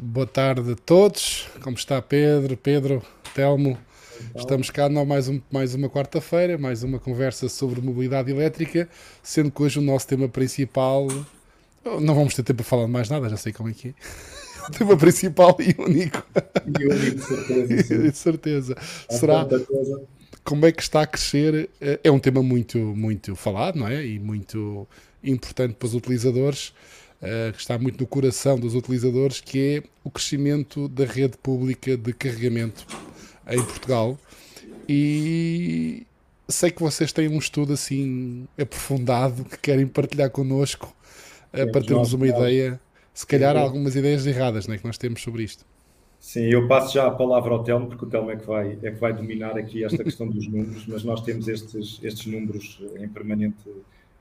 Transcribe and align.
Boa 0.00 0.28
tarde 0.28 0.70
a 0.70 0.76
todos. 0.76 1.48
Como 1.60 1.76
está 1.76 2.00
Pedro, 2.00 2.56
Pedro, 2.56 3.02
Telmo? 3.34 3.76
Então. 4.30 4.40
Estamos 4.42 4.70
cá 4.70 4.88
não 4.88 5.04
mais, 5.04 5.28
um, 5.28 5.40
mais 5.50 5.74
uma 5.74 5.90
quarta-feira, 5.90 6.56
mais 6.56 6.84
uma 6.84 7.00
conversa 7.00 7.48
sobre 7.48 7.80
mobilidade 7.80 8.30
elétrica, 8.30 8.88
sendo 9.24 9.50
que 9.50 9.60
hoje 9.60 9.80
o 9.80 9.82
nosso 9.82 10.06
tema 10.06 10.28
principal. 10.28 11.08
Não 12.00 12.14
vamos 12.14 12.32
ter 12.32 12.44
tempo 12.44 12.58
para 12.58 12.64
falar 12.64 12.86
de 12.86 12.92
mais 12.92 13.08
nada, 13.08 13.28
já 13.28 13.36
sei 13.36 13.52
como 13.52 13.70
é 13.70 13.72
que 13.72 13.88
é. 13.88 13.94
O 14.68 14.70
tema 14.70 14.96
principal 14.96 15.56
e 15.58 15.74
único. 15.80 16.24
E 16.78 16.86
único, 16.86 17.20
certeza. 17.20 17.98
de 17.98 18.16
certeza. 18.16 18.76
Será 19.10 19.48
como 20.44 20.64
é 20.64 20.70
que 20.70 20.82
está 20.82 21.02
a 21.02 21.06
crescer? 21.06 21.70
É 22.04 22.10
um 22.10 22.20
tema 22.20 22.40
muito, 22.40 22.78
muito 22.78 23.34
falado, 23.34 23.76
não 23.76 23.88
é? 23.88 24.06
E 24.06 24.20
muito 24.20 24.86
importante 25.24 25.74
para 25.74 25.86
os 25.86 25.94
utilizadores 25.94 26.72
uh, 27.22 27.52
que 27.52 27.60
está 27.60 27.78
muito 27.78 28.00
no 28.00 28.06
coração 28.06 28.58
dos 28.58 28.74
utilizadores, 28.74 29.40
que 29.40 29.76
é 29.76 29.82
o 30.04 30.10
crescimento 30.10 30.88
da 30.88 31.04
rede 31.04 31.36
pública 31.38 31.96
de 31.96 32.12
carregamento 32.12 32.86
em 33.48 33.62
Portugal. 33.62 34.18
E 34.88 36.06
sei 36.48 36.70
que 36.70 36.80
vocês 36.80 37.12
têm 37.12 37.28
um 37.28 37.38
estudo 37.38 37.72
assim 37.72 38.46
aprofundado 38.58 39.44
que 39.44 39.58
querem 39.58 39.86
partilhar 39.86 40.30
connosco 40.30 40.94
uh, 41.52 41.70
para 41.70 41.84
termos 41.84 42.12
uma 42.12 42.26
ideia, 42.26 42.80
se 43.12 43.26
calhar 43.26 43.56
algumas 43.56 43.96
ideias 43.96 44.26
erradas 44.26 44.66
né, 44.66 44.78
que 44.78 44.86
nós 44.86 44.98
temos 44.98 45.22
sobre 45.22 45.42
isto. 45.42 45.64
Sim, 46.20 46.46
eu 46.46 46.66
passo 46.66 46.94
já 46.94 47.06
a 47.06 47.10
palavra 47.12 47.52
ao 47.52 47.62
Telmo, 47.62 47.86
porque 47.86 48.04
o 48.04 48.08
Telmo 48.08 48.30
é 48.30 48.36
que 48.36 48.44
vai, 48.44 48.76
é 48.82 48.90
que 48.90 48.98
vai 48.98 49.12
dominar 49.12 49.56
aqui 49.56 49.84
esta 49.84 50.02
questão 50.02 50.26
dos 50.28 50.48
números, 50.48 50.84
mas 50.88 51.04
nós 51.04 51.20
temos 51.20 51.46
estes, 51.46 52.00
estes 52.02 52.26
números 52.26 52.80
em 52.98 53.08
permanente 53.08 53.56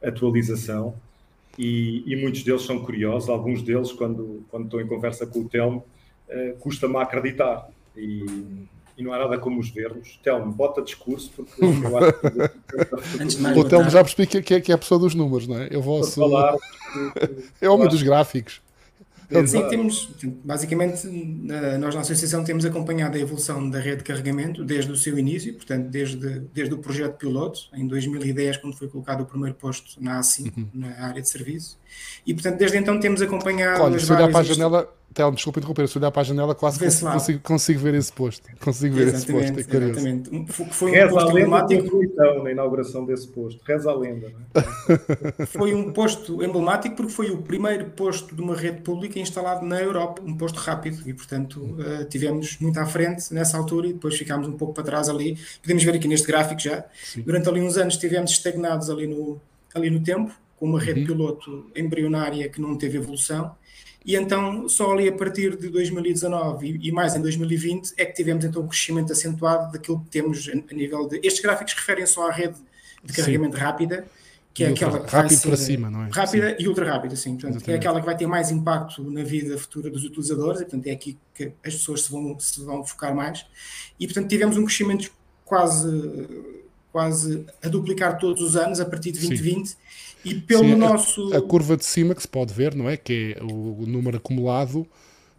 atualização 0.03 0.93
e, 1.57 2.03
e, 2.05 2.15
muitos 2.15 2.43
deles 2.43 2.61
são 2.61 2.79
curiosos. 2.79 3.29
Alguns 3.29 3.61
deles, 3.61 3.91
quando, 3.91 4.45
quando 4.49 4.65
estou 4.65 4.79
em 4.79 4.87
conversa 4.87 5.25
com 5.25 5.39
o 5.39 5.49
Telmo, 5.49 5.83
uh, 6.29 6.57
custa-me 6.59 6.97
acreditar. 6.97 7.67
E, 7.95 8.25
e, 8.97 9.03
não 9.03 9.11
há 9.11 9.19
nada 9.19 9.39
como 9.39 9.59
os 9.59 9.69
vermos. 9.69 10.19
Telmo, 10.23 10.51
bota 10.51 10.81
discurso, 10.81 11.31
porque 11.35 11.63
eu 11.63 11.97
acho 11.97 12.13
que. 13.53 13.59
o 13.59 13.63
Telmo 13.63 13.89
já 13.89 14.03
percebi 14.03 14.27
que, 14.27 14.53
é, 14.53 14.61
que, 14.61 14.71
é, 14.71 14.75
a 14.75 14.77
pessoa 14.77 14.99
dos 14.99 15.15
números, 15.15 15.47
não 15.47 15.57
é? 15.57 15.67
Eu 15.71 15.81
vou. 15.81 16.03
Falar, 16.03 16.55
é 17.59 17.67
homem 17.67 17.87
dos 17.87 18.03
gráficos. 18.03 18.61
Sim, 19.45 19.67
temos, 19.67 20.09
basicamente, 20.43 21.05
nós 21.79 21.93
na 21.93 22.01
Associação 22.01 22.45
temos 22.45 22.63
acompanhado 22.63 23.17
a 23.17 23.19
evolução 23.19 23.69
da 23.69 23.77
rede 23.77 23.97
de 23.97 24.03
carregamento 24.05 24.63
desde 24.63 24.89
o 24.89 24.95
seu 24.95 25.19
início, 25.19 25.53
portanto, 25.53 25.89
desde, 25.89 26.39
desde 26.53 26.73
o 26.73 26.77
projeto 26.77 27.17
piloto, 27.17 27.59
em 27.73 27.85
2010, 27.85 28.57
quando 28.57 28.77
foi 28.77 28.87
colocado 28.87 29.21
o 29.21 29.25
primeiro 29.25 29.55
posto 29.55 30.01
na 30.01 30.19
ASIM, 30.19 30.51
uhum. 30.55 30.67
na 30.73 31.07
área 31.07 31.21
de 31.21 31.29
serviço, 31.29 31.77
e, 32.25 32.33
portanto, 32.33 32.57
desde 32.57 32.77
então 32.77 32.97
temos 32.99 33.21
acompanhado. 33.21 33.83
Olha, 33.83 33.99
se 33.99 34.11
olhar 34.11 34.31
para 34.31 34.39
a 34.39 34.43
janela, 34.43 34.95
Telmo, 35.17 35.33
desculpa 35.33 35.59
interromper, 35.59 35.87
se 35.87 35.97
olhar 35.97 36.11
para 36.11 36.21
a 36.21 36.25
janela, 36.25 36.53
quase 36.53 36.77
consigo, 36.77 37.11
consigo, 37.11 37.39
consigo, 37.39 37.79
ver 37.79 37.95
esse 37.95 38.13
posto. 38.13 38.47
Consigo 38.59 38.93
ver 38.93 39.07
exatamente, 39.07 39.59
esse 39.59 39.67
posto. 39.67 39.75
É 39.75 39.89
exatamente. 39.89 40.53
Foi 40.71 40.91
um 40.91 40.93
Reza 40.93 41.09
posto 41.09 41.29
emblemático. 41.29 42.03
Então, 42.03 42.43
na 42.43 42.51
inauguração 42.51 43.03
desse 43.03 43.27
posto. 43.29 43.59
Reza 43.65 43.89
a 43.89 43.95
lenda. 43.95 44.31
É? 45.39 45.45
foi 45.49 45.73
um 45.73 45.91
posto 45.91 46.43
emblemático 46.43 46.95
porque 46.95 47.11
foi 47.11 47.31
o 47.31 47.39
primeiro 47.39 47.85
posto 47.85 48.35
de 48.35 48.39
uma 48.43 48.55
rede 48.55 48.81
pública 48.81 49.17
instalado 49.17 49.65
na 49.65 49.81
Europa, 49.81 50.21
um 50.23 50.37
posto 50.37 50.59
rápido, 50.59 51.01
e 51.09 51.13
portanto 51.15 51.57
uh, 51.61 52.05
tivemos 52.07 52.59
muito 52.59 52.79
à 52.79 52.85
frente 52.85 53.33
nessa 53.33 53.57
altura 53.57 53.87
e 53.87 53.93
depois 53.93 54.15
ficámos 54.15 54.47
um 54.47 54.53
pouco 54.53 54.75
para 54.75 54.83
trás 54.83 55.09
ali. 55.09 55.35
Podemos 55.63 55.83
ver 55.83 55.95
aqui 55.95 56.07
neste 56.07 56.27
gráfico 56.27 56.61
já. 56.61 56.85
Sim. 57.03 57.23
Durante 57.23 57.49
ali 57.49 57.59
uns 57.59 57.75
anos 57.75 57.95
estivemos 57.95 58.29
estagnados 58.29 58.87
ali 58.87 59.07
no, 59.07 59.41
ali 59.73 59.89
no 59.89 59.99
tempo, 59.99 60.31
com 60.57 60.67
uma 60.67 60.79
rede 60.79 60.99
uhum. 60.99 61.07
piloto 61.07 61.71
embrionária 61.75 62.47
que 62.49 62.61
não 62.61 62.77
teve 62.77 62.99
evolução 62.99 63.55
e 64.07 64.15
então 64.15 64.69
só 64.69 64.93
ali 64.93 65.09
a 65.09 65.11
partir 65.11 65.57
de 65.57 65.67
2019 65.67 66.79
e, 66.81 66.91
mais 66.93 67.13
em 67.13 67.21
2020 67.21 67.93
é 67.97 68.05
que 68.05 68.13
tivemos 68.13 68.45
então 68.45 68.61
um 68.61 68.67
crescimento 68.67 69.11
acentuado 69.11 69.69
daquilo 69.73 69.99
que 69.99 70.09
temos 70.09 70.49
a, 70.49 70.73
nível 70.73 71.09
de. 71.09 71.17
Estes 71.17 71.41
gráficos 71.41 71.73
referem 71.73 72.05
só 72.05 72.29
à 72.29 72.31
rede 72.31 72.55
de 73.03 73.11
carregamento 73.11 73.57
sim. 73.57 73.61
rápida, 73.61 74.07
que 74.53 74.63
é 74.63 74.69
aquela 74.69 75.01
que 75.01 75.11
rápido 75.11 75.41
para 75.41 75.57
cima, 75.57 75.89
não 75.89 76.05
é? 76.05 76.09
Rápida 76.09 76.49
sim. 76.51 76.55
e 76.57 76.67
ultra 76.69 76.89
rápida, 76.89 77.15
sim. 77.17 77.37
Portanto, 77.37 77.69
é 77.69 77.75
aquela 77.75 77.99
que 77.99 78.05
vai 78.05 78.15
ter 78.15 78.27
mais 78.27 78.49
impacto 78.49 79.03
na 79.11 79.23
vida 79.23 79.57
futura 79.57 79.89
dos 79.89 80.05
utilizadores, 80.05 80.61
e 80.61 80.63
portanto 80.63 80.87
é 80.87 80.91
aqui 80.91 81.17
que 81.35 81.51
as 81.65 81.73
pessoas 81.73 82.03
se 82.03 82.11
vão, 82.11 82.39
se 82.39 82.63
vão 82.63 82.85
focar 82.85 83.13
mais. 83.13 83.45
E 83.99 84.07
portanto 84.07 84.29
tivemos 84.29 84.55
um 84.55 84.63
crescimento 84.63 85.11
quase, 85.43 85.89
quase 86.91 87.45
a 87.63 87.67
duplicar 87.67 88.17
todos 88.17 88.41
os 88.41 88.55
anos 88.55 88.79
a 88.79 88.85
partir 88.85 89.11
de 89.11 89.19
2020. 89.19 89.67
Sim 89.67 89.75
e 90.27 90.35
pelo 90.35 90.63
Sim, 90.63 90.75
nosso. 90.75 91.33
A, 91.33 91.37
a, 91.37 91.41
curva 91.41 91.77
de 91.77 91.85
cima 91.85 92.13
que 92.13 92.21
se 92.21 92.27
pode 92.27 92.53
ver, 92.53 92.75
não 92.75 92.89
é? 92.89 92.97
Que 92.97 93.35
é 93.39 93.43
o, 93.43 93.85
número 93.87 94.17
acumulado. 94.17 94.85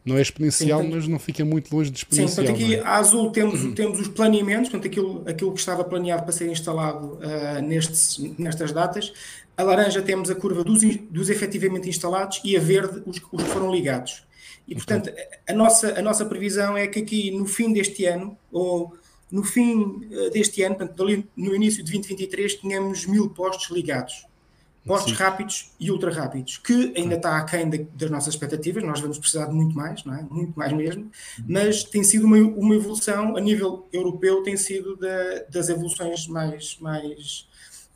Não 0.04 0.16
é 0.16 0.22
exponencial, 0.22 0.81
Sim, 0.81 0.88
mas 0.88 1.06
não 1.06 1.19
fica 1.19 1.44
muito 1.44 1.75
longe 1.75 1.91
de 1.91 1.98
exponencial. 1.98 2.28
Sim, 2.28 2.53
portanto, 2.53 2.64
aqui 2.64 2.75
é? 2.76 2.81
a 2.81 2.97
azul 2.97 3.31
temos, 3.31 3.62
uhum. 3.62 3.75
temos 3.75 4.00
os 4.00 4.09
planeamentos, 4.09 4.70
portanto, 4.70 4.86
aquilo, 4.91 5.22
aquilo 5.28 5.53
que 5.53 5.60
estava 5.60 5.84
planeado 5.84 6.22
para 6.22 6.32
ser 6.32 6.50
instalado 6.50 7.19
uh, 7.19 7.60
nestes, 7.62 8.19
nestas 8.38 8.72
datas. 8.72 9.12
A 9.54 9.62
laranja 9.62 10.00
temos 10.00 10.30
a 10.30 10.34
curva 10.34 10.65
dos, 10.65 10.80
dos 11.10 11.28
efetivamente 11.28 11.91
instalados 11.91 12.41
e 12.42 12.56
a 12.56 12.60
verde 12.60 13.03
os, 13.04 13.20
os 13.30 13.42
que 13.42 13.50
foram 13.50 13.70
ligados. 13.70 14.22
E, 14.66 14.75
portanto, 14.75 15.10
a 15.47 15.53
nossa, 15.53 15.98
a 15.98 16.00
nossa 16.00 16.25
previsão 16.25 16.76
é 16.76 16.86
que 16.86 17.00
aqui 17.00 17.30
no 17.30 17.44
fim 17.44 17.72
deste 17.72 18.06
ano, 18.06 18.38
ou 18.50 18.94
no 19.31 19.43
fim 19.43 20.09
ah, 20.12 20.31
deste 20.31 20.62
ano, 20.62 20.77
portanto, 20.77 21.05
no 21.37 21.55
início 21.55 21.84
de 21.84 21.91
2023, 21.93 22.55
tenhamos 22.55 23.06
mil 23.06 23.31
postos 23.31 23.71
ligados 23.71 24.28
postos 24.89 25.12
Sim. 25.12 25.22
rápidos 25.22 25.71
e 25.78 25.91
ultra 25.91 26.11
rápidos, 26.11 26.56
que 26.56 26.94
ainda 26.97 27.16
está 27.16 27.37
aquém 27.37 27.69
das 27.69 28.11
nossas 28.11 28.33
expectativas, 28.34 28.83
nós 28.83 29.00
vamos 29.00 29.19
precisar 29.19 29.44
de 29.44 29.53
muito 29.53 29.77
mais, 29.77 30.03
não 30.03 30.15
é? 30.15 30.22
Muito 30.22 30.59
mais 30.59 30.72
mesmo, 30.72 31.03
uhum. 31.03 31.44
mas 31.47 31.84
tem 31.84 32.03
sido 32.03 32.25
uma, 32.25 32.39
uma 32.39 32.75
evolução 32.75 33.37
a 33.37 33.41
nível 33.41 33.87
europeu, 33.93 34.43
tem 34.43 34.56
sido 34.56 34.97
da, 34.97 35.45
das 35.50 35.69
evoluções 35.69 36.27
mais, 36.27 36.78
mais, 36.81 37.47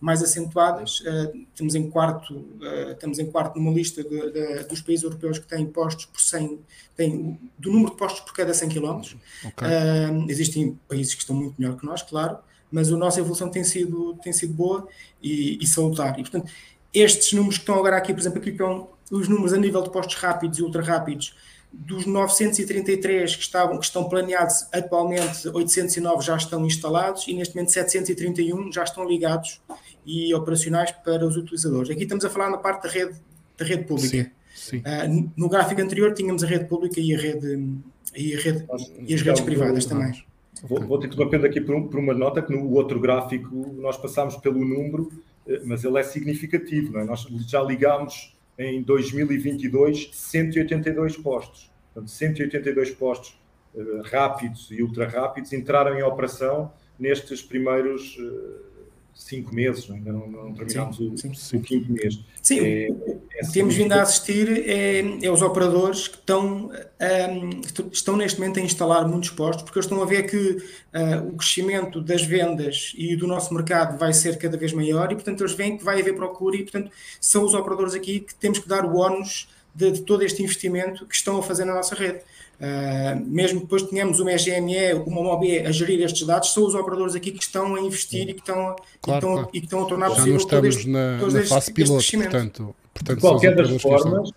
mais 0.03 0.21
acentuadas. 0.21 0.99
Uh, 1.01 1.47
estamos 1.53 1.77
em 1.77 1.89
quarto, 1.89 2.35
uh, 2.35 2.91
estamos 2.91 3.21
em 3.21 3.31
quarto 3.31 3.57
numa 3.57 3.71
lista 3.71 4.03
de, 4.03 4.33
de, 4.33 4.65
dos 4.65 4.83
países 4.83 5.05
europeus 5.05 5.39
que 5.39 5.47
têm 5.47 5.65
postos 5.65 6.07
por 6.07 6.21
100, 6.21 6.59
têm, 6.97 7.39
do 7.57 7.71
número 7.71 7.93
de 7.93 7.97
postos 7.97 8.21
por 8.23 8.35
cada 8.35 8.53
100 8.53 8.69
km. 8.69 9.01
Okay. 9.45 9.69
Uh, 9.69 10.27
existem 10.29 10.77
países 10.89 11.15
que 11.15 11.21
estão 11.21 11.37
muito 11.37 11.55
melhor 11.57 11.79
que 11.79 11.87
nós, 11.87 12.03
claro, 12.03 12.39
mas 12.69 12.93
a 12.93 12.97
nossa 12.97 13.21
evolução 13.21 13.49
tem 13.49 13.63
sido, 13.63 14.19
tem 14.21 14.33
sido 14.33 14.53
boa 14.53 14.89
e, 15.23 15.57
e 15.63 15.67
salutar. 15.69 16.19
E, 16.19 16.23
portanto, 16.23 16.51
estes 16.93 17.33
números 17.33 17.59
que 17.59 17.63
estão 17.63 17.77
agora 17.77 17.97
aqui, 17.97 18.13
por 18.13 18.19
exemplo, 18.19 18.41
aqui 18.41 18.51
estão 18.51 18.89
os 19.09 19.29
números 19.29 19.53
a 19.53 19.57
nível 19.57 19.83
de 19.83 19.91
postos 19.91 20.17
rápidos 20.17 20.59
e 20.59 20.63
ultra 20.63 20.83
rápidos, 20.83 21.37
dos 21.73 22.05
933 22.07 23.35
que, 23.35 23.43
estavam, 23.43 23.79
que 23.79 23.85
estão 23.85 24.09
planeados 24.09 24.67
atualmente, 24.73 25.49
809 25.49 26.25
já 26.25 26.37
estão 26.37 26.65
instalados 26.67 27.27
e 27.27 27.35
neste 27.35 27.55
momento 27.55 27.73
731 27.73 28.71
já 28.73 28.85
estão 28.85 29.09
ligados 29.09 29.61
e 30.05 30.35
operacionais 30.35 30.91
para 30.91 31.27
os 31.27 31.37
utilizadores. 31.37 31.91
Aqui 31.91 32.03
estamos 32.03 32.25
a 32.25 32.31
falar 32.31 32.51
na 32.51 32.59
parte 32.59 32.83
da 32.83 32.89
rede, 32.91 33.15
da 33.57 33.65
rede 33.65 33.85
pública. 33.85 34.31
Sim, 34.55 34.79
sim. 34.79 34.79
Uh, 34.79 35.31
no 35.37 35.49
gráfico 35.49 35.81
anterior 35.81 36.13
tínhamos 36.13 36.45
a 36.45 36.47
rede 36.47 36.67
pública 36.67 37.01
e 37.01 37.15
a 37.15 37.19
rede 37.19 37.79
e, 38.15 38.35
a 38.35 38.41
rede, 38.41 38.67
e 39.07 39.15
as 39.15 39.23
redes 39.23 39.41
privadas 39.41 39.87
também. 39.87 40.25
Vou, 40.63 40.81
vou 40.81 40.99
ter 40.99 41.09
que 41.09 41.15
interromper 41.15 41.45
aqui 41.47 41.61
por, 41.61 41.75
um, 41.75 41.89
por, 41.89 41.99
uma 41.99 42.13
nota 42.13 42.43
que 42.43 42.53
no 42.53 42.71
outro 42.73 43.01
gráfico 43.01 43.75
nós 43.79 43.97
passámos 43.97 44.37
pelo 44.37 44.65
número 44.65 45.11
eh, 45.47 45.61
mas 45.65 45.85
ele 45.85 45.99
é 45.99 46.03
significativo. 46.03 46.99
É? 46.99 47.05
Nós 47.05 47.27
já 47.47 47.63
ligámos 47.63 48.35
em 48.63 48.83
2022 48.83 50.11
182 50.13 51.17
postos. 51.17 51.71
Portanto, 51.93 52.11
182 52.11 52.91
postos 52.93 53.39
uh, 53.75 54.03
rápidos 54.03 54.71
e 54.71 54.83
ultra 54.83 55.07
rápidos 55.09 55.53
entraram 55.53 55.99
em 55.99 56.03
operação 56.03 56.73
nestes 56.99 57.43
primeiros 57.43 58.17
uh, 58.19 58.72
cinco 59.15 59.55
meses, 59.55 59.89
é? 59.89 59.95
ainda 59.95 60.13
não, 60.13 60.27
não 60.27 60.55
terminámos 60.55 60.97
sim, 60.97 61.13
o, 61.13 61.19
sim, 61.19 61.35
sim. 61.35 61.57
o, 61.57 61.61
quinto 61.61 61.93
mês. 61.93 62.19
Sim, 62.43 62.61
é, 62.61 62.89
o 62.91 63.21
que 63.29 63.39
é 63.39 63.51
temos 63.53 63.75
vindo 63.75 63.93
a 63.93 64.03
assistir 64.03 64.69
é, 64.69 65.25
é 65.25 65.31
os 65.31 65.43
operadores 65.43 66.09
que 66.09 66.17
estão, 66.17 66.71
um, 66.71 67.91
estão 67.93 68.17
neste 68.17 68.41
momento 68.41 68.59
a 68.59 68.63
instalar 68.63 69.09
muitos 69.09 69.31
postos, 69.31 69.63
porque 69.63 69.79
eles 69.79 69.87
estão 69.87 70.03
a 70.03 70.07
ver 70.07 70.25
que 70.25 70.37
uh, 70.37 71.29
o 71.29 71.37
crescimento 71.37 72.01
das 72.01 72.23
vendas 72.23 72.93
e 72.97 73.17
do 73.17 73.27
nosso 73.27 73.55
mercado 73.55 73.99
vai 73.99 74.13
ser 74.13 74.39
cada 74.39 74.57
vez 74.57 74.73
maior 74.73 75.11
e, 75.13 75.15
portanto, 75.15 75.41
eles 75.41 75.55
veem 75.55 75.77
que 75.77 75.85
vai 75.85 76.01
haver 76.01 76.15
procura 76.15 76.57
e, 76.57 76.63
portanto, 76.63 76.91
são 77.21 77.45
os 77.45 77.55
operadores 77.55 77.95
aqui 77.95 78.21
que 78.21 78.35
temos 78.35 78.59
que 78.59 78.69
dar 78.69 78.85
o 78.85 78.97
ónus 78.97 79.49
de, 79.75 79.93
de 79.93 80.03
todo 80.03 80.23
este 80.23 80.43
investimento 80.43 81.07
que 81.07 81.15
estão 81.15 81.39
a 81.39 81.43
fazer 81.43 81.65
na 81.65 81.75
nossa 81.75 81.95
rede. 81.95 82.21
Uh, 82.63 83.21
mesmo 83.27 83.59
depois 83.59 83.83
tenhamos 83.83 84.21
uma 84.21 84.31
EGME, 84.31 84.95
uma 85.05 85.21
MOB 85.21 85.67
a 85.67 85.73
gerir 85.73 86.01
estes 86.01 86.25
dados, 86.25 86.53
são 86.53 86.65
os 86.65 86.77
operadores 86.77 87.17
aqui 87.17 87.33
que 87.33 87.43
estão 87.43 87.75
a 87.75 87.81
investir 87.81 88.29
e 88.29 88.35
que 88.35 88.41
estão, 88.41 88.77
claro, 89.01 89.03
e 89.03 89.11
estão, 89.11 89.33
claro. 89.33 89.49
E 89.53 89.59
que 89.59 89.67
estão 89.67 89.83
a 89.83 89.85
tornar 89.87 90.09
Já 90.11 90.15
possível 90.15 90.33
não 90.35 90.41
estamos 90.41 90.77
este, 90.77 90.89
na, 90.89 91.17
na 91.17 91.43
fase 91.43 91.73
piloto, 91.73 92.13
portanto, 92.13 92.77
portanto, 92.95 93.17
de 93.17 93.21
qualquer 93.21 93.57
das 93.57 93.83
formas, 93.83 94.31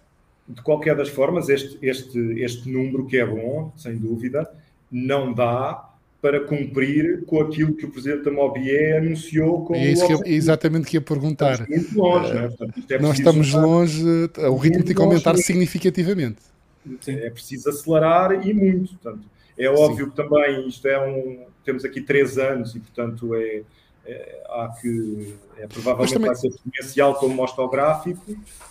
de 0.50 0.62
qualquer 0.64 0.96
das 0.96 1.10
formas, 1.10 1.50
este, 1.50 1.78
este, 1.84 2.20
este 2.42 2.68
número 2.68 3.06
que 3.06 3.16
é 3.16 3.26
bom, 3.28 3.72
sem 3.78 3.96
dúvida, 3.96 4.50
não 4.92 5.32
dá 5.32 5.92
para 6.20 6.40
cumprir 6.40 7.26
com 7.28 7.40
aquilo 7.40 7.76
que 7.76 7.86
o 7.86 7.92
Presidente 7.92 8.24
da 8.24 8.32
MOBIE 8.32 8.94
anunciou 8.94 9.66
como. 9.66 9.80
É 9.80 9.92
isso 9.92 10.08
que 10.08 10.14
eu, 10.14 10.22
exatamente 10.26 10.88
que 10.88 10.98
ia 10.98 11.02
perguntar. 11.02 11.62
Estamos 11.62 11.70
muito 11.70 12.00
longe, 12.00 12.34
uh, 12.34 12.38
é? 12.38 12.48
Portanto, 12.48 12.92
é 12.92 13.00
nós 13.00 13.20
estamos 13.20 13.54
longe, 13.54 14.04
o 14.50 14.56
ritmo 14.56 14.84
tem 14.84 14.96
que 14.96 15.02
aumentar 15.04 15.34
longe, 15.34 15.44
significativamente. 15.44 16.55
Sim. 17.02 17.16
é 17.16 17.30
preciso 17.30 17.70
acelerar 17.70 18.48
e 18.48 18.54
muito. 18.54 18.98
Portanto, 18.98 19.26
é 19.58 19.70
óbvio 19.70 20.06
Sim. 20.06 20.12
que 20.12 20.16
também 20.16 20.68
isto 20.68 20.88
é 20.88 21.00
um. 21.00 21.46
Temos 21.64 21.84
aqui 21.86 22.02
três 22.02 22.38
anos 22.38 22.76
e, 22.76 22.80
portanto, 22.80 23.34
é, 23.36 23.64
é, 24.06 24.44
há 24.50 24.76
que. 24.80 25.36
É, 25.58 25.68
provavelmente 25.68 26.14
também, 26.14 26.28
vai 26.28 26.36
ser 26.36 26.50
exponencial 26.50 27.16
como 27.16 27.34
mostra 27.34 27.64
o 27.64 27.70
gráfico, 27.70 28.22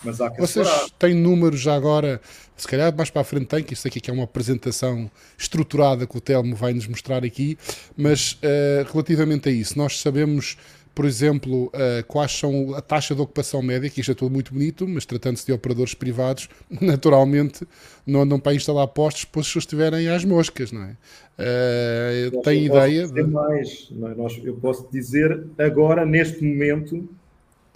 mas 0.02 0.20
há 0.20 0.30
que 0.30 0.40
Vocês 0.40 0.66
acelerar. 0.66 0.90
têm 0.98 1.14
números 1.14 1.60
já 1.60 1.74
agora, 1.74 2.20
se 2.56 2.68
calhar 2.68 2.94
mais 2.94 3.10
para 3.10 3.22
a 3.22 3.24
frente 3.24 3.46
tem, 3.46 3.64
que 3.64 3.72
isto 3.72 3.88
aqui 3.88 4.00
que 4.00 4.10
é 4.10 4.14
uma 4.14 4.24
apresentação 4.24 5.10
estruturada 5.36 6.06
que 6.06 6.16
o 6.16 6.20
Telmo 6.20 6.54
vai 6.54 6.74
nos 6.74 6.86
mostrar 6.86 7.24
aqui, 7.24 7.58
mas 7.96 8.34
uh, 8.34 8.92
relativamente 8.92 9.48
a 9.48 9.52
isso, 9.52 9.78
nós 9.78 9.98
sabemos 9.98 10.56
por 10.94 11.04
exemplo, 11.04 11.66
uh, 11.66 12.04
quais 12.06 12.30
são 12.32 12.74
a 12.74 12.80
taxa 12.80 13.14
de 13.14 13.20
ocupação 13.20 13.60
média, 13.60 13.90
que 13.90 14.00
isto 14.00 14.12
é 14.12 14.14
tudo 14.14 14.32
muito 14.32 14.52
bonito, 14.52 14.86
mas 14.86 15.04
tratando-se 15.04 15.44
de 15.44 15.52
operadores 15.52 15.94
privados, 15.94 16.48
naturalmente 16.80 17.66
não 18.06 18.22
andam 18.22 18.38
para 18.38 18.54
instalar 18.54 18.86
postos 18.88 19.24
depois 19.24 19.46
se 19.46 19.58
estiverem 19.58 20.08
às 20.08 20.24
moscas, 20.24 20.70
não 20.70 20.82
é? 20.84 20.96
Uh, 21.36 22.42
tem 22.42 22.66
ideia? 22.66 23.08
De... 23.08 23.22
mais, 23.24 23.90
é? 23.90 24.48
Eu 24.48 24.54
posso 24.54 24.88
dizer 24.92 25.44
agora, 25.58 26.06
neste 26.06 26.44
momento, 26.44 27.08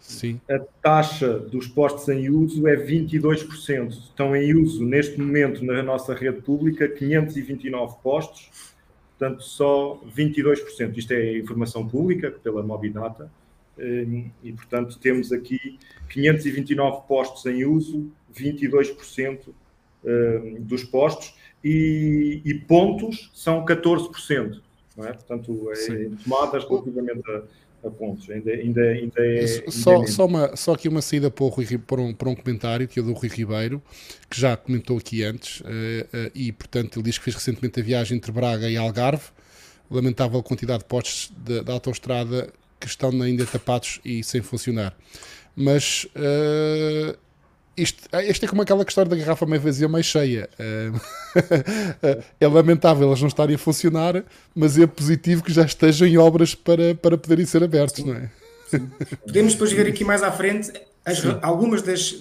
Sim. 0.01 0.41
a 0.49 0.61
taxa 0.81 1.41
dos 1.41 1.67
postos 1.67 2.09
em 2.09 2.31
uso 2.31 2.69
é 2.69 2.77
22%. 2.77 3.89
Estão 3.91 4.37
em 4.37 4.55
uso, 4.55 4.85
neste 4.85 5.21
momento, 5.21 5.65
na 5.65 5.83
nossa 5.83 6.15
rede 6.15 6.41
pública, 6.41 6.89
529 6.89 7.97
postos 8.01 8.49
portanto, 9.19 9.43
só 9.43 10.01
22%. 10.17 10.97
Isto 10.97 11.13
é 11.13 11.39
informação 11.39 11.87
pública 11.87 12.31
pela 12.31 12.63
Mobidata, 12.63 13.31
hum, 13.77 14.31
e 14.43 14.53
portanto 14.53 14.99
temos 14.99 15.33
aqui 15.33 15.79
529 16.09 17.03
postos 17.09 17.45
em 17.47 17.65
uso, 17.65 18.11
22% 18.33 19.49
hum, 20.05 20.57
dos 20.61 20.85
postos, 20.85 21.35
e, 21.65 22.41
e 22.45 22.55
pontos 22.55 23.31
são 23.35 23.65
14%. 23.65 24.61
Não 24.97 25.05
é? 25.05 25.13
Portanto, 25.13 25.71
é, 25.73 26.11
tomadas 26.25 26.65
relativamente 26.65 27.23
a, 27.31 27.43
a 27.85 27.91
pontos. 27.91 28.29
Ainda, 28.31 28.51
ainda, 28.51 28.83
ainda 28.83 29.27
é. 29.27 29.47
Só, 29.71 29.97
ainda 29.97 30.05
é 30.05 30.13
só, 30.13 30.27
uma, 30.27 30.57
só 30.57 30.73
aqui 30.73 30.89
uma 30.89 31.03
saída 31.03 31.31
para, 31.31 31.47
Rui, 31.47 31.67
para, 31.79 32.01
um, 32.01 32.15
para 32.15 32.29
um 32.29 32.35
comentário 32.35 32.89
que 32.89 32.99
é 32.99 33.03
do 33.03 33.13
Rui 33.13 33.29
Ribeiro, 33.29 33.83
que 34.29 34.41
já 34.41 34.57
comentou 34.57 34.99
aqui 34.99 35.23
antes, 35.23 35.61
uh, 35.61 35.65
uh, 35.65 36.31
e 36.35 36.53
portanto 36.53 36.99
ele 36.99 37.05
diz 37.05 37.19
que 37.19 37.25
fez 37.25 37.37
recentemente 37.37 37.81
a 37.81 37.83
viagem 37.83 38.17
entre 38.17 38.33
Braga 38.33 38.69
e 38.69 38.77
Algarve. 38.77 39.25
Lamentável 39.91 40.43
quantidade 40.43 40.81
de 40.81 40.85
postos 40.85 41.33
da 41.65 41.73
autoestrada 41.73 42.53
que 42.79 42.87
estão 42.87 43.11
ainda 43.23 43.47
tapados 43.47 44.01
e 44.05 44.23
sem 44.23 44.43
funcionar. 44.43 44.95
Mas 45.57 46.07
uh, 46.15 47.19
isto, 47.83 48.09
isto 48.29 48.45
é 48.45 48.49
como 48.49 48.63
aquela 48.63 48.85
questão 48.85 49.05
da 49.05 49.17
garrafa 49.17 49.47
meio 49.47 49.61
vazia, 49.61 49.89
meio 49.89 50.05
cheia. 50.05 50.49
é 52.41 52.47
lamentável 52.47 53.07
elas 53.07 53.21
não 53.21 53.29
estarem 53.29 53.55
a 53.55 53.59
funcionar, 53.59 54.23
mas 54.55 54.79
é 54.79 54.87
positivo 54.87 55.43
que 55.43 55.53
já 55.53 55.65
estejam 55.65 56.07
em 56.07 56.19
obras 56.19 56.55
para, 56.55 56.95
para 56.95 57.17
poderem 57.17 57.47
ser 57.47 57.63
abertos, 57.63 58.05
não 58.05 58.15
é? 58.15 58.31
Podemos 59.25 59.55
depois 59.55 59.73
ver 59.73 59.87
aqui 59.87 60.05
mais 60.05 60.23
à 60.23 60.31
frente 60.31 60.71
as, 61.05 61.23
algumas 61.43 61.83
das, 61.83 62.17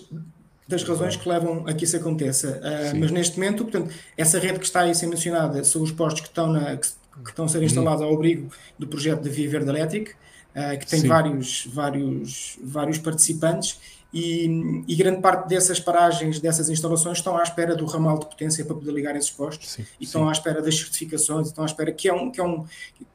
das 0.68 0.84
razões 0.84 1.16
que 1.16 1.28
levam 1.28 1.66
a 1.68 1.74
que 1.74 1.84
isso 1.84 1.98
aconteça. 1.98 2.62
Uh, 2.62 2.98
mas 3.00 3.12
neste 3.12 3.38
momento, 3.38 3.64
portanto, 3.64 3.94
essa 4.16 4.40
rede 4.40 4.60
que 4.60 4.66
está 4.66 4.82
aí 4.82 4.92
a 4.92 4.94
ser 4.94 5.08
mencionada 5.08 5.64
são 5.64 5.82
os 5.82 5.92
postos 5.92 6.22
que 6.22 6.28
estão, 6.28 6.52
na, 6.52 6.78
que, 6.78 6.88
que 7.24 7.30
estão 7.30 7.46
a 7.46 7.48
ser 7.48 7.64
instalados 7.64 8.02
ao 8.02 8.14
abrigo 8.14 8.52
do 8.78 8.88
projeto 8.88 9.22
da 9.24 9.30
Via 9.30 9.50
Verde 9.50 9.70
Elétrica, 9.70 10.14
uh, 10.56 10.78
que 10.80 10.86
tem 10.86 11.02
vários, 11.08 11.68
vários, 11.68 12.58
vários 12.64 12.98
participantes 12.98 13.80
e, 14.14 14.84
e, 14.88 14.96
grande 14.96 15.22
parte 15.22 15.50
dessas 15.50 15.80
paragens, 15.80 16.40
dessas 16.40 16.70
instalações, 16.70 17.18
estão 17.18 17.38
à 17.38 17.44
espera 17.44 17.76
do 17.76 17.86
ramal 17.86 18.18
de 18.18 18.26
potência 18.26 18.64
para 18.64 18.76
poder 18.76 18.92
ligar 18.92 19.16
esses 19.16 19.30
postos 19.30 19.72
sim, 19.72 19.86
e 20.00 20.06
estão 20.06 20.24
sim. 20.24 20.30
à 20.30 20.32
espera 20.32 20.62
das 20.62 20.76
certificações, 20.76 21.48
estão 21.48 21.64
à 21.64 21.68
espera 21.68 21.92
que 21.92 22.08
é 22.08 22.14
um 22.14 22.32
que 22.32 22.40
é 22.40 22.44
um 22.44 22.66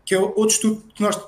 que 0.04 0.14
é 0.14 0.18
outro 0.18 0.48
estudo 0.48 0.82
que 0.94 1.02
nós 1.02 1.18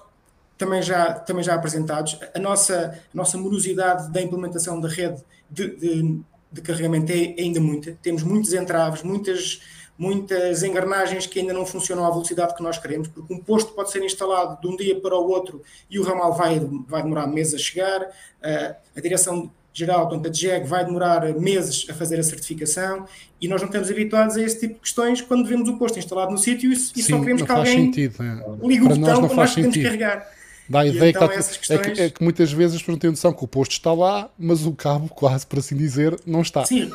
também 0.59 0.83
já 0.83 1.15
também 1.15 1.43
já 1.43 1.55
apresentados. 1.55 2.19
A 2.35 2.39
nossa 2.39 3.01
a 3.13 3.17
nossa 3.17 3.39
morosidade 3.39 4.13
da 4.13 4.21
implementação 4.21 4.79
da 4.81 4.89
rede 4.89 5.23
de, 5.51 5.75
de, 5.77 6.21
de 6.53 6.61
carregamento 6.61 7.11
é 7.11 7.35
ainda 7.41 7.59
muita. 7.59 7.99
Temos 8.03 8.23
muitos 8.23 8.53
entraves, 8.53 9.03
muitas 9.03 9.63
muitas 9.97 10.63
engrenagens 10.63 11.27
que 11.27 11.41
ainda 11.41 11.53
não 11.53 11.65
funcionam 11.65 12.05
à 12.05 12.11
velocidade 12.11 12.55
que 12.55 12.63
nós 12.63 12.79
queremos, 12.79 13.09
porque 13.09 13.33
um 13.33 13.39
posto 13.39 13.73
pode 13.73 13.91
ser 13.91 14.03
instalado 14.03 14.61
de 14.61 14.67
um 14.67 14.77
dia 14.77 14.99
para 15.01 15.17
o 15.17 15.29
outro 15.29 15.63
e 15.89 15.99
o 15.99 16.03
ramal 16.03 16.33
vai, 16.33 16.61
vai 16.89 17.03
demorar 17.03 17.27
meses 17.27 17.55
a 17.55 17.59
chegar, 17.59 18.03
uh, 18.03 18.75
a 18.97 19.01
direção 19.01 19.51
geral, 19.73 20.09
portanto 20.09 20.27
a 20.27 20.31
DGEG 20.31 20.67
vai 20.67 20.85
demorar 20.85 21.35
meses 21.35 21.87
a 21.91 21.95
fazer 21.95 22.19
a 22.19 22.23
certificação 22.23 23.07
e 23.41 23.49
nós 23.49 23.61
não 23.61 23.67
estamos 23.67 23.91
habituados 23.91 24.37
a 24.37 24.43
esse 24.43 24.61
tipo 24.61 24.75
de 24.75 24.81
questões 24.81 25.21
quando 25.21 25.47
vemos 25.47 25.69
o 25.69 25.77
posto 25.77 25.99
instalado 25.99 26.31
no 26.31 26.39
sítio 26.39 26.73
e, 26.73 26.75
e 26.75 27.03
só 27.03 27.19
queremos 27.19 27.43
que 27.43 27.51
alguém 27.51 27.87
sentido, 27.87 28.23
é. 28.23 28.67
ligue 28.67 28.85
o 28.85 28.89
botão 28.89 29.27
para 29.27 29.37
nós 29.37 29.55
podemos 29.55 29.77
carregar. 29.77 30.29
Dá 30.69 30.81
a 30.81 30.87
ideia 30.87 31.11
então, 31.11 31.29
que, 31.29 31.35
questões... 31.35 31.71
é 31.71 31.79
que, 31.79 32.01
é 32.01 32.11
que, 32.11 32.23
muitas 32.23 32.51
vezes 32.53 32.77
as 32.77 32.83
pessoas 32.83 32.95
não 32.95 33.01
têm 33.01 33.11
noção 33.11 33.33
que 33.33 33.45
o 33.45 33.49
posto 33.49 33.73
está 33.73 33.93
lá, 33.93 34.31
mas 34.39 34.65
o 34.65 34.73
cabo, 34.73 35.09
quase 35.09 35.47
por 35.47 35.59
assim 35.59 35.77
dizer, 35.77 36.19
não 36.25 36.41
está. 36.41 36.65
Sim, 36.65 36.91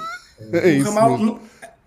é 0.51 0.79
o 0.79 0.83
ramal, 0.83 1.39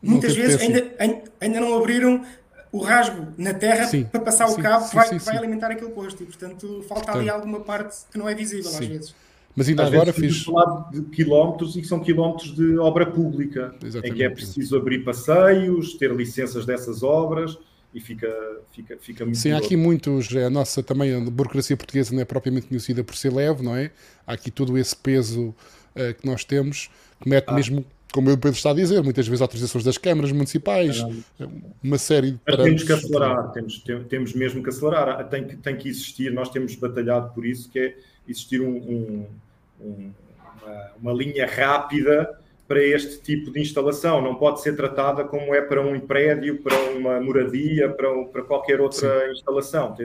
muitas 0.03 0.35
vezes 0.35 0.61
ainda, 0.61 0.93
ainda 1.41 1.61
não 1.61 1.79
abriram 1.79 2.25
o 2.73 2.79
rasgo 2.79 3.29
na 3.37 3.53
terra 3.53 3.87
sim, 3.87 4.05
para 4.05 4.21
passar 4.21 4.49
sim, 4.49 4.59
o 4.59 4.63
cabo 4.63 4.89
que 4.89 4.95
vai, 4.95 5.09
sim, 5.09 5.19
vai 5.19 5.37
alimentar 5.37 5.71
aquele 5.71 5.91
posto 5.91 6.23
e 6.23 6.27
portanto 6.27 6.83
falta 6.89 7.05
portanto, 7.05 7.19
ali 7.19 7.29
alguma 7.29 7.61
parte 7.61 7.97
que 8.11 8.19
não 8.19 8.29
é 8.29 8.35
visível 8.35 8.71
às 8.71 8.79
vezes. 8.79 9.15
Mas 9.55 9.69
ainda 9.69 9.83
às 9.83 9.93
agora 9.93 10.13
fiz. 10.13 10.43
falar 10.43 10.91
de 10.91 11.03
quilómetros 11.03 11.77
e 11.77 11.83
que 11.83 11.87
são 11.87 12.01
quilómetros 12.01 12.57
de 12.57 12.79
obra 12.79 13.05
pública, 13.05 13.75
Exatamente. 13.85 14.15
em 14.15 14.17
que 14.17 14.25
é 14.25 14.31
preciso 14.31 14.77
abrir 14.77 15.05
passeios, 15.05 15.95
ter 15.95 16.11
licenças 16.11 16.65
dessas 16.65 17.03
obras 17.03 17.59
e 17.95 18.01
fica, 18.01 18.35
fica, 18.73 18.97
fica 18.99 19.25
muito. 19.27 19.37
Sim, 19.37 19.53
há 19.53 19.59
aqui 19.59 19.77
muitos. 19.77 20.35
A 20.35 20.49
nossa 20.49 20.83
também 20.83 21.15
a 21.15 21.21
burocracia 21.21 21.77
portuguesa 21.77 22.15
não 22.15 22.23
é 22.23 22.25
propriamente 22.25 22.67
conhecida 22.67 23.05
por 23.05 23.15
ser 23.15 23.31
leve, 23.31 23.63
não 23.63 23.77
é? 23.77 23.91
Há 24.27 24.33
aqui 24.33 24.51
todo 24.51 24.79
esse 24.79 24.97
peso 24.97 25.49
uh, 25.49 26.15
que 26.19 26.27
nós 26.27 26.45
temos 26.45 26.89
que 27.21 27.29
mete 27.29 27.45
ah. 27.49 27.53
mesmo 27.53 27.85
como 28.13 28.31
o 28.31 28.37
Pedro 28.37 28.57
está 28.57 28.71
a 28.71 28.75
dizer, 28.75 29.03
muitas 29.03 29.27
vezes 29.27 29.41
autorizações 29.41 29.85
das 29.85 29.97
câmaras 29.97 30.31
municipais, 30.31 31.05
uma 31.83 31.99
série 31.99 32.33
de 32.33 32.39
temos 32.45 32.85
que 32.85 32.93
acelerar, 32.93 33.51
temos, 33.53 33.85
temos 34.09 34.35
mesmo 34.35 34.63
que 34.63 34.69
acelerar, 34.69 35.29
tem 35.29 35.47
que, 35.47 35.57
tem 35.57 35.77
que 35.77 35.89
existir, 35.89 36.31
nós 36.31 36.51
temos 36.51 36.75
batalhado 36.75 37.33
por 37.35 37.47
isso, 37.47 37.71
que 37.71 37.79
é 37.79 37.97
existir 38.29 38.61
um, 38.61 38.77
um, 38.77 39.27
um, 39.81 40.13
uma, 40.63 40.91
uma, 41.01 41.13
linha 41.13 41.47
rápida 41.47 42.39
para 42.69 42.83
este 42.83 43.21
tipo 43.21 43.51
de 43.51 43.61
instalação, 43.61 44.21
não 44.21 44.35
pode 44.35 44.61
ser 44.61 44.77
tratada 44.77 45.25
como 45.25 45.55
é 45.55 45.63
para 45.63 45.81
um 45.81 45.99
prédio, 45.99 46.63
para 46.63 46.79
uma 46.91 47.21
moradia, 47.21 47.89
para, 47.89 48.25
para 48.27 48.43
qualquer 48.43 48.81
outra 48.81 49.27
Sim. 49.27 49.33
instalação. 49.33 49.97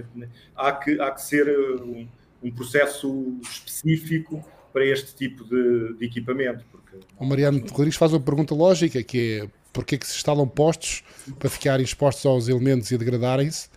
Há 0.56 0.72
que, 0.72 1.00
há 1.00 1.12
que 1.12 1.22
ser 1.22 1.48
um, 1.50 2.08
um 2.42 2.52
processo 2.52 3.38
específico 3.42 4.44
para 4.72 4.86
este 4.86 5.16
tipo 5.16 5.44
de, 5.44 5.98
de 5.98 6.06
equipamento. 6.06 6.64
Porque... 6.72 6.98
O 7.18 7.26
Mariano 7.26 7.60
Rodrigues 7.70 7.96
faz 7.96 8.14
uma 8.14 8.20
pergunta 8.20 8.54
lógica, 8.54 9.02
que 9.04 9.42
é 9.44 9.50
porquê 9.74 9.96
é 9.96 9.98
que 9.98 10.08
se 10.08 10.16
instalam 10.16 10.48
postos 10.48 11.04
para 11.38 11.50
ficarem 11.50 11.84
expostos 11.84 12.26
aos 12.26 12.48
elementos 12.48 12.90
e 12.92 12.98
degradarem-se? 12.98 13.70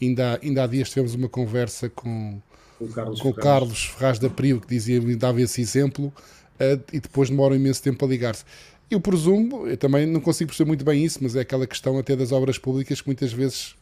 Ainda, 0.00 0.38
ainda 0.42 0.62
há 0.62 0.66
dias 0.66 0.88
tivemos 0.88 1.14
uma 1.14 1.28
conversa 1.28 1.88
com, 1.88 2.40
o 2.80 2.86
Carlos, 2.88 3.20
com 3.20 3.28
o 3.30 3.34
Carlos 3.34 3.84
Ferraz 3.86 4.18
da 4.18 4.30
Prio, 4.30 4.60
que 4.60 4.68
dizia, 4.68 5.00
dava 5.16 5.40
esse 5.42 5.60
exemplo, 5.60 6.06
uh, 6.06 6.82
e 6.92 7.00
depois 7.00 7.28
demora 7.28 7.54
um 7.54 7.56
imenso 7.56 7.82
tempo 7.82 8.04
a 8.04 8.08
ligar-se. 8.08 8.44
Eu 8.88 9.00
presumo, 9.00 9.66
eu 9.66 9.76
também 9.76 10.06
não 10.06 10.20
consigo 10.20 10.48
perceber 10.48 10.68
muito 10.68 10.84
bem 10.84 11.04
isso, 11.04 11.18
mas 11.20 11.34
é 11.34 11.40
aquela 11.40 11.66
questão 11.66 11.98
até 11.98 12.14
das 12.14 12.32
obras 12.32 12.56
públicas 12.58 13.00
que 13.00 13.08
muitas 13.08 13.32
vezes 13.32 13.74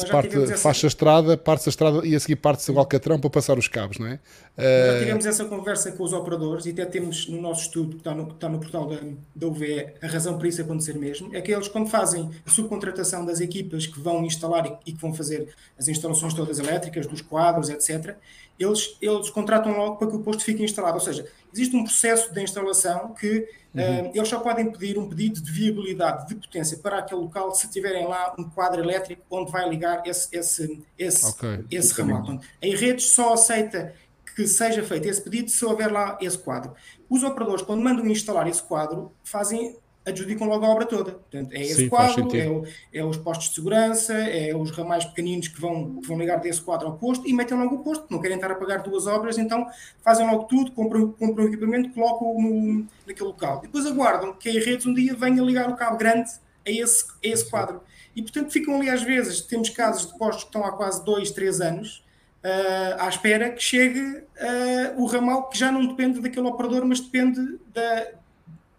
se 0.00 0.06
parte, 0.06 0.36
essa... 0.36 0.56
faz 0.56 0.84
a 0.84 0.86
estrada, 0.86 1.36
parte 1.36 1.68
a 1.68 1.70
estrada 1.70 2.06
e 2.06 2.14
a 2.14 2.20
seguir 2.20 2.36
parte-se 2.36 2.70
o 2.70 2.78
alcatrão 2.78 3.18
para 3.18 3.30
passar 3.30 3.58
os 3.58 3.68
cabos, 3.68 3.98
não 3.98 4.06
é? 4.06 4.20
Já 4.56 4.98
tivemos 4.98 5.26
essa 5.26 5.44
conversa 5.44 5.92
com 5.92 6.02
os 6.04 6.12
operadores 6.12 6.66
e 6.66 6.70
até 6.70 6.84
temos 6.84 7.28
no 7.28 7.40
nosso 7.40 7.62
estudo, 7.62 7.90
que 7.90 7.96
está 7.96 8.14
no, 8.14 8.26
que 8.26 8.34
está 8.34 8.48
no 8.48 8.58
portal 8.58 8.88
da, 8.88 8.98
da 9.34 9.46
UVE, 9.46 9.94
a 10.02 10.06
razão 10.06 10.38
para 10.38 10.48
isso 10.48 10.60
acontecer 10.60 10.94
mesmo, 10.94 11.34
é 11.34 11.40
que 11.40 11.52
eles 11.52 11.68
quando 11.68 11.88
fazem 11.88 12.30
a 12.46 12.50
subcontratação 12.50 13.24
das 13.24 13.40
equipas 13.40 13.86
que 13.86 14.00
vão 14.00 14.24
instalar 14.24 14.66
e, 14.66 14.90
e 14.90 14.92
que 14.92 15.00
vão 15.00 15.14
fazer 15.14 15.48
as 15.78 15.88
instalações 15.88 16.34
todas 16.34 16.58
elétricas, 16.58 17.06
dos 17.06 17.20
quadros, 17.20 17.68
etc., 17.68 18.16
eles, 18.58 18.96
eles 19.00 19.30
contratam 19.30 19.76
logo 19.76 19.96
para 19.96 20.08
que 20.08 20.16
o 20.16 20.20
posto 20.20 20.44
fique 20.44 20.62
instalado. 20.62 20.94
Ou 20.94 21.00
seja, 21.00 21.26
existe 21.52 21.76
um 21.76 21.84
processo 21.84 22.32
de 22.32 22.40
instalação 22.40 23.14
que 23.14 23.48
Uhum. 23.74 24.10
Uh, 24.10 24.12
eles 24.14 24.28
só 24.28 24.38
podem 24.38 24.70
pedir 24.70 24.96
um 24.98 25.08
pedido 25.08 25.40
de 25.40 25.50
viabilidade 25.50 26.28
de 26.28 26.36
potência 26.36 26.78
para 26.78 26.98
aquele 26.98 27.20
local 27.20 27.52
se 27.54 27.68
tiverem 27.68 28.06
lá 28.06 28.34
um 28.38 28.44
quadro 28.44 28.80
elétrico 28.80 29.22
onde 29.30 29.50
vai 29.50 29.68
ligar 29.68 30.06
esse, 30.06 30.28
esse, 30.32 30.86
esse, 30.96 31.26
okay. 31.26 31.64
esse 31.70 32.00
ramal. 32.00 32.38
Em 32.62 32.76
redes 32.76 33.06
só 33.06 33.32
aceita 33.34 33.92
que 34.34 34.46
seja 34.46 34.82
feito 34.82 35.08
esse 35.08 35.22
pedido 35.22 35.50
se 35.50 35.64
houver 35.64 35.90
lá 35.92 36.18
esse 36.20 36.38
quadro. 36.38 36.74
Os 37.08 37.22
operadores, 37.22 37.62
quando 37.62 37.82
mandam 37.82 38.06
instalar 38.06 38.48
esse 38.48 38.62
quadro, 38.62 39.12
fazem 39.22 39.76
adjudicam 40.06 40.46
logo 40.46 40.64
a 40.64 40.68
obra 40.68 40.84
toda. 40.84 41.12
Portanto, 41.12 41.52
é 41.52 41.62
esse 41.62 41.74
Sim, 41.82 41.88
quadro, 41.88 42.36
é, 42.36 42.48
o, 42.48 42.64
é, 42.92 43.04
os 43.04 43.16
postos 43.16 43.48
de 43.48 43.54
segurança, 43.54 44.12
é 44.12 44.54
os 44.54 44.70
ramais 44.70 45.04
pequeninos 45.04 45.48
que 45.48 45.60
vão, 45.60 45.96
que 45.96 46.06
vão 46.06 46.18
ligar 46.18 46.40
desse 46.40 46.60
quadro 46.60 46.88
ao 46.88 46.98
posto 46.98 47.26
e 47.26 47.32
metem 47.32 47.56
logo 47.56 47.76
o 47.76 47.78
posto, 47.78 48.06
não 48.10 48.20
querem 48.20 48.36
estar 48.36 48.50
a 48.50 48.54
pagar 48.54 48.82
duas 48.82 49.06
obras, 49.06 49.38
então 49.38 49.66
fazem 50.02 50.26
logo 50.26 50.44
tudo, 50.44 50.72
compram, 50.72 51.10
compram 51.12 51.44
o 51.44 51.48
equipamento, 51.48 51.90
colocam 51.90 52.40
no, 52.40 52.86
naquele 53.06 53.28
local. 53.28 53.60
Depois 53.60 53.86
aguardam 53.86 54.34
que 54.34 54.48
a 54.48 54.52
redes 54.52 54.84
um 54.86 54.92
dia 54.92 55.14
venha 55.14 55.42
ligar 55.42 55.70
o 55.70 55.76
cabo 55.76 55.96
grande 55.96 56.30
a 56.66 56.70
esse, 56.70 57.04
a 57.24 57.28
esse 57.28 57.48
quadro. 57.48 57.82
E 58.14 58.22
portanto 58.22 58.50
ficam 58.50 58.76
ali 58.76 58.90
às 58.90 59.02
vezes, 59.02 59.40
temos 59.40 59.70
casos 59.70 60.12
de 60.12 60.18
postos 60.18 60.44
que 60.44 60.50
estão 60.50 60.64
há 60.64 60.72
quase 60.72 61.04
dois, 61.04 61.30
três 61.30 61.60
anos, 61.60 62.04
uh, 62.44 63.00
à 63.02 63.08
espera 63.08 63.50
que 63.50 63.62
chegue 63.62 64.00
uh, 64.00 65.02
o 65.02 65.06
ramal 65.06 65.48
que 65.48 65.58
já 65.58 65.72
não 65.72 65.86
depende 65.86 66.20
daquele 66.20 66.46
operador, 66.46 66.84
mas 66.84 67.00
depende 67.00 67.58
da, 67.72 68.12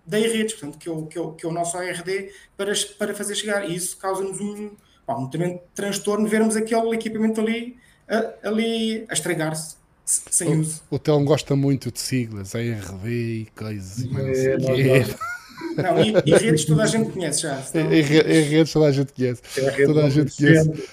da 0.06 0.18
redes, 0.18 0.54
portanto, 0.54 0.78
que 0.78 0.88
é 0.88 0.92
o, 0.92 1.06
que 1.06 1.18
é 1.18 1.22
o, 1.22 1.32
que 1.32 1.46
é 1.46 1.50
o 1.50 1.52
nosso 1.52 1.78
ORD 1.78 2.32
para, 2.56 2.72
para 2.98 3.14
fazer 3.14 3.36
chegar. 3.36 3.70
E 3.70 3.76
isso 3.76 3.98
causa-nos 3.98 4.40
um, 4.40 4.72
um 5.10 5.28
tremendo 5.28 5.60
transtorno 5.74 6.28
vermos 6.28 6.56
aquele 6.56 6.94
equipamento 6.94 7.42
ali, 7.42 7.78
a, 8.08 8.50
ali 8.50 9.06
a 9.10 9.14
estragar-se. 9.14 9.76
Sem 10.06 10.56
o, 10.56 10.60
uso. 10.60 10.84
O 10.92 11.00
Telmo 11.00 11.26
gosta 11.26 11.56
muito 11.56 11.92
de 11.92 12.00
siglas, 12.00 12.54
ARD 12.54 13.08
e 13.08 13.48
coisas. 13.56 14.06
É, 14.06 14.58
não, 15.82 16.00
e, 16.00 16.14
e, 16.26 16.36
redes 16.38 16.66
toda 16.66 16.84
a 16.84 16.86
gente 16.86 17.12
conhece 17.12 17.42
já. 17.42 17.62
Senão... 17.62 17.92
E, 17.94 18.00
e, 18.00 18.42
redes 18.42 18.72
toda 18.72 18.86
a 18.88 18.92
gente 18.92 19.14
conhece. 19.14 19.42
É 19.58 19.86
toda 19.86 20.06
a 20.06 20.10
gente 20.10 20.36
conhece. 20.36 20.90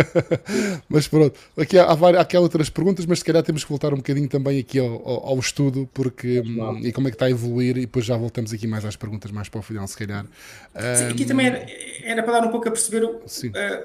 mas 0.88 1.08
pronto, 1.08 1.38
aqui 1.56 1.78
há, 1.78 1.84
há, 1.84 2.20
aqui 2.20 2.36
há 2.36 2.40
outras 2.40 2.70
perguntas, 2.70 3.06
mas 3.06 3.20
se 3.20 3.24
calhar 3.24 3.42
temos 3.42 3.64
que 3.64 3.70
voltar 3.70 3.92
um 3.92 3.96
bocadinho 3.96 4.28
também 4.28 4.58
aqui 4.58 4.78
ao, 4.78 4.86
ao, 4.86 5.26
ao 5.28 5.38
estudo, 5.38 5.88
porque 5.92 6.40
hum, 6.40 6.78
e 6.82 6.92
como 6.92 7.08
é 7.08 7.10
que 7.10 7.14
está 7.14 7.26
a 7.26 7.30
evoluir, 7.30 7.76
e 7.76 7.82
depois 7.82 8.04
já 8.04 8.16
voltamos 8.16 8.52
aqui 8.52 8.66
mais 8.66 8.84
às 8.84 8.96
perguntas 8.96 9.30
mais 9.30 9.48
para 9.48 9.60
o 9.60 9.62
final, 9.62 9.86
se 9.86 9.96
calhar. 9.96 10.24
Sim, 10.24 11.08
aqui 11.10 11.24
também 11.24 11.46
era, 11.46 11.66
era, 12.02 12.22
para 12.22 12.40
dar 12.40 12.46
um 12.46 12.50
pouco 12.50 12.68
a 12.68 12.70
perceber 12.70 13.04
uh, 13.04 13.20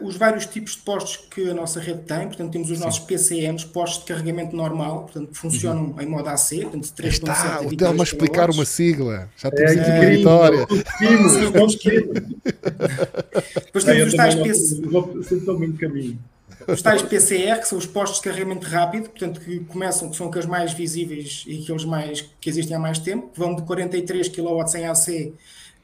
os 0.02 0.16
vários 0.16 0.46
tipos 0.46 0.74
de 0.74 0.80
postos 0.80 1.18
que 1.30 1.50
a 1.50 1.54
nossa 1.54 1.80
rede 1.80 2.02
tem, 2.04 2.28
portanto 2.28 2.52
temos 2.52 2.70
os 2.70 2.78
Sim. 2.78 2.84
nossos 2.84 3.00
PCMs, 3.00 3.66
postos 3.66 4.00
de 4.00 4.06
carregamento 4.06 4.56
normal, 4.56 5.04
portanto 5.04 5.32
que 5.32 5.38
funcionam 5.38 5.86
uhum. 5.86 6.02
em 6.02 6.06
modo 6.06 6.30
AC, 6.30 6.62
portanto 6.62 6.86
3.7 6.86 7.12
Está, 7.14 7.62
o 7.62 7.76
Telmo 7.76 8.02
a 8.02 8.04
explicar 8.04 8.50
uma 8.50 8.66
sigla, 8.66 9.30
já 9.38 9.52
temos 9.52 9.72
é, 9.72 9.82
aqui 9.82 9.92
uma 9.92 10.06
vitória. 10.06 10.68
Depois 13.66 13.84
temos 13.84 14.08
os 14.08 14.14
tais 14.14 14.36
PCMs 14.36 15.78
caminho. 15.78 15.97
Os 16.68 16.82
tais 16.82 17.02
PCR, 17.02 17.60
que 17.60 17.68
são 17.68 17.78
os 17.78 17.86
postos 17.86 18.20
de 18.20 18.24
carregamento 18.24 18.68
rápido, 18.68 19.10
portanto, 19.10 19.42
que 19.42 19.60
começam, 19.62 20.10
que 20.10 20.16
são 20.16 20.28
aqueles 20.28 20.46
mais 20.46 20.74
visíveis 20.74 21.44
e 21.46 21.62
aqueles 21.62 21.86
mais 21.86 22.22
que 22.40 22.50
existem 22.50 22.76
há 22.76 22.80
mais 22.80 23.00
tempo, 23.00 23.30
que 23.30 23.40
vão 23.40 23.56
de 23.56 23.62
43 23.64 24.30
kW 24.30 24.78
em 24.78 24.88
AC 24.88 25.34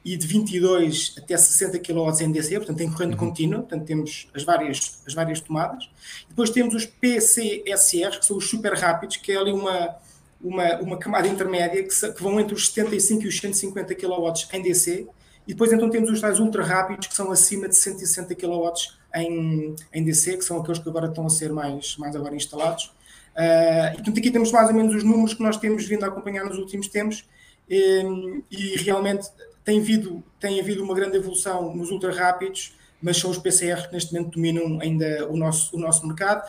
e 0.04 0.16
de 0.16 0.26
22 0.26 1.14
até 1.16 1.36
60 1.36 1.78
kW 1.78 2.22
em 2.22 2.30
DC, 2.30 2.56
portanto, 2.56 2.80
em 2.80 2.90
corrente 2.90 3.12
uhum. 3.12 3.18
contínua, 3.18 3.60
portanto, 3.60 3.84
temos 3.84 4.28
as 4.34 4.42
várias, 4.42 5.00
as 5.06 5.14
várias 5.14 5.40
tomadas. 5.40 5.88
Depois 6.28 6.50
temos 6.50 6.74
os 6.74 6.84
PCSR, 6.84 8.18
que 8.18 8.24
são 8.24 8.36
os 8.36 8.48
super 8.48 8.74
rápidos, 8.74 9.16
que 9.16 9.32
é 9.32 9.36
ali 9.36 9.52
uma, 9.52 9.96
uma, 10.42 10.76
uma 10.80 10.98
camada 10.98 11.26
intermédia 11.26 11.82
que, 11.82 12.12
que 12.12 12.22
vão 12.22 12.38
entre 12.38 12.54
os 12.54 12.68
75 12.68 13.22
e 13.24 13.28
os 13.28 13.38
150 13.38 13.94
kW 13.94 14.32
em 14.52 14.62
DC. 14.62 15.06
E 15.46 15.52
depois, 15.52 15.72
então, 15.72 15.88
temos 15.88 16.10
os 16.10 16.20
tais 16.20 16.38
ultra 16.38 16.62
rápidos, 16.62 17.06
que 17.06 17.14
são 17.14 17.30
acima 17.30 17.68
de 17.68 17.76
160 17.76 18.34
kW 18.34 18.72
em, 19.14 19.74
em 19.92 20.04
DC, 20.04 20.36
que 20.36 20.44
são 20.44 20.60
aqueles 20.60 20.78
que 20.78 20.88
agora 20.88 21.06
estão 21.06 21.26
a 21.26 21.30
ser 21.30 21.52
mais, 21.52 21.96
mais 21.96 22.14
agora 22.16 22.34
instalados. 22.34 22.86
Uh, 23.34 23.90
e 23.92 23.94
portanto, 23.94 24.18
aqui 24.18 24.30
temos 24.30 24.52
mais 24.52 24.68
ou 24.68 24.74
menos 24.74 24.94
os 24.94 25.02
números 25.02 25.34
que 25.34 25.42
nós 25.42 25.56
temos 25.56 25.84
vindo 25.86 26.04
a 26.04 26.08
acompanhar 26.08 26.44
nos 26.44 26.56
últimos 26.56 26.88
tempos 26.88 27.24
e, 27.68 28.42
e 28.50 28.76
realmente 28.76 29.28
tem 29.64 29.80
havido, 29.80 30.22
tem 30.38 30.60
havido 30.60 30.84
uma 30.84 30.94
grande 30.94 31.16
evolução 31.16 31.74
nos 31.74 31.90
ultra 31.90 32.12
rápidos, 32.12 32.76
mas 33.00 33.16
são 33.16 33.30
os 33.30 33.38
PCR 33.38 33.88
que 33.88 33.92
neste 33.92 34.12
momento 34.12 34.34
dominam 34.34 34.80
ainda 34.80 35.28
o 35.28 35.36
nosso, 35.36 35.76
o 35.76 35.80
nosso 35.80 36.06
mercado. 36.06 36.48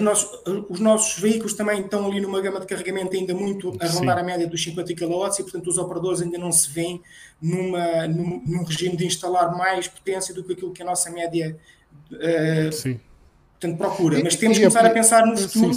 Nossos, 0.00 0.42
os 0.68 0.80
nossos 0.80 1.18
veículos 1.18 1.54
também 1.54 1.80
estão 1.80 2.06
ali 2.06 2.20
numa 2.20 2.42
gama 2.42 2.60
de 2.60 2.66
carregamento 2.66 3.16
ainda 3.16 3.32
muito 3.32 3.68
a 3.80 3.86
rondar 3.86 4.16
Sim. 4.16 4.22
a 4.22 4.22
média 4.22 4.46
dos 4.46 4.62
50 4.62 4.94
kW 4.94 5.26
e, 5.38 5.42
portanto, 5.42 5.66
os 5.66 5.78
operadores 5.78 6.20
ainda 6.20 6.36
não 6.36 6.52
se 6.52 6.68
veem 6.70 7.00
numa, 7.40 8.06
num, 8.06 8.42
num 8.44 8.64
regime 8.64 8.96
de 8.96 9.06
instalar 9.06 9.56
mais 9.56 9.88
potência 9.88 10.34
do 10.34 10.44
que 10.44 10.52
aquilo 10.52 10.72
que 10.72 10.82
a 10.82 10.84
nossa 10.84 11.10
média 11.10 11.58
Uh, 12.12 12.72
sim. 12.72 13.00
Portanto, 13.60 13.78
procura. 13.78 14.20
Mas 14.22 14.36
temos 14.36 14.56
que 14.56 14.64
começar 14.64 14.86
a 14.86 14.90
pensar 14.90 15.26
no 15.26 15.36
futuro. 15.36 15.76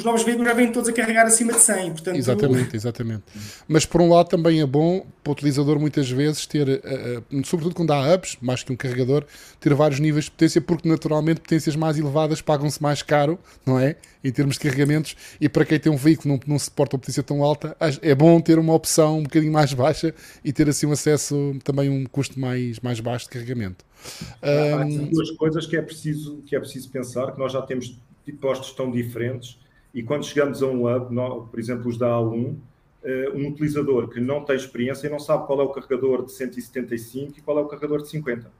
Os 0.00 0.04
novos 0.04 0.22
veículos 0.22 0.48
já 0.48 0.54
vêm 0.54 0.72
todos 0.72 0.88
a 0.88 0.92
carregar 0.94 1.26
acima 1.26 1.52
de 1.52 1.58
100. 1.58 1.90
Portanto, 1.90 2.16
exatamente, 2.16 2.74
exatamente. 2.74 3.22
Mas 3.68 3.84
por 3.84 4.00
um 4.00 4.08
lado 4.08 4.30
também 4.30 4.58
é 4.58 4.66
bom 4.66 5.04
para 5.22 5.30
o 5.30 5.32
utilizador 5.34 5.78
muitas 5.78 6.10
vezes 6.10 6.46
ter, 6.46 6.66
uh, 6.66 7.38
uh, 7.38 7.46
sobretudo 7.46 7.74
quando 7.74 7.90
há 7.90 8.14
hubs, 8.14 8.38
mais 8.40 8.62
que 8.62 8.72
um 8.72 8.76
carregador, 8.76 9.26
ter 9.60 9.74
vários 9.74 10.00
níveis 10.00 10.24
de 10.24 10.30
potência, 10.30 10.58
porque 10.58 10.88
naturalmente 10.88 11.42
potências 11.42 11.76
mais 11.76 11.98
elevadas 11.98 12.40
pagam-se 12.40 12.82
mais 12.82 13.02
caro, 13.02 13.38
não 13.66 13.78
é? 13.78 13.96
Em 14.24 14.32
termos 14.32 14.54
de 14.54 14.60
carregamentos, 14.62 15.14
e 15.38 15.50
para 15.50 15.66
quem 15.66 15.78
tem 15.78 15.92
um 15.92 15.96
veículo 15.96 16.38
que 16.38 16.48
não, 16.48 16.54
não 16.54 16.58
suporta 16.58 16.96
uma 16.96 17.00
potência 17.00 17.22
tão 17.22 17.44
alta, 17.44 17.76
é 18.00 18.14
bom 18.14 18.40
ter 18.40 18.58
uma 18.58 18.72
opção 18.72 19.18
um 19.18 19.24
bocadinho 19.24 19.52
mais 19.52 19.74
baixa 19.74 20.14
e 20.42 20.50
ter 20.50 20.66
assim 20.66 20.86
um 20.86 20.92
acesso 20.92 21.54
também 21.62 21.90
um 21.90 22.06
custo 22.06 22.40
mais, 22.40 22.80
mais 22.80 23.00
baixo 23.00 23.26
de 23.26 23.32
carregamento. 23.32 23.84
Há 24.40 24.82
um... 24.82 25.08
duas 25.08 25.30
coisas 25.32 25.66
que 25.66 25.76
é, 25.76 25.82
preciso, 25.82 26.42
que 26.46 26.56
é 26.56 26.58
preciso 26.58 26.88
pensar, 26.88 27.32
que 27.32 27.38
nós 27.38 27.52
já 27.52 27.60
temos 27.60 27.94
postos 28.40 28.72
tão 28.72 28.90
diferentes 28.90 29.58
e 29.94 30.02
quando 30.02 30.24
chegamos 30.24 30.62
a 30.62 30.66
um 30.66 30.86
hub, 30.86 31.14
por 31.50 31.58
exemplo 31.58 31.88
os 31.88 31.98
da 31.98 32.08
A1, 32.08 32.56
eh, 33.02 33.30
um 33.34 33.48
utilizador 33.48 34.08
que 34.08 34.20
não 34.20 34.44
tem 34.44 34.54
experiência 34.54 35.06
e 35.06 35.10
não 35.10 35.18
sabe 35.18 35.46
qual 35.46 35.60
é 35.60 35.64
o 35.64 35.70
carregador 35.70 36.24
de 36.24 36.32
175 36.32 37.38
e 37.38 37.40
qual 37.40 37.58
é 37.58 37.62
o 37.62 37.66
carregador 37.66 38.02
de 38.02 38.08
50. 38.08 38.50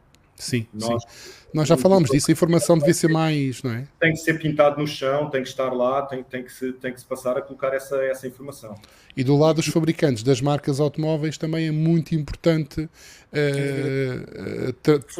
Sim, 0.41 0.67
nós, 0.73 1.03
sim. 1.03 1.09
nós 1.53 1.69
já 1.69 1.77
falamos 1.77 2.09
disso, 2.09 2.31
a 2.31 2.33
informação 2.33 2.79
devia 2.79 2.95
ser 2.95 3.09
mais, 3.09 3.63
não 3.63 3.73
é? 3.73 3.87
Tem 4.01 4.13
que 4.13 4.21
ser 4.21 4.39
pintado 4.39 4.81
no 4.81 4.87
chão, 4.87 5.29
tem 5.29 5.43
que 5.43 5.49
estar 5.51 5.71
lá, 5.71 6.01
tem, 6.03 6.23
tem, 6.23 6.43
que, 6.43 6.51
se, 6.51 6.73
tem 6.73 6.95
que 6.95 7.01
se 7.01 7.05
passar 7.05 7.37
a 7.37 7.43
colocar 7.43 7.75
essa, 7.75 7.97
essa 7.97 8.27
informação. 8.27 8.75
E 9.15 9.23
do 9.23 9.37
lado 9.37 9.57
dos 9.57 9.67
fabricantes 9.67 10.23
das 10.23 10.41
marcas 10.41 10.81
automóveis 10.81 11.37
também 11.37 11.69
é 11.69 11.71
muito 11.71 12.15
importante 12.15 12.81
uh, 12.81 12.89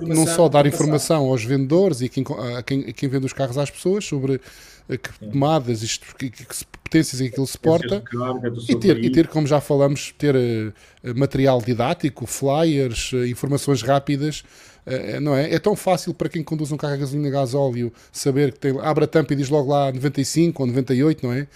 não 0.07 0.27
só 0.27 0.49
dar 0.49 0.65
informação 0.65 1.27
aos 1.27 1.45
vendedores 1.45 2.01
e 2.01 2.09
quem, 2.09 2.25
a, 2.57 2.63
quem, 2.63 2.89
a 2.89 2.93
quem 2.95 3.07
vende 3.07 3.27
os 3.27 3.35
carros 3.35 3.59
às 3.59 3.71
pessoas 3.71 4.07
sobre 4.07 4.41
que 4.99 5.13
tomadas, 5.31 5.83
isto, 5.83 6.07
que, 6.17 6.31
que, 6.31 6.45
que 6.91 6.99
potências 6.99 7.21
aquilo 7.21 7.47
suporta 7.47 8.03
e 8.69 8.75
ter, 8.75 9.05
e 9.05 9.11
ter, 9.11 9.29
como 9.29 9.47
já 9.47 9.61
falamos, 9.61 10.13
ter 10.19 10.35
uh, 10.35 10.73
material 11.15 11.63
didático, 11.63 12.27
flyers, 12.27 13.13
uh, 13.13 13.25
informações 13.25 13.83
rápidas 13.83 14.43
é, 14.87 15.21
não 15.21 15.37
é? 15.37 15.55
É 15.55 15.59
tão 15.59 15.77
fácil 15.77 16.15
para 16.15 16.29
quem 16.29 16.43
conduz 16.43 16.73
um 16.73 16.77
carro 16.77 16.95
a 16.95 16.97
gasolina 16.97 17.29
a 17.29 17.31
gasóleo 17.31 17.93
saber 18.11 18.53
que 18.53 18.59
tem, 18.59 18.79
abre 18.81 19.05
a 19.05 19.07
tampa 19.07 19.33
e 19.33 19.37
diz 19.37 19.49
logo 19.49 19.71
lá 19.71 19.93
95 19.93 20.63
ou 20.63 20.67
98, 20.67 21.27
não 21.27 21.33
é? 21.33 21.47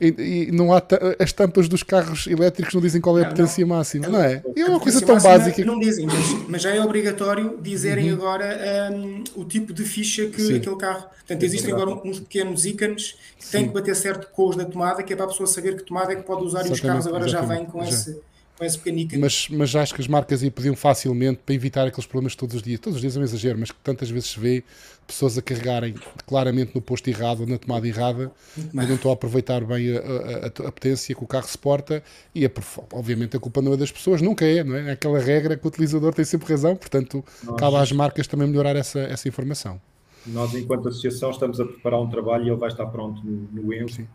E, 0.00 0.48
e, 0.48 0.52
não 0.52 0.72
há 0.72 0.82
as 1.20 1.32
tampas 1.32 1.68
dos 1.68 1.82
carros 1.84 2.26
elétricos 2.26 2.74
não 2.74 2.80
dizem 2.80 3.00
qual 3.00 3.18
é 3.18 3.22
a 3.22 3.24
não, 3.24 3.30
potência 3.30 3.64
não. 3.64 3.76
máxima, 3.76 4.08
não 4.08 4.20
é? 4.20 4.42
é 4.56 4.64
uma 4.64 4.80
coisa 4.80 5.00
tão 5.00 5.18
básica. 5.18 5.64
Não 5.64 5.78
dizem, 5.78 6.06
mas, 6.06 6.48
mas, 6.48 6.62
já 6.62 6.74
é 6.74 6.82
obrigatório 6.82 7.56
dizerem 7.62 8.12
uhum. 8.12 8.18
agora 8.18 8.90
um, 8.92 9.24
o 9.36 9.44
tipo 9.44 9.72
de 9.72 9.84
ficha 9.84 10.26
que 10.26 10.42
Sim. 10.42 10.56
aquele 10.56 10.76
carro. 10.76 11.06
Portanto, 11.18 11.42
existem 11.42 11.72
agora 11.72 11.90
uns 12.04 12.20
pequenos 12.20 12.66
ícones 12.66 13.16
que 13.38 13.46
têm 13.48 13.68
que 13.68 13.74
bater 13.74 13.94
certo 13.94 14.27
com 14.32 14.48
os 14.48 14.56
da 14.56 14.64
tomada, 14.64 15.02
que 15.02 15.12
é 15.12 15.16
para 15.16 15.26
a 15.26 15.28
pessoa 15.28 15.46
saber 15.46 15.76
que 15.76 15.84
tomada 15.84 16.12
é 16.12 16.16
que 16.16 16.22
pode 16.22 16.44
usar 16.44 16.60
exatamente, 16.60 16.70
e 16.70 16.72
os 16.72 16.80
carros 16.80 17.06
agora 17.06 17.28
já 17.28 17.42
vêm 17.42 17.64
com 17.64 17.82
já. 17.82 17.90
esse 17.90 18.20
com 18.58 18.64
esse 18.64 18.76
pequenico. 18.76 19.16
Mas, 19.18 19.48
mas 19.48 19.76
acho 19.76 19.94
que 19.94 20.00
as 20.00 20.08
marcas 20.08 20.42
aí 20.42 20.50
podiam 20.50 20.74
facilmente 20.74 21.40
para 21.46 21.54
evitar 21.54 21.86
aqueles 21.86 22.06
problemas 22.06 22.34
todos 22.34 22.56
os 22.56 22.62
dias. 22.62 22.80
Todos 22.80 22.96
os 22.96 23.00
dias 23.00 23.16
é 23.16 23.20
um 23.20 23.22
exagero, 23.22 23.58
mas 23.58 23.70
que 23.70 23.78
tantas 23.82 24.10
vezes 24.10 24.30
se 24.30 24.40
vê 24.40 24.64
pessoas 25.06 25.38
a 25.38 25.42
carregarem 25.42 25.94
claramente 26.26 26.74
no 26.74 26.82
posto 26.82 27.08
errado 27.08 27.40
ou 27.40 27.46
na 27.46 27.56
tomada 27.56 27.86
errada 27.86 28.30
e 28.56 28.76
não 28.76 28.96
estão 28.96 29.10
a 29.10 29.14
aproveitar 29.14 29.64
bem 29.64 29.96
a, 29.96 30.00
a, 30.00 30.68
a, 30.68 30.72
potência 30.72 31.14
que 31.14 31.24
o 31.24 31.26
carro 31.26 31.46
suporta 31.46 32.02
e 32.34 32.44
a, 32.44 32.50
obviamente 32.92 33.36
a 33.36 33.40
culpa 33.40 33.62
não 33.62 33.72
é 33.72 33.76
das 33.76 33.90
pessoas, 33.90 34.20
nunca 34.20 34.44
é, 34.44 34.62
não 34.62 34.74
é? 34.76 34.88
É 34.88 34.92
aquela 34.92 35.18
regra 35.18 35.56
que 35.56 35.64
o 35.64 35.68
utilizador 35.68 36.12
tem 36.12 36.24
sempre 36.26 36.48
razão, 36.48 36.76
portanto 36.76 37.24
Nós, 37.42 37.56
cabe 37.56 37.76
às 37.76 37.92
marcas 37.92 38.26
também 38.26 38.48
melhorar 38.48 38.76
essa, 38.76 38.98
essa 38.98 39.28
informação. 39.28 39.80
Nós, 40.26 40.52
enquanto 40.54 40.88
associação, 40.88 41.30
estamos 41.30 41.58
a 41.58 41.64
preparar 41.64 42.00
um 42.00 42.10
trabalho 42.10 42.44
e 42.44 42.50
ele 42.50 42.56
vai 42.56 42.68
estar 42.68 42.84
pronto 42.86 43.24
no, 43.24 43.48
no. 43.50 43.62
Uh, 43.70 44.06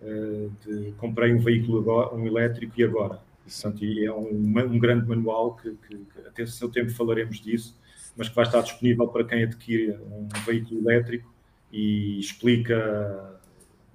de, 0.00 0.92
comprei 0.98 1.32
um 1.32 1.38
veículo 1.38 1.78
agora, 1.78 2.14
um 2.14 2.26
elétrico 2.26 2.72
e 2.78 2.84
agora. 2.84 3.20
Portanto, 3.44 3.84
é 3.84 4.10
um, 4.10 4.72
um 4.72 4.78
grande 4.78 5.06
manual 5.06 5.56
que, 5.56 5.70
que, 5.70 5.96
que 5.96 6.20
até 6.26 6.46
seu 6.46 6.70
tempo 6.70 6.90
falaremos 6.90 7.40
disso, 7.40 7.78
mas 8.16 8.28
que 8.28 8.34
vai 8.34 8.44
estar 8.44 8.62
disponível 8.62 9.06
para 9.08 9.24
quem 9.24 9.42
adquire 9.42 9.98
um 10.10 10.28
veículo 10.46 10.80
elétrico 10.80 11.32
e 11.70 12.18
explica 12.18 13.40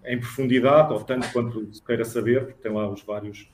em 0.06 0.20
profundidade, 0.20 0.94
ou 0.94 1.04
tanto 1.04 1.32
quanto 1.32 1.74
se 1.74 1.82
queira 1.82 2.06
saber, 2.06 2.46
porque 2.46 2.62
tem 2.62 2.72
lá 2.72 2.90
os 2.90 3.02
vários, 3.02 3.50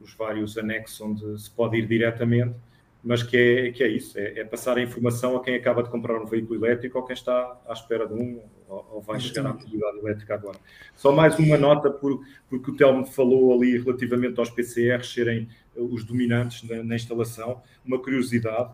os 0.00 0.14
vários 0.14 0.56
anexos 0.56 1.00
onde 1.00 1.40
se 1.40 1.50
pode 1.50 1.76
ir 1.78 1.86
diretamente, 1.86 2.54
mas 3.02 3.22
que 3.22 3.36
é, 3.36 3.72
que 3.72 3.82
é 3.82 3.88
isso, 3.88 4.18
é, 4.18 4.40
é, 4.40 4.44
passar 4.44 4.76
a 4.76 4.82
informação 4.82 5.36
a 5.36 5.42
quem 5.42 5.54
acaba 5.54 5.82
de 5.82 5.88
comprar 5.88 6.20
um 6.20 6.26
veículo 6.26 6.64
elétrico 6.64 6.98
ou 6.98 7.04
quem 7.04 7.14
está 7.14 7.58
à 7.66 7.72
espera 7.72 8.06
de 8.06 8.12
um 8.12 8.42
ou, 8.68 8.88
ou 8.92 9.00
vai 9.00 9.18
chegar 9.18 9.46
à 9.46 9.54
mobilidade 9.54 9.98
elétrica 9.98 10.34
agora. 10.34 10.58
Só 10.94 11.10
mais 11.10 11.38
uma 11.38 11.56
nota, 11.56 11.90
por, 11.90 12.22
porque 12.48 12.70
o 12.70 12.76
Telmo 12.76 13.06
falou 13.06 13.54
ali 13.54 13.78
relativamente 13.78 14.38
aos 14.38 14.50
PCRs 14.50 15.12
serem 15.12 15.48
os 15.74 16.04
dominantes 16.04 16.68
na, 16.68 16.82
na 16.82 16.94
instalação, 16.94 17.62
uma 17.84 17.98
curiosidade, 17.98 18.70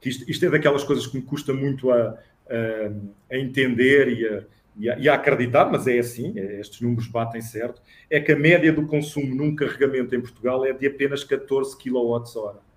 que 0.00 0.08
isto, 0.08 0.28
isto, 0.28 0.44
é 0.44 0.50
daquelas 0.50 0.82
coisas 0.82 1.06
que 1.06 1.16
me 1.16 1.22
custa 1.22 1.52
muito 1.52 1.90
a, 1.90 2.18
a, 2.48 3.34
a 3.34 3.38
entender 3.38 4.08
e 4.08 4.26
a, 4.26 4.42
e 4.76 4.90
a, 4.90 4.98
e 4.98 5.08
a, 5.08 5.14
acreditar, 5.14 5.70
mas 5.70 5.86
é 5.86 5.98
assim, 5.98 6.38
é, 6.38 6.60
estes 6.60 6.80
números 6.80 7.06
batem 7.06 7.40
certo, 7.40 7.80
é 8.10 8.20
que 8.20 8.32
a 8.32 8.36
média 8.36 8.72
do 8.72 8.86
consumo 8.86 9.34
num 9.34 9.54
carregamento 9.54 10.14
em 10.14 10.20
Portugal 10.20 10.64
é 10.64 10.72
de 10.72 10.86
apenas 10.86 11.22
14 11.22 11.76
kWh. 11.76 12.67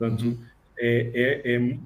Portanto, 0.00 0.24
uhum. 0.24 0.38
é, 0.78 1.42
é, 1.44 1.56
é, 1.56 1.76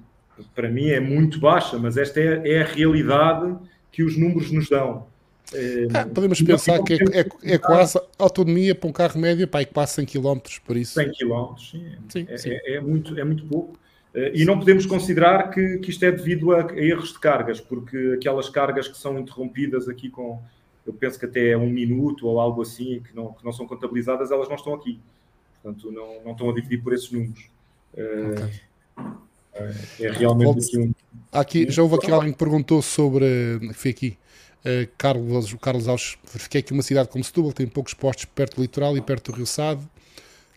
para 0.55 0.69
mim 0.69 0.87
é 0.87 1.01
muito 1.01 1.37
baixa, 1.37 1.77
mas 1.77 1.97
esta 1.97 2.17
é, 2.21 2.49
é 2.49 2.61
a 2.61 2.65
realidade 2.65 3.57
que 3.91 4.03
os 4.03 4.17
números 4.17 4.49
nos 4.51 4.69
dão. 4.69 5.05
É, 5.53 5.87
ah, 5.93 6.05
podemos 6.05 6.41
pensar 6.41 6.81
que 6.81 6.93
é, 6.93 6.97
é, 7.19 7.53
é, 7.53 7.57
quase 7.57 7.99
autonomia 8.17 8.73
para 8.73 8.89
um 8.89 8.93
carro 8.93 9.19
médio 9.19 9.47
para 9.47 9.65
que 9.65 9.73
passa 9.73 9.95
100 9.95 10.05
km 10.05 10.39
por 10.65 10.77
isso. 10.77 10.93
100 10.93 11.11
km, 11.11 11.57
sim. 11.57 11.91
sim, 12.09 12.25
é, 12.29 12.37
sim. 12.37 12.49
É, 12.51 12.75
é, 12.75 12.79
muito, 12.79 13.19
é 13.19 13.23
muito 13.23 13.45
pouco. 13.45 13.77
Eh, 14.13 14.31
e 14.33 14.45
não 14.45 14.57
podemos 14.57 14.85
considerar 14.85 15.51
que, 15.51 15.77
que 15.79 15.89
isto 15.89 16.03
é 16.05 16.11
devido 16.11 16.53
a, 16.53 16.71
a, 16.71 16.77
erros 16.77 17.11
de 17.11 17.19
cargas, 17.19 17.59
porque 17.59 18.13
aquelas 18.15 18.49
cargas 18.49 18.87
que 18.87 18.97
são 18.97 19.19
interrompidas 19.19 19.89
aqui 19.89 20.09
com, 20.09 20.41
eu 20.87 20.93
penso 20.93 21.19
que 21.19 21.25
até 21.25 21.55
um 21.57 21.69
minuto 21.69 22.27
ou 22.27 22.39
algo 22.39 22.61
assim, 22.61 23.01
que 23.01 23.13
não, 23.13 23.33
que 23.33 23.43
não 23.43 23.51
são 23.51 23.67
contabilizadas, 23.67 24.31
elas 24.31 24.47
não 24.47 24.55
estão 24.55 24.73
aqui. 24.73 24.99
Portanto, 25.61 25.91
não, 25.91 26.23
não 26.23 26.31
estão 26.31 26.49
a 26.49 26.53
dividir 26.53 26.81
por 26.81 26.93
esses 26.93 27.11
números. 27.11 27.49
Okay. 27.95 28.61
É, 29.53 29.73
é 30.01 30.11
realmente 30.11 30.65
aqui 30.65 30.77
um. 30.77 30.93
Aqui, 31.31 31.71
já 31.71 31.81
houve 31.81 31.95
aqui 31.95 32.11
alguém 32.11 32.31
que 32.31 32.37
perguntou 32.37 32.81
sobre. 32.81 33.25
Foi 33.73 33.91
aqui. 33.91 34.17
Uh, 34.65 34.89
Carlos, 34.97 35.53
Carlos 35.61 35.87
Alves, 35.87 36.17
verifiquei 36.25 36.61
que 36.61 36.73
uma 36.73 36.81
cidade 36.81 37.07
como 37.09 37.23
Setúbal 37.23 37.53
tem 37.53 37.67
poucos 37.67 37.93
postos 37.93 38.25
perto 38.25 38.55
do 38.55 38.63
litoral 38.63 38.97
e 38.97 39.01
perto 39.01 39.31
do 39.31 39.37
Rio 39.37 39.45
Sado. 39.45 39.87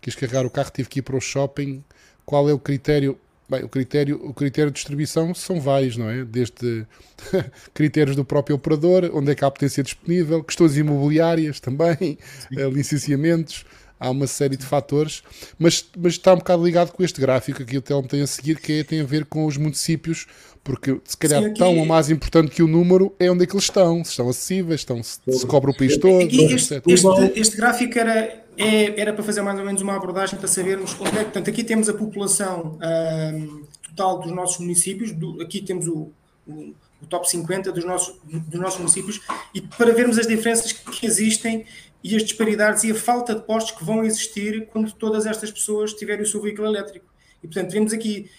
Quis 0.00 0.14
carregar 0.14 0.47
o 0.47 0.50
carro, 0.50 0.71
tive 0.71 0.88
que 0.88 1.00
ir 1.00 1.02
para 1.02 1.16
o 1.16 1.21
shopping. 1.21 1.85
Qual 2.25 2.49
é 2.49 2.52
o 2.52 2.59
critério? 2.59 3.18
Bem, 3.49 3.64
o 3.64 3.68
critério, 3.68 4.21
o 4.23 4.35
critério 4.35 4.71
de 4.71 4.76
distribuição 4.76 5.35
são 5.35 5.61
vários, 5.61 5.97
não 5.97 6.09
é? 6.09 6.25
Desde 6.25 6.87
critérios 7.75 8.16
do 8.16 8.25
próprio 8.25 8.57
operador, 8.57 9.11
onde 9.14 9.30
é 9.30 9.35
que 9.35 9.45
há 9.45 9.50
potência 9.50 9.83
disponível, 9.83 10.42
questões 10.42 10.76
imobiliárias 10.76 11.61
também, 11.61 12.18
uh, 12.52 12.71
licenciamentos, 12.71 13.64
há 13.99 14.11
uma 14.11 14.26
série 14.26 14.57
de 14.57 14.64
fatores, 14.64 15.23
mas, 15.59 15.85
mas 15.97 16.14
está 16.14 16.33
um 16.35 16.38
bocado 16.38 16.64
ligado 16.64 16.93
com 16.93 17.02
este 17.02 17.21
gráfico 17.21 17.64
que 17.64 17.76
o 17.76 17.83
Telmo 17.83 18.07
tem 18.07 18.23
a 18.23 18.26
seguir, 18.26 18.59
que 18.61 18.81
é, 18.81 18.85
tem 18.85 19.00
a 19.00 19.05
ver 19.05 19.25
com 19.25 19.47
os 19.47 19.57
municípios, 19.57 20.26
porque 20.62 21.00
se 21.05 21.17
calhar 21.17 21.43
Sim, 21.43 21.49
aqui... 21.49 21.59
tão 21.59 21.78
ou 21.78 21.87
mais 21.87 22.11
importante 22.11 22.50
que 22.50 22.62
o 22.62 22.69
número 22.69 23.14
é 23.19 23.31
onde 23.31 23.45
é 23.45 23.47
que 23.47 23.55
eles 23.55 23.64
estão, 23.64 24.05
se 24.05 24.11
estão 24.11 24.28
acessíveis, 24.28 24.81
estão, 24.81 25.02
se, 25.02 25.19
se 25.26 25.47
cobra 25.47 25.71
o 25.71 25.76
país 25.76 25.97
todo. 25.97 26.23
Este, 26.23 26.83
este, 26.87 27.40
este, 27.40 27.57
gráfico 27.57 27.99
era, 27.99 28.45
é, 28.57 29.00
era 29.00 29.12
para 29.12 29.25
fazer 29.25 29.40
mais 29.43 29.59
ou 29.59 29.64
menos 29.64 29.81
uma 29.81 29.97
abordagem 29.97 30.38
para 30.38 30.49
sabermos 30.49 30.95
onde 31.00 31.17
é 31.17 31.19
que, 31.19 31.25
portanto, 31.25 31.49
aqui 31.49 31.64
temos 31.64 31.88
a 31.88 31.95
população 31.95 32.78
um, 33.35 33.62
total 33.88 34.21
dos 34.21 34.33
nossos 34.33 34.59
municípios, 34.59 35.12
do, 35.12 35.40
aqui 35.40 35.61
temos 35.61 35.88
o, 35.88 36.11
o, 36.47 36.75
o 37.02 37.07
top 37.07 37.28
50 37.28 37.73
dos 37.73 37.85
nossos, 37.85 38.17
dos 38.25 38.61
nossos 38.61 38.78
municípios, 38.78 39.21
e 39.55 39.61
para 39.61 39.93
vermos 39.93 40.19
as 40.19 40.26
diferenças 40.26 40.73
que 40.73 41.07
existem 41.07 41.64
e 42.02 42.17
as 42.17 42.23
disparidades 42.23 42.85
e 42.85 42.90
a 42.90 42.95
falta 42.95 43.35
de 43.35 43.43
postos 43.43 43.76
que 43.76 43.85
vão 43.85 44.05
existir 44.05 44.67
quando 44.69 44.93
todas 44.93 45.26
estas 45.26 45.50
pessoas 45.50 45.93
tiverem 45.93 46.23
o 46.23 46.26
seu 46.26 46.40
veículo 46.40 46.69
elétrico. 46.69 47.07
E, 47.43 47.47
portanto, 47.47 47.71
vemos 47.71 47.93
aqui 47.93 48.31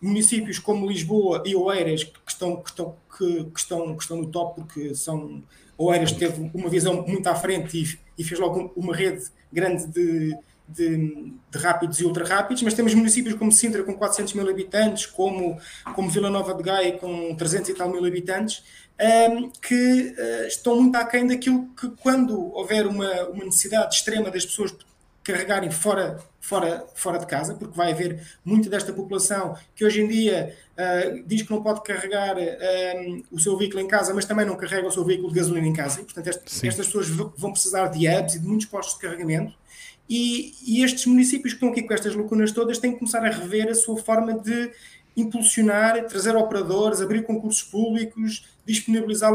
municípios 0.00 0.58
como 0.58 0.86
Lisboa 0.86 1.42
e 1.46 1.54
Oeiras 1.54 2.04
que 2.04 2.12
estão, 2.26 2.56
que 2.56 2.70
estão, 2.70 2.96
que, 3.16 3.44
que 3.44 3.60
estão, 3.60 3.96
que 3.96 4.02
estão 4.02 4.16
no 4.16 4.26
top, 4.26 4.60
porque 4.60 4.94
são. 4.94 5.42
Oeiras 5.76 6.10
teve 6.10 6.50
uma 6.52 6.68
visão 6.68 7.06
muito 7.06 7.28
à 7.28 7.36
frente 7.36 7.78
e, 7.78 7.98
e 8.20 8.24
fez 8.24 8.40
logo 8.40 8.72
uma 8.74 8.96
rede 8.96 9.26
grande 9.52 9.86
de, 9.86 10.36
de, 10.68 11.32
de, 11.50 11.58
rápidos 11.58 11.98
e 12.00 12.04
ultra 12.04 12.26
rápidos, 12.26 12.62
mas 12.62 12.74
temos 12.74 12.94
municípios 12.94 13.34
como 13.34 13.50
Sintra 13.50 13.82
com 13.82 13.94
400 13.94 14.34
mil 14.34 14.48
habitantes, 14.48 15.06
como, 15.06 15.58
como 15.94 16.10
Vila 16.10 16.30
Nova 16.30 16.54
de 16.54 16.62
Gaia 16.62 16.98
com 16.98 17.34
300 17.34 17.70
e 17.70 17.74
tal 17.74 17.90
mil 17.90 18.04
habitantes, 18.04 18.62
um, 19.00 19.50
que 19.50 20.14
uh, 20.18 20.46
estão 20.46 20.80
muito 20.80 20.96
aquém 20.96 21.26
daquilo 21.26 21.68
que, 21.74 21.88
quando 22.02 22.52
houver 22.54 22.86
uma, 22.86 23.28
uma 23.28 23.44
necessidade 23.44 23.94
extrema 23.94 24.30
das 24.30 24.44
pessoas 24.44 24.72
carregarem 25.28 25.70
fora, 25.70 26.18
fora, 26.40 26.86
fora 26.94 27.18
de 27.18 27.26
casa, 27.26 27.54
porque 27.54 27.76
vai 27.76 27.92
haver 27.92 28.18
muita 28.42 28.70
desta 28.70 28.94
população 28.94 29.54
que 29.76 29.84
hoje 29.84 30.00
em 30.00 30.08
dia 30.08 30.56
uh, 30.72 31.22
diz 31.26 31.42
que 31.42 31.50
não 31.50 31.62
pode 31.62 31.82
carregar 31.82 32.34
um, 32.38 33.22
o 33.30 33.38
seu 33.38 33.54
veículo 33.58 33.82
em 33.82 33.86
casa, 33.86 34.14
mas 34.14 34.24
também 34.24 34.46
não 34.46 34.56
carrega 34.56 34.88
o 34.88 34.90
seu 34.90 35.04
veículo 35.04 35.28
de 35.28 35.34
gasolina 35.34 35.66
em 35.66 35.72
casa. 35.74 36.00
E, 36.00 36.04
portanto, 36.04 36.28
este, 36.28 36.66
estas 36.66 36.86
pessoas 36.86 37.08
vão 37.08 37.52
precisar 37.52 37.88
de 37.88 38.08
hubs 38.08 38.36
e 38.36 38.40
de 38.40 38.46
muitos 38.46 38.66
postos 38.66 38.94
de 38.94 39.02
carregamento. 39.02 39.54
E, 40.08 40.54
e, 40.66 40.82
estes 40.82 41.04
municípios 41.04 41.52
que 41.52 41.56
estão 41.58 41.68
aqui 41.68 41.82
com 41.82 41.92
estas 41.92 42.14
lacunas 42.14 42.50
todas 42.50 42.78
têm 42.78 42.92
que 42.92 42.98
começar 42.98 43.22
a 43.22 43.30
rever 43.30 43.68
a 43.68 43.74
sua 43.74 43.98
forma 43.98 44.32
de 44.38 44.70
impulsionar, 45.14 46.02
trazer 46.06 46.34
operadores, 46.34 47.02
abrir 47.02 47.24
concursos 47.24 47.62
públicos, 47.64 48.46
disponibilizar 48.64 49.34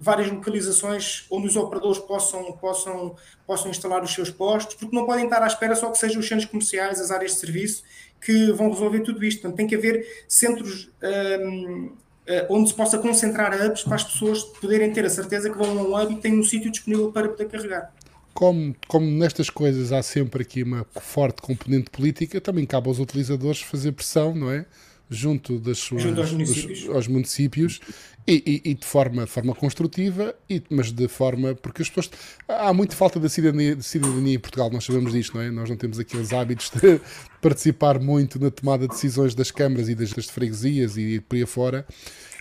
várias 0.00 0.30
localizações 0.30 1.26
onde 1.30 1.48
os 1.48 1.56
operadores 1.56 1.98
possam, 1.98 2.52
possam, 2.52 3.16
possam 3.46 3.70
instalar 3.70 4.02
os 4.02 4.12
seus 4.12 4.30
postos, 4.30 4.76
porque 4.76 4.94
não 4.94 5.04
podem 5.04 5.24
estar 5.24 5.42
à 5.42 5.46
espera 5.46 5.74
só 5.74 5.90
que 5.90 5.98
sejam 5.98 6.20
os 6.20 6.28
centros 6.28 6.48
comerciais, 6.48 7.00
as 7.00 7.10
áreas 7.10 7.32
de 7.32 7.38
serviço, 7.38 7.82
que 8.20 8.52
vão 8.52 8.70
resolver 8.70 9.00
tudo 9.00 9.24
isto. 9.24 9.42
Portanto, 9.42 9.56
tem 9.56 9.66
que 9.66 9.74
haver 9.74 10.24
centros 10.28 10.90
um, 11.40 11.92
eh, 12.26 12.46
onde 12.50 12.68
se 12.68 12.74
possa 12.74 12.98
concentrar 12.98 13.54
hubs 13.54 13.82
para 13.82 13.94
as 13.96 14.04
pessoas 14.04 14.42
poderem 14.42 14.92
ter 14.92 15.04
a 15.04 15.10
certeza 15.10 15.48
que 15.48 15.56
vão 15.56 15.78
a 15.78 15.82
um 15.82 15.96
hub 15.96 16.14
e 16.14 16.16
têm 16.18 16.38
um 16.38 16.44
sítio 16.44 16.70
disponível 16.70 17.10
para 17.10 17.28
poder 17.28 17.48
carregar. 17.48 17.92
Como, 18.34 18.76
como 18.86 19.06
nestas 19.06 19.50
coisas 19.50 19.92
há 19.92 20.02
sempre 20.02 20.42
aqui 20.42 20.62
uma 20.62 20.86
forte 21.00 21.40
componente 21.42 21.90
política, 21.90 22.40
também 22.40 22.66
cabe 22.66 22.86
aos 22.88 22.98
utilizadores 22.98 23.62
fazer 23.62 23.92
pressão, 23.92 24.34
não 24.34 24.50
é? 24.50 24.66
Junto, 25.10 25.58
das 25.58 25.78
suas, 25.78 26.02
junto 26.02 26.20
aos 26.20 26.32
municípios, 26.32 26.80
dos, 26.80 26.94
aos 26.94 27.08
municípios 27.08 27.80
e, 28.26 28.62
e, 28.64 28.70
e, 28.70 28.74
de 28.74 28.84
forma, 28.84 29.26
forma 29.26 29.54
construtiva, 29.54 30.34
e, 30.50 30.62
mas 30.68 30.92
de 30.92 31.08
forma. 31.08 31.54
Porque 31.54 31.80
as 31.80 31.88
pessoas. 31.88 32.10
Há 32.46 32.72
muita 32.74 32.94
falta 32.94 33.18
de 33.18 33.28
cidadania, 33.30 33.74
de 33.74 33.82
cidadania 33.82 34.34
em 34.34 34.38
Portugal, 34.38 34.70
nós 34.70 34.84
sabemos 34.84 35.12
disto, 35.12 35.34
não 35.34 35.42
é? 35.42 35.50
Nós 35.50 35.70
não 35.70 35.76
temos 35.76 35.98
aqueles 35.98 36.32
hábitos 36.32 36.70
de 36.70 37.00
participar 37.40 37.98
muito 37.98 38.38
na 38.38 38.50
tomada 38.50 38.86
de 38.86 38.92
decisões 38.92 39.34
das 39.34 39.50
câmaras 39.50 39.88
e 39.88 39.94
das, 39.94 40.12
das 40.12 40.26
freguesias 40.26 40.98
e 40.98 41.20
por 41.20 41.36
aí 41.36 41.46
fora, 41.46 41.86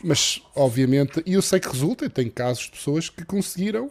mas 0.03 0.41
obviamente. 0.53 1.23
E 1.25 1.33
eu 1.33 1.41
sei 1.41 1.59
que 1.59 1.69
resulta, 1.69 2.05
e 2.05 2.09
tem 2.09 2.29
casos 2.29 2.65
de 2.65 2.71
pessoas 2.71 3.09
que 3.09 3.23
conseguiram 3.23 3.89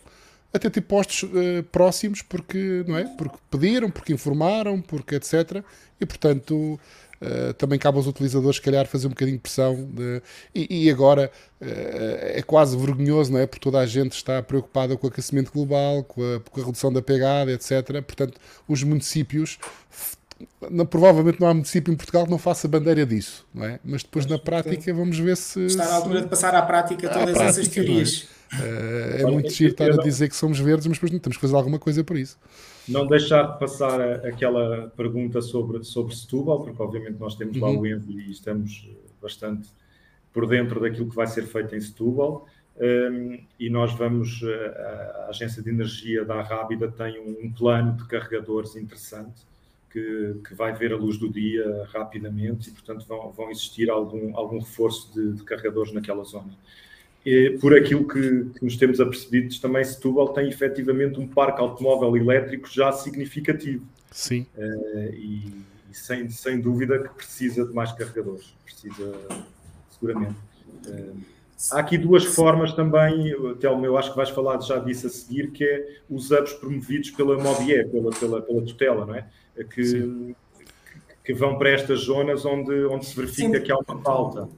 até 0.52 0.70
ter 0.70 0.80
postos 0.82 1.22
uh, 1.22 1.62
próximos 1.70 2.22
porque, 2.22 2.84
não 2.86 2.98
é? 2.98 3.04
porque 3.04 3.36
pediram, 3.50 3.90
porque 3.90 4.12
informaram, 4.12 4.80
porque 4.80 5.14
etc. 5.14 5.62
E 6.00 6.06
portanto 6.06 6.78
Uh, 7.20 7.55
também 7.55 7.79
cabe 7.79 7.96
aos 7.96 8.07
utilizadores, 8.07 8.57
se 8.57 8.62
calhar, 8.62 8.87
fazer 8.87 9.07
um 9.07 9.11
bocadinho 9.11 9.37
de 9.37 9.42
pressão. 9.42 9.74
De, 9.90 10.22
e, 10.55 10.87
e, 10.87 10.90
agora 10.90 11.31
uh, 11.61 11.64
é 11.64 12.42
quase 12.42 12.76
vergonhoso, 12.76 13.33
não 13.33 13.38
é? 13.38 13.46
Porque 13.46 13.62
toda 13.62 13.79
a 13.79 13.87
gente 13.87 14.12
está 14.12 14.42
preocupada 14.42 14.96
com 14.96 15.07
o 15.07 15.11
aquecimento 15.11 15.50
global, 15.52 16.05
com 16.05 16.22
a, 16.22 16.40
com 16.40 16.61
a 16.61 16.64
redução 16.64 16.92
da 16.92 17.00
pegada, 17.00 17.52
etc. 17.52 18.02
Portanto, 18.02 18.38
os 18.68 18.83
municípios. 18.83 19.59
Não, 20.70 20.85
provavelmente 20.85 21.40
não 21.40 21.48
há 21.48 21.55
município 21.55 21.92
em 21.92 21.96
Portugal 21.96 22.24
que 22.24 22.31
não 22.31 22.37
faça 22.37 22.68
bandeira 22.68 23.07
disso, 23.07 23.46
não 23.55 23.64
é? 23.64 23.81
Mas 23.83 24.02
depois 24.02 24.26
na 24.26 24.38
prática 24.38 24.92
vamos 24.92 25.18
ver 25.18 25.37
se. 25.37 25.64
Está 25.64 25.87
na 25.87 25.94
altura 25.94 26.20
de 26.20 26.29
passar 26.29 26.55
à 26.55 26.61
prática 26.61 27.09
todas 27.09 27.31
à 27.31 27.33
prática, 27.33 27.44
essas 27.44 27.68
teorias. 27.68 28.29
É? 28.52 29.22
é 29.22 29.26
muito 29.26 29.50
giro 29.50 29.70
estar 29.70 29.90
a 29.90 29.96
dizer 29.96 30.29
que 30.29 30.37
somos 30.37 30.59
verdes, 30.59 30.87
mas 30.87 30.98
depois 30.98 31.11
não 31.11 31.18
temos 31.18 31.37
que 31.37 31.40
fazer 31.40 31.57
alguma 31.57 31.79
coisa 31.79 32.05
por 32.05 32.18
isso 32.18 32.37
não 32.88 33.07
deixar 33.07 33.53
de 33.53 33.59
passar 33.59 34.01
aquela 34.27 34.92
pergunta 34.96 35.40
sobre, 35.40 35.83
sobre 35.85 36.14
Setúbal, 36.14 36.62
porque 36.62 36.81
obviamente 36.81 37.18
nós 37.18 37.35
temos 37.35 37.57
lá 37.57 37.68
uhum. 37.68 37.81
o 37.81 37.87
Envy 37.87 38.29
e 38.29 38.31
estamos 38.31 38.88
bastante 39.20 39.68
por 40.33 40.46
dentro 40.46 40.81
daquilo 40.81 41.09
que 41.09 41.16
vai 41.16 41.27
ser 41.27 41.46
feito 41.46 41.75
em 41.75 41.81
Setúbal. 41.81 42.46
Um, 42.79 43.38
e 43.59 43.70
nós 43.70 43.94
vamos, 43.94 44.42
a, 44.44 45.27
Agência 45.31 45.62
de 45.62 45.70
Energia 45.70 46.25
da 46.25 46.42
Rábida 46.42 46.92
tem 46.92 47.18
um, 47.18 47.46
um 47.46 47.53
plano 47.53 47.96
de 47.96 48.05
carregadores 48.05 48.77
interessante 48.77 49.42
que, 49.90 50.37
que, 50.46 50.55
vai 50.55 50.75
ver 50.75 50.92
a 50.92 50.96
luz 50.96 51.16
do 51.16 51.31
dia 51.31 51.88
rapidamente 51.90 52.68
e, 52.68 52.72
portanto, 52.72 53.07
vão, 53.07 53.33
vão 53.33 53.51
existir 53.51 53.88
algum, 53.88 54.37
algum 54.37 54.59
reforço 54.59 55.11
de, 55.14 55.33
de 55.33 55.42
carregadores 55.42 55.92
naquela 55.92 56.22
zona 56.22 56.53
por 57.60 57.76
aquilo 57.76 58.06
que, 58.06 58.44
que, 58.56 58.64
nos 58.64 58.76
temos 58.76 59.00
apercebido, 59.00 59.60
também 59.60 59.82
Setúbal 59.84 60.28
tem 60.28 60.48
efetivamente 60.48 61.18
um 61.18 61.26
parque 61.26 61.60
automóvel 61.60 62.16
elétrico 62.16 62.68
já 62.70 62.92
significativo. 62.92 63.84
Sim. 64.12 64.46
Uh, 64.56 65.12
e, 65.14 65.52
e 65.90 65.94
sem, 65.94 66.28
sem 66.28 66.60
dúvida 66.60 66.98
que 67.00 67.14
precisa 67.14 67.66
de 67.66 67.74
mais 67.74 67.92
carregadores. 67.92 68.54
Precisa, 68.64 69.12
seguramente. 69.90 70.36
Uh, 70.86 71.16
há 71.72 71.80
aqui 71.80 71.98
duas 71.98 72.24
formas 72.24 72.72
também, 72.74 73.34
Telmo, 73.58 73.84
eu 73.84 73.98
acho 73.98 74.10
que 74.10 74.16
vais 74.16 74.30
falar 74.30 74.60
já 74.60 74.78
disso 74.78 75.08
a 75.08 75.10
seguir, 75.10 75.50
que 75.50 75.64
é 75.64 75.98
os 76.08 76.30
hubs 76.30 76.52
promovidos 76.52 77.10
pela 77.10 77.36
Mobie, 77.36 77.84
pela, 77.88 78.10
pela, 78.12 78.42
pela 78.42 78.62
tutela, 78.62 79.04
não 79.04 79.14
é? 79.14 79.26
Que, 79.74 80.34
que 81.24 81.34
vão 81.34 81.58
para 81.58 81.70
estas 81.70 82.00
zonas 82.02 82.44
onde, 82.44 82.84
onde 82.84 83.04
se 83.04 83.16
verifica 83.16 83.58
Sim. 83.58 83.64
que 83.64 83.72
há 83.72 83.78
uma 83.78 84.00
falta. 84.00 84.48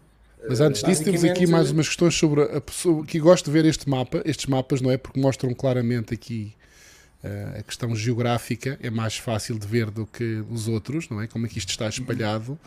Mas 0.49 0.61
antes 0.61 0.83
disso, 0.83 1.05
temos 1.05 1.25
aqui 1.25 1.47
mais 1.47 1.71
umas 1.71 1.89
questões 1.89 2.15
sobre 2.15 2.43
a 2.43 2.61
pessoa 2.61 3.05
que 3.05 3.19
gosto 3.19 3.47
de 3.47 3.51
ver 3.51 3.65
este 3.65 3.89
mapa, 3.89 4.23
estes 4.25 4.47
mapas, 4.47 4.81
não 4.81 4.91
é? 4.91 4.97
Porque 4.97 5.19
mostram 5.19 5.53
claramente 5.55 6.15
aqui 6.15 6.55
uh, 7.25 7.59
a 7.59 7.63
questão 7.63 7.95
geográfica, 7.95 8.79
é 8.83 8.91
mais 8.91 9.17
fácil 9.17 9.59
de 9.59 9.67
ver 9.67 9.91
do 9.91 10.07
que 10.07 10.45
os 10.51 10.69
outros, 10.69 11.09
não 11.09 11.21
é? 11.21 11.27
Como 11.27 11.47
é 11.47 11.49
que 11.49 11.59
isto 11.59 11.71
está 11.71 11.89
espalhado. 11.89 12.59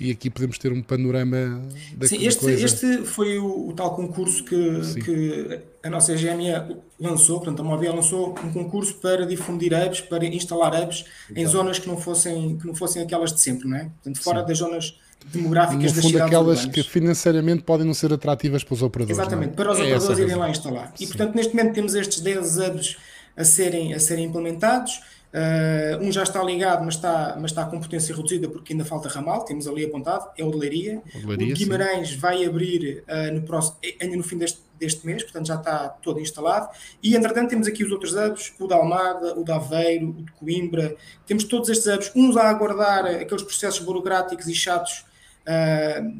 E 0.00 0.10
aqui 0.10 0.28
podemos 0.28 0.58
ter 0.58 0.72
um 0.72 0.82
panorama 0.82 1.62
da 1.94 2.08
Sim, 2.08 2.26
este, 2.26 2.40
coisa. 2.40 2.64
este 2.64 3.04
foi 3.04 3.38
o, 3.38 3.68
o 3.68 3.72
tal 3.72 3.94
concurso 3.94 4.42
que, 4.42 5.00
que 5.00 5.60
a 5.80 5.88
nossa 5.88 6.12
GMA 6.14 6.76
lançou, 6.98 7.38
portanto 7.38 7.60
a 7.60 7.62
Mobile 7.62 7.94
lançou 7.94 8.30
um 8.42 8.52
concurso 8.52 8.94
para 8.94 9.24
difundir 9.24 9.72
hubs, 9.72 10.00
para 10.00 10.24
instalar 10.24 10.82
hubs 10.82 11.04
em 11.36 11.46
zonas 11.46 11.78
que 11.78 11.86
não 11.86 11.96
fossem, 11.96 12.58
que 12.58 12.66
não 12.66 12.74
fossem 12.74 13.02
aquelas 13.02 13.32
de 13.32 13.40
sempre, 13.40 13.68
não 13.68 13.76
é? 13.76 13.84
Portanto, 13.84 14.20
fora 14.20 14.40
Sim. 14.40 14.46
das 14.46 14.58
zonas 14.58 14.98
demográficas 15.24 15.92
no 15.92 16.02
fundo, 16.02 16.22
aquelas 16.22 16.58
urbanas. 16.60 16.74
que 16.74 16.82
financeiramente 16.82 17.62
podem 17.62 17.86
não 17.86 17.94
ser 17.94 18.12
atrativas 18.12 18.64
para 18.64 18.74
os 18.74 18.82
operadores. 18.82 19.18
É? 19.18 19.22
Exatamente, 19.22 19.52
é? 19.52 19.54
para 19.54 19.72
os 19.72 19.78
é 19.78 19.82
operadores 19.82 20.18
irem 20.18 20.36
lá 20.36 20.50
instalar. 20.50 20.92
E 20.94 20.98
Sim. 20.98 21.06
portanto, 21.08 21.34
neste 21.34 21.54
momento 21.54 21.74
temos 21.74 21.94
estes 21.94 22.20
10 22.20 22.58
hubs 22.58 22.96
a 23.36 23.44
serem, 23.44 23.94
a 23.94 24.00
serem 24.00 24.24
implementados. 24.26 25.00
Uh, 25.32 26.04
um 26.04 26.12
já 26.12 26.22
está 26.22 26.42
ligado, 26.42 26.84
mas 26.84 26.96
está, 26.96 27.38
mas 27.40 27.52
está 27.52 27.64
com 27.64 27.80
potência 27.80 28.14
reduzida 28.14 28.50
porque 28.50 28.74
ainda 28.74 28.84
falta 28.84 29.08
ramal, 29.08 29.46
temos 29.46 29.66
ali 29.66 29.82
apontado, 29.82 30.28
é 30.36 30.44
o 30.44 30.50
de 30.50 30.58
Leiria. 30.58 31.02
O, 31.24 31.34
de 31.34 31.52
o 31.52 31.54
Guimarães 31.54 32.10
sim. 32.10 32.16
vai 32.18 32.44
abrir 32.44 33.02
uh, 33.08 33.34
no 33.34 33.40
próximo, 33.40 33.78
ainda 33.98 34.14
no 34.14 34.22
fim 34.22 34.36
deste, 34.36 34.60
deste 34.78 35.06
mês, 35.06 35.22
portanto 35.22 35.46
já 35.46 35.54
está 35.54 35.88
todo 35.88 36.20
instalado. 36.20 36.68
E 37.02 37.16
entretanto 37.16 37.48
temos 37.48 37.66
aqui 37.66 37.82
os 37.82 37.90
outros 37.90 38.12
hubs, 38.12 38.52
o 38.60 38.66
de 38.66 38.74
Almada, 38.74 39.38
o 39.38 39.42
de 39.42 39.50
Aveiro, 39.50 40.10
o 40.10 40.22
de 40.22 40.32
Coimbra, 40.32 40.94
temos 41.26 41.44
todos 41.44 41.70
estes 41.70 41.86
hubs, 41.86 42.12
uns 42.14 42.36
a 42.36 42.50
aguardar 42.50 43.06
aqueles 43.06 43.42
processos 43.42 43.80
burocráticos 43.80 44.46
e 44.48 44.54
chatos 44.54 45.06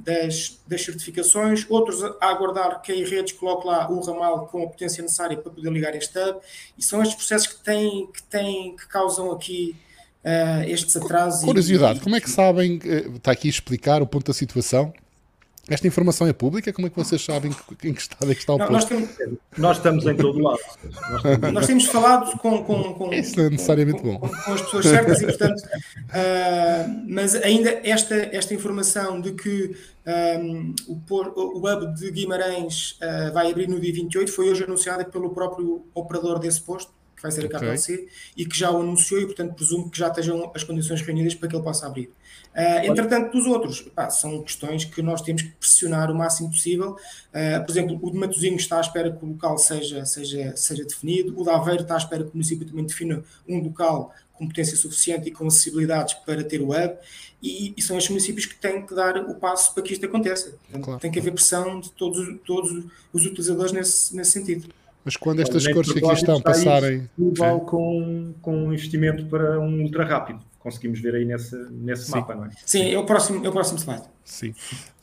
das, 0.05 0.59
das 0.67 0.85
certificações, 0.85 1.65
outros 1.69 2.03
a 2.03 2.27
aguardar 2.27 2.83
que 2.83 2.93
a 2.93 3.09
redes 3.09 3.33
coloque 3.33 3.67
lá 3.67 3.91
o 3.91 4.01
ramal 4.01 4.47
com 4.49 4.65
a 4.65 4.67
potência 4.67 5.03
necessária 5.03 5.37
para 5.37 5.51
poder 5.51 5.71
ligar 5.71 5.95
este 5.95 6.19
hub, 6.19 6.41
e 6.77 6.83
são 6.83 7.01
estes 7.03 7.17
processos 7.17 7.47
que 7.47 7.63
têm, 7.63 8.09
que, 8.13 8.23
têm, 8.25 8.77
que 8.77 8.87
causam 8.89 9.31
aqui 9.31 9.77
uh, 10.25 10.65
estes 10.69 10.97
atrasos. 10.97 11.45
Curiosidade, 11.45 11.99
e, 11.99 12.03
como 12.03 12.17
é 12.17 12.21
que 12.21 12.31
sabem, 12.31 12.81
eh, 12.85 13.09
está 13.15 13.33
aqui 13.33 13.49
a 13.49 13.51
explicar 13.51 14.03
o 14.03 14.07
ponto 14.07 14.27
da 14.27 14.33
situação, 14.33 14.93
esta 15.68 15.87
informação 15.87 16.27
é 16.27 16.33
pública? 16.33 16.72
Como 16.72 16.88
é 16.88 16.90
que 16.90 16.96
vocês 16.96 17.25
sabem 17.25 17.53
em 17.85 17.94
que 17.94 18.01
estado 18.01 18.31
é 18.31 18.35
que 18.35 18.40
está 18.40 18.55
o 18.55 18.59
não, 18.59 18.70
nós, 18.70 18.85
temos, 18.85 19.11
nós, 19.57 19.77
estamos 19.77 20.07
em 20.07 20.16
todo 20.16 20.40
lado. 20.40 20.59
Nós, 21.11 21.53
nós 21.53 21.66
temos 21.66 21.85
falado 21.85 22.37
com, 22.38 22.64
com, 22.64 22.94
com, 22.94 23.14
Isso 23.14 23.38
não 23.38 23.46
é 23.46 23.51
necessariamente 23.51 24.03
com, 24.03 24.18
bom. 24.18 24.29
com, 24.29 24.53
as 24.53 24.61
pessoas 24.61 24.87
certas 24.87 25.22
e, 25.22 25.27
portanto, 25.27 25.61
uh, 25.61 27.05
mas 27.07 27.37
ainda 27.37 27.81
esta, 27.85 28.14
esta 28.33 28.53
informação 28.55 29.20
de 29.20 29.33
que 29.33 29.77
um, 30.40 30.75
o, 30.88 30.98
o 31.59 31.72
hub 31.72 31.94
de 31.94 32.11
Guimarães 32.11 32.98
uh, 33.01 33.33
vai 33.33 33.48
abrir 33.48 33.68
no 33.68 33.79
dia 33.79 33.92
28 33.92 34.33
foi 34.33 34.51
hoje 34.51 34.64
anunciada 34.64 35.05
pelo 35.05 35.31
próprio 35.31 35.87
operador 35.94 36.40
desse 36.40 36.61
posto, 36.61 36.92
que 37.14 37.22
vai 37.22 37.31
ser 37.31 37.46
a 37.46 37.48
KPLC, 37.48 37.94
okay. 37.94 38.09
e 38.37 38.44
que 38.44 38.59
já 38.59 38.68
o 38.72 38.81
anunciou 38.81 39.20
e, 39.20 39.27
portanto, 39.27 39.55
presumo 39.55 39.88
que 39.88 39.96
já 39.96 40.09
estejam 40.09 40.51
as 40.53 40.64
condições 40.64 41.01
reunidas 41.03 41.37
para 41.37 41.48
que 41.48 41.55
ele 41.55 41.62
possa 41.62 41.87
abrir. 41.87 42.11
Uh, 42.55 42.91
entretanto, 42.91 43.33
dos 43.33 43.47
outros, 43.47 43.81
pá, 43.81 44.11
são 44.11 44.43
questões 44.43 44.85
que 44.85 45.01
nós 45.01 45.23
temos 45.23 45.43
que 45.43 45.51
pressionar 45.53 46.11
o 46.11 46.15
máximo 46.15 46.51
possível. 46.51 46.91
Uh, 46.93 47.65
por 47.65 47.71
exemplo, 47.71 47.99
o 48.01 48.11
de 48.11 48.19
Matosinhos 48.19 48.62
está 48.62 48.77
à 48.77 48.81
espera 48.81 49.11
que 49.11 49.25
o 49.25 49.29
local 49.29 49.57
seja, 49.57 50.05
seja, 50.05 50.55
seja 50.55 50.85
definido, 50.85 51.38
o 51.41 51.45
de 51.45 51.51
Aveiro 51.51 51.83
está 51.83 51.95
à 51.95 51.99
espera 51.99 52.25
que 52.25 52.31
o 52.31 52.35
município 52.35 52.67
também 52.67 52.85
defina 52.85 53.23
um 53.49 53.59
local 53.59 54.15
com 54.35 54.47
potência 54.47 54.77
suficiente 54.77 55.29
e 55.29 55.31
com 55.31 55.47
acessibilidades 55.47 56.15
para 56.15 56.43
ter 56.45 56.61
o 56.61 56.71
hub, 56.71 56.97
e, 57.43 57.75
e, 57.77 57.83
são 57.83 57.97
estes 57.97 58.11
municípios 58.11 58.47
que 58.47 58.55
têm 58.55 58.85
que 58.85 58.95
dar 58.95 59.17
o 59.17 59.35
passo 59.35 59.75
para 59.75 59.83
que 59.83 59.93
isto 59.93 60.07
aconteça. 60.07 60.55
claro. 60.83 61.01
Tem 61.01 61.11
que 61.11 61.19
haver 61.19 61.33
pressão 61.33 61.81
de 61.81 61.91
todos, 61.93 62.38
todos 62.45 62.85
os 63.12 63.27
utilizadores 63.27 63.73
nesse, 63.73 64.15
nesse 64.15 64.33
sentido. 64.33 64.69
Mas 65.05 65.17
quando 65.17 65.41
estas 65.41 65.67
cores 65.67 65.93
que 65.93 65.99
aqui 65.99 66.15
estão 66.15 66.41
passarem. 66.41 67.09
Igual 67.19 67.61
com, 67.62 68.33
com 68.41 68.67
um 68.67 68.73
investimento 68.73 69.27
para 69.27 69.59
um 69.59 69.83
ultra 69.83 70.05
rápido 70.05 70.41
conseguimos 70.62 71.01
ver 71.01 71.14
aí 71.14 71.25
nesse, 71.25 71.57
nesse 71.70 72.11
mapa, 72.11 72.35
não 72.35 72.46
é? 72.46 72.51
Sim, 72.64 72.92
é 72.92 72.98
o 72.98 73.05
próximo, 73.05 73.44
é 73.44 73.48
o 73.48 73.53
próximo 73.53 73.79
slide. 73.79 74.05
Sim. 74.25 74.55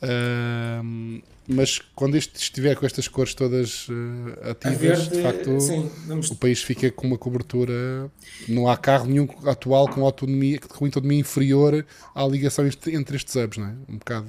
Uh, 0.02 1.22
mas 1.46 1.78
quando 1.94 2.16
isto 2.16 2.36
estiver 2.36 2.74
com 2.76 2.86
estas 2.86 3.08
cores 3.08 3.34
todas 3.34 3.88
uh, 3.88 4.50
ativas, 4.50 4.78
verde, 4.78 5.10
de 5.10 5.22
facto, 5.22 5.60
sim, 5.60 5.90
vamos... 6.06 6.30
o 6.30 6.36
país 6.36 6.62
fica 6.62 6.90
com 6.90 7.06
uma 7.06 7.18
cobertura. 7.18 8.10
Não 8.48 8.68
há 8.68 8.76
carro 8.76 9.06
nenhum 9.06 9.28
atual 9.44 9.88
com 9.88 10.04
autonomia, 10.04 10.58
com 10.60 10.84
autonomia 10.84 11.18
inferior 11.18 11.84
à 12.14 12.24
ligação 12.26 12.66
entre 12.66 13.16
estes 13.16 13.34
hubs, 13.36 13.58
não 13.58 13.66
é? 13.66 13.74
Um 13.88 13.98
bocado. 13.98 14.26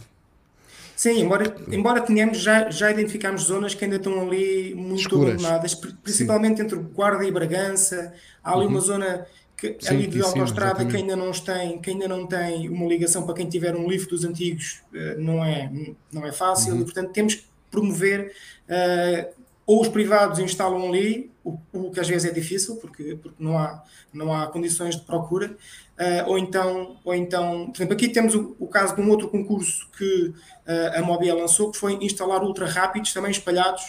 Sim, 1.01 1.19
embora, 1.19 1.55
embora 1.71 2.01
tenhamos, 2.01 2.37
já, 2.37 2.69
já 2.69 2.91
identificamos 2.91 3.45
zonas 3.45 3.73
que 3.73 3.83
ainda 3.83 3.95
estão 3.95 4.21
ali 4.21 4.75
muito 4.75 5.01
Escuras. 5.01 5.33
abandonadas, 5.33 5.73
principalmente 5.73 6.57
sim. 6.57 6.63
entre 6.63 6.77
Guarda 6.77 7.25
e 7.25 7.31
Bragança. 7.31 8.13
Há 8.43 8.53
ali 8.53 8.65
uhum. 8.65 8.69
uma 8.69 8.79
zona 8.81 9.25
que 9.61 9.77
sim, 9.79 9.93
ali 9.93 10.07
de 10.07 10.21
autoestrada 10.21 10.83
que 10.85 10.97
ainda 10.97 11.15
não 11.15 11.31
tem 11.31 11.79
que 11.79 11.91
ainda 11.91 12.07
não 12.07 12.25
tem 12.25 12.67
uma 12.67 12.87
ligação 12.87 13.23
para 13.23 13.35
quem 13.35 13.47
tiver 13.47 13.75
um 13.75 13.87
livro 13.87 14.09
dos 14.09 14.25
antigos 14.25 14.81
eh, 14.93 15.15
não 15.19 15.45
é 15.45 15.71
não 16.11 16.25
é 16.25 16.31
fácil 16.31 16.73
uhum. 16.73 16.81
e 16.81 16.83
portanto 16.83 17.11
temos 17.11 17.35
que 17.35 17.43
promover 17.69 18.33
uh, 18.67 19.33
ou 19.65 19.81
os 19.81 19.87
privados 19.87 20.39
instalam 20.39 20.87
ali 20.87 21.31
o, 21.43 21.57
o, 21.71 21.91
que 21.91 21.99
às 21.99 22.07
vezes 22.07 22.29
é 22.29 22.33
difícil 22.33 22.75
porque, 22.77 23.17
porque 23.21 23.41
não 23.41 23.57
há 23.57 23.83
não 24.11 24.33
há 24.33 24.47
condições 24.47 24.95
de 24.95 25.03
procura 25.03 25.51
uh, 25.51 26.29
ou 26.29 26.37
então 26.39 26.97
ou 27.05 27.13
então 27.13 27.67
por 27.67 27.77
exemplo 27.77 27.93
aqui 27.93 28.09
temos 28.09 28.33
o, 28.33 28.55
o 28.59 28.67
caso 28.67 28.95
de 28.95 29.01
um 29.01 29.09
outro 29.09 29.29
concurso 29.29 29.87
que 29.95 30.33
uh, 30.67 30.97
a 30.97 31.01
Mobile 31.03 31.33
lançou 31.33 31.71
que 31.71 31.77
foi 31.77 31.93
instalar 32.01 32.43
ultra 32.43 32.65
rápidos 32.65 33.13
também 33.13 33.29
espalhados 33.29 33.83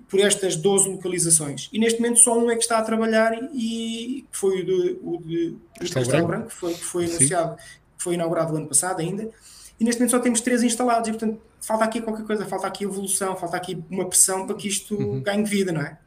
por 0.00 0.20
estas 0.20 0.56
12 0.56 0.88
localizações. 0.88 1.68
E 1.72 1.78
neste 1.78 2.00
momento 2.00 2.20
só 2.20 2.38
um 2.38 2.50
é 2.50 2.56
que 2.56 2.62
está 2.62 2.78
a 2.78 2.82
trabalhar 2.82 3.32
e 3.52 4.24
foi 4.30 4.60
o 4.60 4.64
de, 4.64 4.98
o 5.02 5.18
de 5.18 5.56
Castelo, 5.78 6.04
Castelo 6.06 6.26
Branco, 6.26 6.48
que 6.48 6.54
foi, 6.54 6.74
que 6.74 6.84
foi 6.84 7.04
anunciado, 7.06 7.56
que 7.56 8.02
foi 8.02 8.14
inaugurado 8.14 8.52
o 8.52 8.56
ano 8.56 8.66
passado 8.66 9.00
ainda. 9.00 9.28
E 9.78 9.84
neste 9.84 10.00
momento 10.00 10.12
só 10.12 10.18
temos 10.20 10.40
três 10.40 10.62
instalados 10.62 11.08
e, 11.08 11.12
portanto, 11.12 11.40
falta 11.60 11.84
aqui 11.84 12.00
qualquer 12.00 12.24
coisa, 12.24 12.46
falta 12.46 12.66
aqui 12.66 12.84
evolução, 12.84 13.36
falta 13.36 13.56
aqui 13.56 13.82
uma 13.90 14.06
pressão 14.06 14.46
para 14.46 14.56
que 14.56 14.68
isto 14.68 14.94
uhum. 14.94 15.22
ganhe 15.22 15.44
vida, 15.44 15.72
não 15.72 15.80
é? 15.80 15.98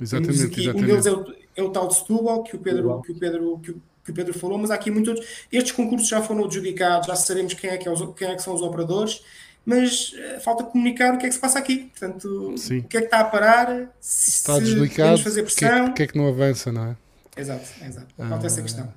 Exatamente, 0.00 0.44
aqui, 0.44 0.60
exatamente. 0.60 0.84
Um 0.84 0.86
deles 0.86 1.06
é 1.06 1.12
o, 1.12 1.34
é 1.56 1.62
o 1.62 1.70
tal 1.70 1.88
de 1.88 1.94
Setúbal, 1.96 2.42
que 2.42 2.56
o 2.56 2.58
Pedro, 2.58 3.02
que 3.02 3.12
o 3.12 3.18
Pedro, 3.18 3.60
que 3.62 3.70
o, 3.70 3.82
que 4.04 4.10
o 4.10 4.14
Pedro 4.14 4.38
falou, 4.38 4.58
mas 4.58 4.70
há 4.70 4.74
aqui 4.74 4.90
muitos 4.90 5.10
outros. 5.10 5.46
Estes 5.52 5.72
concursos 5.72 6.08
já 6.08 6.22
foram 6.22 6.44
adjudicados, 6.44 7.06
já 7.06 7.14
sabemos 7.14 7.54
quem 7.54 7.70
é 7.70 7.76
que, 7.76 7.86
é 7.86 7.90
os, 7.90 8.14
quem 8.14 8.28
é 8.28 8.34
que 8.34 8.42
são 8.42 8.54
os 8.54 8.62
operadores 8.62 9.22
mas 9.64 10.12
uh, 10.12 10.40
falta 10.40 10.64
comunicar 10.64 11.14
o 11.14 11.18
que 11.18 11.26
é 11.26 11.28
que 11.28 11.34
se 11.34 11.40
passa 11.40 11.58
aqui. 11.58 11.90
Portanto, 11.98 12.54
Sim. 12.56 12.78
o 12.78 12.84
que 12.84 12.96
é 12.96 13.00
que 13.00 13.06
está 13.06 13.20
a 13.20 13.24
parar? 13.24 13.90
Se 14.00 14.30
está 14.30 14.58
desligado, 14.58 15.22
fazer 15.22 15.42
pressão. 15.42 15.68
O 15.68 15.84
que, 15.86 15.90
é, 15.90 15.94
que, 15.94 16.02
é 16.02 16.06
que 16.08 16.18
não 16.18 16.28
avança, 16.28 16.72
não 16.72 16.88
é? 16.88 16.96
Exato, 17.36 17.66
exato. 17.86 18.06
Falta 18.16 18.44
ah, 18.44 18.46
essa 18.46 18.62
questão. 18.62 18.92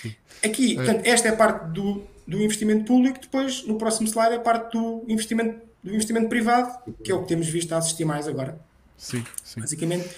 Sim. 0.00 0.14
Aqui, 0.44 0.72
é. 0.72 0.76
portanto, 0.76 1.06
esta 1.06 1.28
é 1.28 1.30
a 1.32 1.36
parte 1.36 1.70
do, 1.72 2.02
do 2.26 2.40
investimento 2.42 2.84
público, 2.84 3.18
depois, 3.20 3.66
no 3.66 3.76
próximo 3.76 4.08
slide, 4.08 4.34
é 4.34 4.36
a 4.36 4.40
parte 4.40 4.72
do 4.72 5.04
investimento, 5.08 5.60
do 5.82 5.90
investimento 5.90 6.28
privado, 6.28 6.78
que 7.02 7.10
é 7.10 7.14
o 7.14 7.22
que 7.22 7.28
temos 7.28 7.48
visto 7.48 7.72
a 7.72 7.78
assistir 7.78 8.04
mais 8.04 8.26
agora. 8.28 8.58
Sim, 8.96 9.24
sim. 9.42 9.60
Basicamente. 9.60 10.08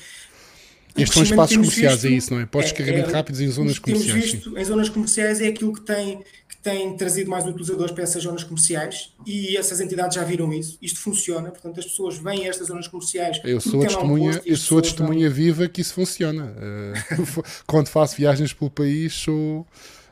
Estes 0.97 1.15
são 1.15 1.23
espaços 1.23 1.57
comerciais, 1.57 2.03
visto, 2.03 2.07
é 2.07 2.17
isso, 2.17 2.35
não 2.35 2.41
é? 2.41 2.47
Pós-descarregamento 2.47 3.11
é, 3.11 3.13
é, 3.13 3.17
rápidos 3.17 3.41
em 3.41 3.49
zonas 3.49 3.79
comerciais. 3.79 4.13
Temos 4.13 4.33
visto 4.33 4.51
sim. 4.51 4.59
em 4.59 4.65
zonas 4.65 4.89
comerciais 4.89 5.41
é 5.41 5.49
aquilo 5.49 5.75
que 5.75 5.83
tem 5.83 6.23
tem 6.67 6.97
trazido 6.97 7.31
mais 7.31 7.47
utilizadores 7.47 7.93
para 7.93 8.03
essas 8.03 8.25
zonas 8.25 8.43
comerciais 8.43 9.13
e 9.25 9.57
essas 9.57 9.81
entidades 9.81 10.17
já 10.17 10.25
viram 10.25 10.53
isso. 10.53 10.77
Isto 10.83 10.99
funciona, 10.99 11.49
portanto, 11.49 11.79
as 11.79 11.87
pessoas 11.87 12.19
vêm 12.19 12.45
a 12.45 12.49
estas 12.49 12.67
zonas 12.67 12.89
comerciais. 12.89 13.41
Eu 13.45 13.61
sou 13.61 13.83
a 13.83 13.87
testemunha, 13.87 14.43
eu 14.45 14.57
sou 14.57 14.79
a 14.79 14.83
testemunha 14.83 15.31
viva 15.31 15.69
que 15.69 15.81
isso 15.81 15.95
funciona. 15.95 16.57
Uh, 16.67 17.43
quando 17.67 17.89
faço 17.89 18.17
viagens 18.17 18.53
pelo 18.53 18.71
país, 18.71 19.13
sou. 19.15 19.67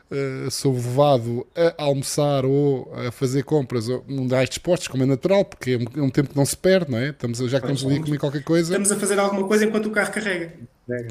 Uh, 0.09 0.49
sou 0.51 0.73
levado 0.73 1.45
a 1.55 1.83
almoçar 1.83 2.45
ou 2.45 2.91
a 2.93 3.11
fazer 3.11 3.43
compras 3.43 3.87
num 4.07 4.27
dá 4.27 4.43
dispostos, 4.45 4.87
como 4.87 5.03
é 5.03 5.05
natural, 5.05 5.43
porque 5.43 5.71
é 5.71 5.77
um, 5.77 6.03
é 6.03 6.05
um, 6.05 6.09
tempo 6.09 6.29
que 6.29 6.35
não 6.35 6.45
se 6.45 6.55
perde, 6.55 6.91
não 6.91 6.99
é? 6.99 7.09
Estamos, 7.09 7.39
já 7.39 7.59
que 7.59 7.65
estamos 7.65 7.83
ali 7.83 7.97
a 7.99 8.03
comer 8.03 8.19
qualquer 8.19 8.43
coisa. 8.43 8.69
Estamos 8.69 8.91
a 8.91 8.95
fazer 8.95 9.19
alguma 9.19 9.47
coisa 9.47 9.65
enquanto 9.65 9.87
o 9.87 9.91
carro 9.91 10.11
carrega. 10.11 10.53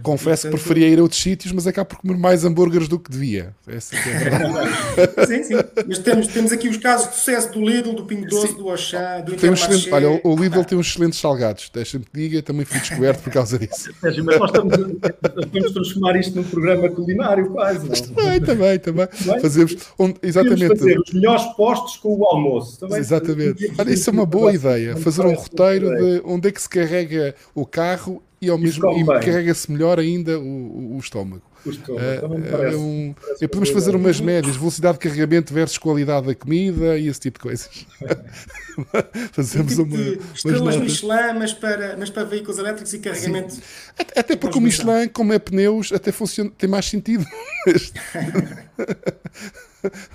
Confesso 0.04 0.46
que 0.46 0.50
preferia 0.50 0.88
ir 0.88 1.00
a 1.00 1.02
outros 1.02 1.20
sítios, 1.20 1.52
mas 1.52 1.66
acabo 1.66 1.90
por 1.90 1.98
comer 1.98 2.16
mais 2.16 2.44
hambúrgueres 2.44 2.87
do 2.87 2.96
que 2.96 3.10
devia. 3.10 3.54
Essa 3.66 3.96
que 3.96 4.08
é 4.08 4.16
a 4.16 4.18
verdade. 4.18 5.26
sim, 5.26 5.42
sim. 5.42 5.54
Mas 5.87 5.98
temos, 5.98 6.28
temos 6.28 6.52
aqui 6.52 6.68
os 6.68 6.76
casos 6.76 7.08
de 7.08 7.16
sucesso 7.16 7.52
do 7.52 7.60
Lidl, 7.60 7.92
do 7.92 8.04
Pingo 8.04 8.26
Doce, 8.26 8.54
do 8.54 8.70
Auchan, 8.70 9.22
do 9.22 9.34
tem 9.34 9.50
um 9.50 9.54
excelente, 9.54 9.92
Olha, 9.92 10.20
o 10.22 10.37
Lidl 10.37 10.60
ah. 10.60 10.64
tem 10.64 10.78
uns 10.78 10.87
excelentes 10.87 11.18
salgados. 11.18 11.70
Deixa-me 11.74 12.04
que 12.04 12.10
diga, 12.14 12.40
também 12.40 12.64
fui 12.64 12.78
descoberto 12.78 13.22
por 13.22 13.32
causa 13.32 13.58
disso. 13.58 13.92
Sérgio, 14.00 14.24
mas 14.24 14.38
nós 14.38 14.50
estamos 14.50 14.74
a, 14.74 15.72
transformar 15.72 16.16
isto 16.20 16.37
num 16.37 16.44
programa 16.44 16.88
culinário 16.88 17.50
quase. 17.50 17.88
Não? 17.88 18.14
Também, 18.14 18.40
também, 18.40 18.78
também. 18.78 19.06
também. 19.08 19.40
Fazemos 19.40 19.76
onde, 19.98 20.14
exatamente. 20.22 20.68
fazer 20.68 21.00
os 21.00 21.12
melhores 21.12 21.44
postos 21.56 21.96
com 21.96 22.16
o 22.16 22.24
almoço. 22.26 22.78
Também 22.78 22.98
exatamente. 22.98 23.72
Olha, 23.76 23.90
isso 23.90 24.08
é 24.08 24.12
uma 24.12 24.26
boa 24.26 24.52
ideia. 24.52 24.96
Fazer 24.98 25.26
um 25.26 25.34
roteiro 25.34 25.90
de 25.96 26.22
onde 26.24 26.48
é 26.48 26.52
que 26.52 26.62
se 26.62 26.68
carrega 26.68 27.34
o 27.56 27.66
carro 27.66 28.22
e 28.44 28.50
ao 28.50 28.59
mesmo 28.59 28.98
e 28.98 29.04
carrega-se 29.04 29.70
melhor 29.70 29.98
ainda 29.98 30.38
o, 30.38 30.96
o, 30.96 30.98
estômago. 30.98 31.42
é, 31.66 32.76
um, 32.76 33.14
é, 33.40 33.46
podemos 33.46 33.70
fazer 33.70 33.96
umas 33.96 34.20
médias, 34.20 34.57
velocidade 34.57 34.98
de 34.98 35.00
carregamento 35.00 35.52
versus 35.52 35.78
qualidade 35.78 36.26
da 36.26 36.35
comida 36.35 36.98
e 36.98 37.09
esse 37.09 37.20
tipo 37.20 37.38
de 37.38 37.42
coisas. 37.42 37.87
Fazemos 39.33 39.72
tipo 39.72 39.83
uma. 39.83 40.18
Estrelas 40.35 40.76
Michelin, 40.76 41.38
mas 41.38 41.52
para, 41.52 41.96
mas 41.96 42.11
para 42.11 42.24
veículos 42.24 42.59
elétricos 42.59 42.92
e 42.92 42.98
carregamento. 42.98 43.54
Sim. 43.54 43.62
Até, 43.98 44.20
até 44.20 44.37
porque 44.37 44.59
o 44.59 44.61
Michelin, 44.61 45.09
como 45.09 45.33
é 45.33 45.38
pneus, 45.38 45.92
até 45.92 46.12
funciona, 46.12 46.50
tem 46.59 46.68
mais 46.68 46.87
sentido. 46.87 47.24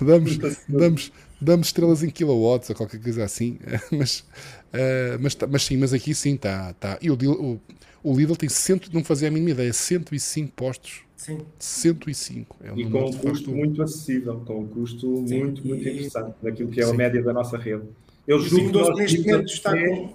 damos, 0.00 0.38
damos, 0.68 1.12
damos 1.40 1.68
estrelas 1.68 2.02
em 2.02 2.10
kilowatts 2.10 2.70
ou 2.70 2.76
qualquer 2.76 3.00
coisa 3.00 3.24
assim, 3.24 3.58
mas, 3.90 4.20
uh, 4.20 5.18
mas, 5.20 5.36
mas 5.48 5.62
sim, 5.62 5.76
mas 5.76 5.92
aqui 5.92 6.14
sim 6.14 6.34
está. 6.34 6.72
Tá. 6.74 6.98
E 7.00 7.10
o, 7.10 7.14
o, 7.14 7.60
o 8.02 8.16
Lidl 8.16 8.36
tem 8.36 8.48
cento, 8.48 8.90
não 8.92 9.04
fazia 9.04 9.28
a 9.28 9.30
mínima 9.30 9.50
ideia, 9.50 9.72
105 9.72 10.52
postos. 10.54 11.02
Sim. 11.16 11.38
105. 11.58 12.56
É 12.64 12.72
um 12.72 12.78
e 12.78 12.90
com 12.90 13.04
um 13.04 13.12
custo 13.12 13.50
muito 13.50 13.82
acessível, 13.82 14.40
com 14.46 14.60
um 14.60 14.66
custo 14.66 15.24
sim. 15.28 15.38
muito, 15.38 15.66
muito 15.66 15.86
e... 15.86 15.92
interessante, 15.92 16.34
daquilo 16.42 16.70
que 16.70 16.80
é 16.80 16.84
sim. 16.86 16.92
a 16.92 16.94
média 16.94 17.22
da 17.22 17.32
nossa 17.32 17.58
rede. 17.58 17.84
Eu 18.26 18.38
julgo 18.38 18.66
que 18.68 18.72
nós 18.72 18.96
neste 18.96 19.20
momento 19.20 19.52
está 19.52 19.72
com... 19.76 20.14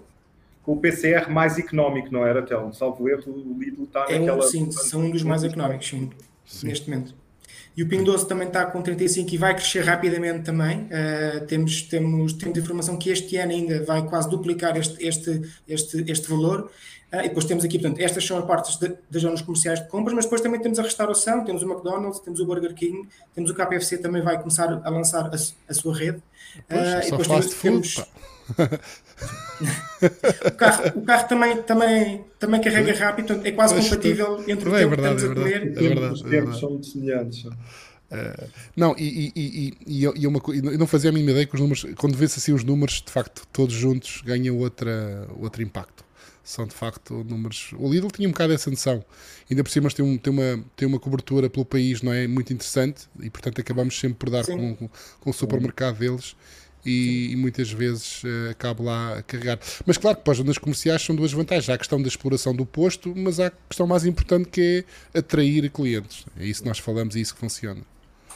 com 0.63 0.73
o 0.73 0.77
PCR 0.77 1.29
mais 1.29 1.59
económico, 1.59 2.11
não 2.11 2.25
era, 2.25 2.41
Telmo? 2.41 2.73
Salvo 2.73 3.07
erro, 3.07 3.31
o 3.31 3.59
Lidl 3.59 3.83
está 3.83 4.05
é 4.09 4.17
naquela... 4.17 4.43
Um, 4.43 4.49
sim, 4.49 4.71
são 4.71 5.01
um 5.01 5.11
dos 5.11 5.21
mais 5.21 5.43
económicos, 5.43 5.87
sim, 5.87 6.09
sim. 6.45 6.67
neste 6.67 6.89
momento. 6.89 7.13
E 7.77 7.83
o 7.83 7.87
Pingo 7.87 8.05
Doce 8.05 8.25
também 8.25 8.47
está 8.47 8.65
com 8.65 8.81
35 8.81 9.33
e 9.33 9.37
vai 9.37 9.53
crescer 9.53 9.81
rapidamente 9.81 10.43
também. 10.43 10.83
Uh, 10.83 11.45
temos, 11.45 11.81
temos, 11.81 12.33
temos 12.33 12.57
informação 12.57 12.97
que 12.97 13.09
este 13.09 13.35
ano 13.35 13.51
ainda 13.51 13.83
vai 13.83 14.07
quase 14.07 14.29
duplicar 14.29 14.77
este, 14.77 15.05
este, 15.05 15.41
este, 15.67 16.05
este 16.09 16.29
valor. 16.29 16.71
Uh, 17.15 17.19
e 17.19 17.29
depois 17.29 17.45
temos 17.45 17.63
aqui, 17.63 17.79
portanto, 17.79 18.01
estas 18.01 18.25
são 18.25 18.37
as 18.37 18.43
partes 18.45 18.75
de, 18.77 18.93
das 19.09 19.21
zonas 19.21 19.41
comerciais 19.41 19.79
de 19.79 19.87
compras, 19.87 20.13
mas 20.13 20.25
depois 20.25 20.41
também 20.41 20.59
temos 20.59 20.77
a 20.79 20.81
restauração, 20.81 21.45
temos 21.45 21.63
o 21.63 21.71
McDonald's, 21.71 22.19
temos 22.19 22.41
o 22.41 22.45
Burger 22.45 22.73
King, 22.73 23.07
temos 23.33 23.49
o 23.49 23.55
KFC 23.55 23.99
também 23.99 24.21
vai 24.21 24.37
começar 24.37 24.81
a 24.83 24.89
lançar 24.89 25.27
a, 25.27 25.35
a 25.35 25.73
sua 25.73 25.95
rede. 25.95 26.21
Pois, 26.67 26.81
uh, 26.81 27.07
e 27.07 27.11
depois 27.11 27.27
temos, 27.27 27.53
temos 27.55 27.95
o, 30.45 30.51
carro, 30.51 30.91
o 30.95 31.01
carro 31.03 31.27
também, 31.27 31.61
também, 31.63 32.23
também 32.37 32.61
carrega 32.61 32.93
rápido, 32.93 33.27
portanto, 33.27 33.45
é 33.45 33.51
quase 33.51 33.75
compatível 33.75 34.43
entre 34.47 34.69
o 34.69 34.75
é 34.75 34.79
tempo 34.79 34.89
verdade, 34.89 35.15
que 35.15 35.21
estamos 35.21 35.23
é 35.23 35.27
verdade, 35.27 35.55
a 35.55 35.73
comer. 35.73 35.85
É 35.85 35.87
verdade, 35.87 36.13
os 36.13 36.21
tempos 36.21 36.59
são 36.59 36.69
muito 36.71 36.87
semelhantes. 36.87 37.45
Uh, 37.45 37.55
não, 38.75 38.93
e, 38.97 39.31
e, 39.35 39.73
e, 39.87 40.03
e, 40.03 40.27
uma, 40.27 40.41
eu 40.47 40.77
não 40.77 40.85
fazia 40.85 41.09
a 41.09 41.13
mínima 41.13 41.31
ideia 41.31 41.45
que 41.45 41.55
os 41.55 41.61
números, 41.61 41.85
quando 41.97 42.15
vê-se 42.15 42.39
assim 42.39 42.53
os 42.53 42.63
números, 42.63 43.01
de 43.01 43.11
facto, 43.11 43.47
todos 43.51 43.73
juntos 43.73 44.21
ganham 44.23 44.57
outra, 44.57 45.27
outro 45.39 45.63
impacto. 45.63 46.05
São 46.45 46.67
de 46.67 46.75
facto 46.75 47.25
números. 47.27 47.71
O 47.77 47.91
Lidl 47.91 48.07
tinha 48.09 48.27
um 48.27 48.31
bocado 48.31 48.53
essa 48.53 48.69
noção. 48.69 49.03
Ainda 49.49 49.63
por 49.63 49.69
cima 49.71 49.89
tem, 49.89 50.05
um, 50.05 50.15
tem, 50.15 50.31
uma, 50.31 50.63
tem 50.75 50.87
uma 50.87 50.99
cobertura 50.99 51.49
pelo 51.49 51.65
país, 51.65 52.03
não 52.03 52.13
é? 52.13 52.27
Muito 52.27 52.53
interessante 52.53 53.07
e, 53.19 53.31
portanto, 53.31 53.59
acabamos 53.59 53.99
sempre 53.99 54.19
por 54.19 54.29
dar 54.29 54.45
com, 54.45 54.75
com, 54.75 54.89
com 55.19 55.29
o 55.31 55.33
supermercado 55.33 55.97
deles 55.97 56.35
e, 56.85 57.31
e 57.31 57.35
muitas 57.35 57.71
vezes 57.71 58.23
uh, 58.23 58.51
acabo 58.51 58.83
lá 58.83 59.17
a 59.17 59.23
carregar. 59.23 59.59
Mas 59.85 59.97
claro 59.97 60.17
que 60.17 60.23
para 60.23 60.33
as 60.33 60.37
zonas 60.37 60.57
comerciais 60.57 61.01
são 61.01 61.15
duas 61.15 61.33
vantagens. 61.33 61.67
Há 61.67 61.73
a 61.73 61.77
questão 61.77 61.99
da 61.99 62.07
exploração 62.07 62.55
do 62.55 62.65
posto, 62.65 63.13
mas 63.15 63.39
há 63.39 63.47
a 63.47 63.51
questão 63.51 63.87
mais 63.87 64.05
importante 64.05 64.47
que 64.49 64.85
é 65.13 65.19
atrair 65.19 65.69
clientes. 65.71 66.25
É 66.37 66.45
isso 66.45 66.61
que 66.61 66.69
nós 66.69 66.77
falamos 66.77 67.15
e 67.15 67.19
é 67.19 67.21
isso 67.23 67.33
que 67.33 67.39
funciona. 67.39 67.81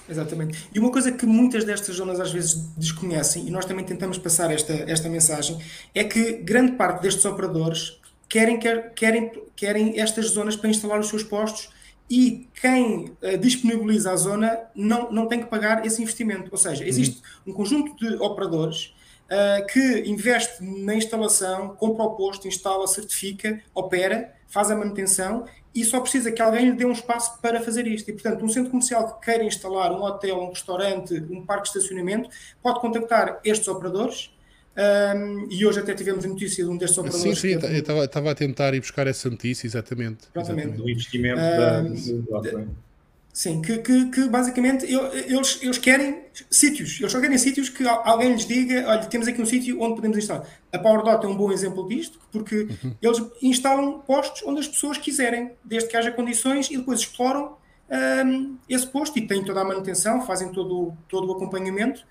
Exatamente. 0.09 0.69
E 0.73 0.79
uma 0.79 0.91
coisa 0.91 1.11
que 1.11 1.25
muitas 1.25 1.63
destas 1.63 1.95
zonas 1.95 2.19
às 2.19 2.31
vezes 2.31 2.55
desconhecem, 2.75 3.47
e 3.47 3.51
nós 3.51 3.65
também 3.65 3.85
tentamos 3.85 4.17
passar 4.17 4.51
esta, 4.51 4.73
esta 4.73 5.07
mensagem, 5.07 5.59
é 5.93 6.03
que 6.03 6.33
grande 6.37 6.73
parte 6.73 7.01
destes 7.01 7.23
operadores 7.25 7.99
querem, 8.27 8.59
quer, 8.59 8.93
querem, 8.93 9.31
querem 9.55 9.99
estas 9.99 10.27
zonas 10.27 10.55
para 10.55 10.69
instalar 10.69 10.99
os 10.99 11.07
seus 11.07 11.23
postos 11.23 11.69
e 12.09 12.47
quem 12.59 13.15
uh, 13.21 13.37
disponibiliza 13.39 14.11
a 14.11 14.15
zona 14.15 14.59
não, 14.75 15.11
não 15.11 15.27
tem 15.27 15.39
que 15.39 15.45
pagar 15.45 15.85
esse 15.85 16.01
investimento. 16.01 16.49
Ou 16.51 16.57
seja, 16.57 16.83
existe 16.85 17.21
uhum. 17.45 17.53
um 17.53 17.55
conjunto 17.55 17.95
de 17.95 18.15
operadores 18.15 18.95
uh, 19.25 19.65
que 19.67 20.03
investe 20.07 20.63
na 20.63 20.95
instalação, 20.95 21.75
compra 21.75 22.03
o 22.03 22.15
posto, 22.15 22.47
instala, 22.47 22.87
certifica, 22.87 23.61
opera, 23.75 24.33
faz 24.49 24.69
a 24.71 24.75
manutenção 24.75 25.45
e 25.73 25.85
só 25.85 25.99
precisa 26.01 26.31
que 26.31 26.41
alguém 26.41 26.71
lhe 26.71 26.75
dê 26.75 26.85
um 26.85 26.91
espaço 26.91 27.39
para 27.41 27.61
fazer 27.61 27.87
isto. 27.87 28.09
E, 28.09 28.13
portanto, 28.13 28.43
um 28.43 28.49
centro 28.49 28.71
comercial 28.71 29.19
que 29.19 29.25
queira 29.25 29.43
instalar 29.43 29.91
um 29.91 30.03
hotel, 30.03 30.41
um 30.41 30.49
restaurante, 30.49 31.13
um 31.29 31.45
parque 31.45 31.71
de 31.71 31.77
estacionamento, 31.77 32.29
pode 32.61 32.79
contactar 32.81 33.39
estes 33.43 33.67
operadores 33.67 34.31
um, 34.75 35.47
e 35.51 35.65
hoje 35.65 35.79
até 35.79 35.93
tivemos 35.93 36.25
a 36.25 36.27
notícia 36.27 36.63
de 36.63 36.69
um 36.69 36.77
destes 36.77 36.97
operadores. 36.97 37.39
Sim, 37.39 37.59
sim, 37.59 37.67
eu 37.67 38.03
estava 38.03 38.31
a 38.31 38.35
tentar 38.35 38.73
ir 38.73 38.79
buscar 38.79 39.07
essa 39.07 39.29
notícia, 39.29 39.67
exatamente. 39.67 40.27
Exatamente. 40.33 40.77
Do 40.77 40.89
investimento 40.89 41.39
um, 41.39 42.41
da. 42.41 42.65
Sim, 43.39 43.61
que, 43.61 43.77
que, 43.77 44.07
que, 44.07 44.27
basicamente 44.27 44.85
eles, 44.85 45.59
eles 45.61 45.77
querem 45.77 46.23
sítios, 46.51 46.99
eles 46.99 47.09
só 47.09 47.21
querem 47.21 47.37
sítios 47.37 47.69
que 47.69 47.87
alguém 47.87 48.33
lhes 48.33 48.45
diga: 48.45 48.83
olha, 48.85 49.05
temos 49.05 49.29
aqui 49.29 49.41
um 49.41 49.45
sítio 49.45 49.81
onde 49.81 49.95
podemos 49.95 50.17
instalar. 50.17 50.45
A 50.73 50.77
PowerDot 50.77 51.25
é 51.25 51.29
um 51.29 51.37
bom 51.37 51.49
exemplo 51.49 51.87
disto, 51.87 52.19
porque 52.33 52.67
uhum. 52.83 52.95
eles 53.01 53.23
instalam 53.41 53.99
postos 53.99 54.43
onde 54.45 54.59
as 54.59 54.67
pessoas 54.67 54.97
quiserem, 54.97 55.53
desde 55.63 55.87
que 55.87 55.95
haja 55.95 56.11
condições, 56.11 56.69
e 56.69 56.75
depois 56.75 56.99
exploram 56.99 57.55
um, 58.25 58.57
esse 58.67 58.85
posto 58.85 59.17
e 59.17 59.25
têm 59.25 59.41
toda 59.41 59.61
a 59.61 59.63
manutenção, 59.63 60.21
fazem 60.25 60.51
todo, 60.51 60.91
todo 61.07 61.29
o 61.29 61.31
acompanhamento. 61.31 62.01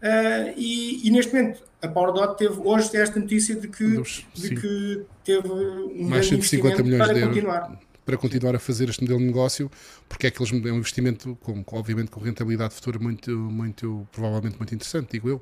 Uh, 0.00 0.54
e, 0.56 1.08
e, 1.08 1.10
neste 1.10 1.34
momento 1.34 1.64
a 1.82 1.88
PowerDot 1.88 2.36
teve 2.36 2.60
hoje 2.62 2.96
esta 2.96 3.18
notícia 3.18 3.56
de 3.56 3.66
que, 3.66 4.02
de 4.34 4.54
que 4.54 5.02
teve 5.24 5.48
um 5.48 6.08
mais 6.08 6.28
150 6.28 6.80
milhões 6.84 6.98
para 6.98 7.12
de 7.12 7.20
euros. 7.22 7.34
continuar 7.34 7.86
para 8.06 8.16
continuar 8.16 8.54
a 8.54 8.58
fazer 8.60 8.88
este 8.88 9.02
modelo 9.02 9.18
de 9.18 9.26
negócio, 9.26 9.68
porque 10.08 10.28
é 10.28 10.30
que 10.30 10.40
eles 10.40 10.52
é 10.52 10.72
um 10.72 10.78
investimento 10.78 11.36
com, 11.42 11.62
obviamente 11.72 12.08
com 12.10 12.20
rentabilidade 12.20 12.72
futura 12.72 13.00
muito, 13.00 13.32
muito, 13.32 14.06
provavelmente 14.12 14.56
muito 14.56 14.72
interessante, 14.72 15.10
digo 15.12 15.28
eu. 15.28 15.36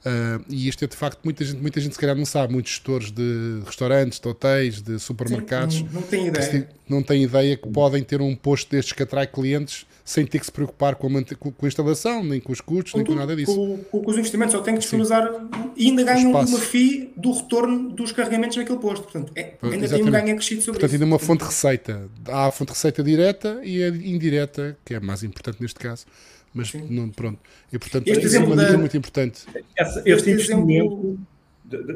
Uh, 0.00 0.44
e 0.48 0.68
isto 0.68 0.84
é 0.84 0.88
de 0.88 0.96
facto, 0.96 1.20
muita 1.22 1.44
gente, 1.44 1.60
muita 1.60 1.80
gente 1.80 1.92
se 1.92 1.98
calhar 1.98 2.16
não 2.16 2.26
sabe, 2.26 2.52
muitos 2.52 2.72
gestores 2.72 3.12
de 3.12 3.62
restaurantes, 3.64 4.18
de 4.18 4.28
hotéis, 4.28 4.82
de 4.82 4.98
supermercados, 4.98 5.76
Sim, 5.76 5.88
não, 5.92 6.00
não 6.00 6.02
tem 6.02 6.26
ideia. 6.26 6.68
Não 6.88 7.02
têm 7.02 7.22
ideia 7.22 7.56
que 7.56 7.68
podem 7.68 8.02
ter 8.02 8.20
um 8.20 8.34
posto 8.34 8.70
destes 8.70 8.92
que 8.92 9.02
atrai 9.02 9.26
clientes 9.26 9.86
sem 10.08 10.24
ter 10.24 10.38
que 10.38 10.46
se 10.46 10.52
preocupar 10.52 10.94
com 10.94 11.06
a, 11.06 11.22
com 11.36 11.66
a 11.66 11.68
instalação, 11.68 12.24
nem 12.24 12.40
com 12.40 12.50
os 12.50 12.62
custos, 12.62 12.92
com 12.92 12.98
nem 12.98 13.04
tudo, 13.04 13.14
com 13.16 13.20
nada 13.20 13.36
disso. 13.36 13.54
Com, 13.54 14.00
com, 14.02 14.10
os 14.10 14.16
investimentos, 14.16 14.54
só 14.54 14.62
tem 14.62 14.72
que 14.72 14.80
disponibilizar 14.80 15.30
e 15.76 15.88
ainda 15.88 16.02
ganham 16.02 16.30
uma 16.30 16.46
FII 16.46 17.12
do 17.14 17.30
retorno 17.30 17.90
dos 17.90 18.10
carregamentos 18.12 18.56
naquele 18.56 18.78
posto. 18.78 19.02
Portanto, 19.02 19.30
é, 19.36 19.56
ainda 19.62 19.76
Exatamente. 19.76 19.90
tem 19.90 20.02
um 20.02 20.10
ganho 20.10 20.32
acrescido 20.32 20.62
sobre 20.62 20.80
Portanto, 20.80 20.94
isso. 20.94 21.04
ainda 21.04 21.14
uma 21.14 21.18
fonte 21.18 21.40
de 21.40 21.44
receita. 21.44 22.07
Há 22.26 22.46
a 22.46 22.52
fonte 22.52 22.68
de 22.68 22.74
receita 22.74 23.02
direta 23.02 23.60
e 23.64 23.82
a 23.82 23.88
indireta, 23.88 24.76
que 24.84 24.94
é 24.94 25.00
mais 25.00 25.22
importante 25.22 25.60
neste 25.60 25.78
caso. 25.78 26.06
Mas 26.54 26.72
não, 26.74 27.10
pronto. 27.10 27.38
E, 27.72 27.78
portanto, 27.78 28.08
este 28.08 28.36
é 28.36 28.40
uma 28.40 28.56
da... 28.56 28.76
muito 28.78 28.96
importante. 28.96 29.46
Esse, 29.76 30.02
este 30.04 30.30
investimento. 30.30 30.94
Exemplo 30.94 31.18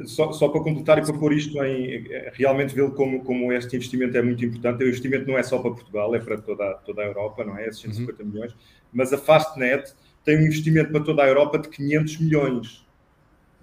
só, 0.04 0.32
só, 0.32 0.48
para 0.48 0.60
completar 0.60 0.98
e 0.98 1.02
para 1.02 1.14
pôr 1.14 1.32
isto 1.32 1.62
em 1.64 2.06
realmente 2.34 2.74
vê-lo 2.74 2.92
como, 2.92 3.24
como 3.24 3.52
este 3.52 3.74
investimento 3.74 4.16
é 4.16 4.22
muito 4.22 4.44
importante. 4.44 4.84
O 4.84 4.86
investimento 4.86 5.26
não 5.26 5.38
é 5.38 5.42
só 5.42 5.58
para 5.58 5.70
Portugal, 5.70 6.14
é 6.14 6.18
para 6.18 6.36
toda, 6.38 6.74
toda 6.84 7.02
a 7.02 7.06
Europa, 7.06 7.44
não 7.44 7.56
é? 7.56 7.66
Esses 7.66 7.80
150 7.80 8.22
uhum. 8.22 8.28
milhões. 8.28 8.54
Mas 8.92 9.12
a 9.12 9.18
Fastnet 9.18 9.94
tem 10.24 10.36
um 10.36 10.42
investimento 10.42 10.92
para 10.92 11.02
toda 11.02 11.22
a 11.22 11.26
Europa 11.26 11.58
de 11.58 11.68
500 11.70 12.18
milhões. 12.18 12.86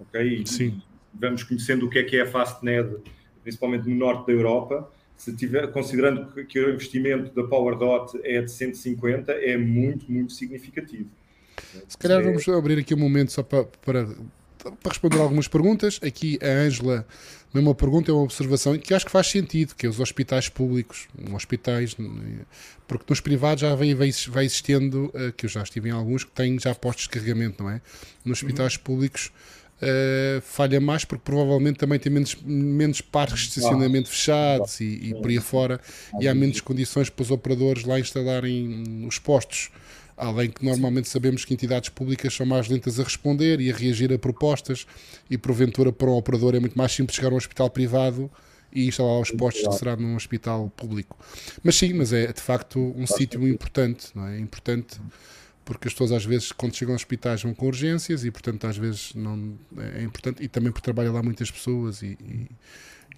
Ok? 0.00 0.44
Sim. 0.46 0.82
vamos 1.14 1.44
conhecendo 1.44 1.86
o 1.86 1.90
que 1.90 2.00
é 2.00 2.02
que 2.02 2.16
é 2.16 2.22
a 2.22 2.26
Fastnet, 2.26 2.96
principalmente 3.42 3.88
no 3.88 3.94
norte 3.94 4.26
da 4.26 4.32
Europa. 4.32 4.90
Se 5.20 5.36
tiver, 5.36 5.70
considerando 5.70 6.32
que, 6.32 6.44
que 6.46 6.58
o 6.58 6.70
investimento 6.70 7.34
da 7.34 7.46
PowerDot 7.46 8.18
é 8.24 8.40
de 8.40 8.50
150, 8.50 9.30
é 9.32 9.54
muito, 9.54 10.10
muito 10.10 10.32
significativo. 10.32 11.10
Se 11.86 11.98
calhar 11.98 12.22
vamos 12.22 12.48
abrir 12.48 12.78
aqui 12.78 12.94
um 12.94 12.98
momento 12.98 13.30
só 13.30 13.42
para, 13.42 13.64
para 13.64 14.08
para 14.62 14.90
responder 14.90 15.18
algumas 15.18 15.48
perguntas. 15.48 15.98
Aqui 16.02 16.38
a 16.42 16.46
Ângela, 16.46 17.06
não 17.52 17.60
é 17.60 17.64
uma 17.64 17.74
pergunta, 17.74 18.10
é 18.10 18.14
uma 18.14 18.22
observação 18.22 18.76
que 18.78 18.92
acho 18.92 19.06
que 19.06 19.10
faz 19.10 19.26
sentido, 19.26 19.74
que 19.74 19.86
é 19.86 19.88
os 19.88 20.00
hospitais 20.00 20.48
públicos, 20.48 21.08
hospitais, 21.34 21.96
porque 22.86 23.04
nos 23.08 23.20
privados 23.20 23.62
já 23.62 23.74
vem, 23.74 23.94
vai 23.94 24.44
existendo, 24.44 25.10
eh, 25.14 25.32
que 25.36 25.46
eu 25.46 25.50
já 25.50 25.62
estive 25.62 25.88
em 25.88 25.92
alguns, 25.92 26.24
que 26.24 26.30
têm 26.32 26.58
já 26.58 26.74
postos 26.74 27.04
de 27.04 27.10
carregamento, 27.10 27.62
não 27.62 27.70
é? 27.70 27.80
Nos 28.24 28.42
hospitais 28.42 28.76
uhum. 28.76 28.82
públicos 28.82 29.32
uh, 29.80 30.40
falha 30.40 30.80
mais 30.80 31.04
porque 31.04 31.22
provavelmente 31.24 31.78
também 31.78 31.98
tem 31.98 32.12
menos, 32.12 32.36
menos 32.44 33.00
parques 33.00 33.42
de 33.42 33.48
estacionamento 33.48 34.08
fechados 34.08 34.80
e, 34.80 34.84
e 34.84 35.14
por 35.14 35.28
aí 35.28 35.40
fora, 35.40 35.80
e 36.20 36.28
há 36.28 36.34
menos 36.34 36.60
condições 36.60 37.10
para 37.10 37.22
os 37.22 37.30
operadores 37.30 37.84
lá 37.84 37.98
instalarem 37.98 39.04
os 39.06 39.18
postos. 39.18 39.70
Além 40.16 40.50
que 40.50 40.62
normalmente 40.62 41.08
sabemos 41.08 41.46
que 41.46 41.54
entidades 41.54 41.88
públicas 41.88 42.34
são 42.34 42.44
mais 42.44 42.68
lentas 42.68 43.00
a 43.00 43.02
responder 43.02 43.58
e 43.58 43.72
a 43.72 43.74
reagir 43.74 44.12
a 44.12 44.18
propostas, 44.18 44.86
e 45.30 45.38
porventura 45.38 45.90
para 45.90 46.10
um 46.10 46.14
operador 46.14 46.54
é 46.54 46.60
muito 46.60 46.76
mais 46.76 46.92
simples 46.92 47.16
chegar 47.16 47.30
a 47.30 47.34
um 47.34 47.38
hospital 47.38 47.70
privado 47.70 48.30
e 48.72 48.86
instalar 48.86 49.18
os 49.20 49.30
postos 49.30 49.66
que 49.66 49.74
será 49.74 49.96
num 49.96 50.14
hospital 50.14 50.70
público. 50.76 51.16
Mas 51.62 51.74
sim, 51.76 51.94
mas 51.94 52.12
é 52.12 52.32
de 52.32 52.40
facto 52.40 52.78
um 52.96 53.06
sítio 53.06 53.48
importante, 53.48 54.08
não 54.14 54.26
é? 54.26 54.38
Importante 54.38 55.00
porque 55.64 55.88
as 55.88 55.94
pessoas 55.94 56.12
às 56.12 56.24
vezes 56.24 56.52
quando 56.52 56.74
chegam 56.74 56.94
aos 56.94 57.02
hospitais 57.02 57.42
vão 57.42 57.54
com 57.54 57.66
urgências 57.66 58.24
e 58.24 58.30
portanto 58.30 58.66
às 58.66 58.76
vezes 58.76 59.14
não 59.14 59.54
é 59.94 60.02
importante 60.02 60.42
e 60.42 60.48
também 60.48 60.72
porque 60.72 60.84
trabalha 60.84 61.12
lá 61.12 61.22
muitas 61.22 61.50
pessoas 61.50 62.02
e, 62.02 62.18
e 62.20 62.48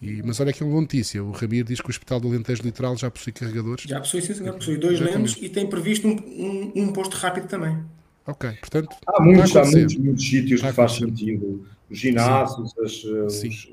E, 0.03 0.21
mas 0.25 0.41
olha 0.41 0.51
aqui 0.51 0.65
uma 0.65 0.71
boa 0.71 0.81
notícia: 0.81 1.23
o 1.23 1.31
Ramiro 1.31 1.69
diz 1.69 1.81
que 1.81 1.87
o 1.87 1.91
Hospital 1.91 2.19
do 2.19 2.27
Alentejo 2.27 2.65
Litoral 2.65 2.97
já 2.97 3.09
possui 3.09 3.33
carregadores. 3.33 3.85
Já 3.85 4.01
possui, 4.01 4.21
sim, 4.21 4.35
senhor. 4.35 4.55
Possui 4.55 4.77
dois 4.77 4.99
lentes 4.99 5.37
e 5.41 5.49
tem 5.49 5.65
previsto 5.69 6.09
um, 6.09 6.17
um, 6.17 6.73
um 6.75 6.93
posto 6.93 7.17
rápido 7.17 7.47
também. 7.47 7.79
Ok, 8.27 8.51
portanto. 8.61 8.97
Há 9.07 9.23
muitos, 9.23 9.57
há 9.57 9.65
muitos, 9.65 9.97
muitos 9.97 10.29
sítios 10.29 10.61
que 10.61 10.73
faz 10.73 10.93
sentido. 10.93 11.65
Os 11.89 11.99
ginásios, 11.99 12.73
as, 12.79 13.05
os, 13.05 13.73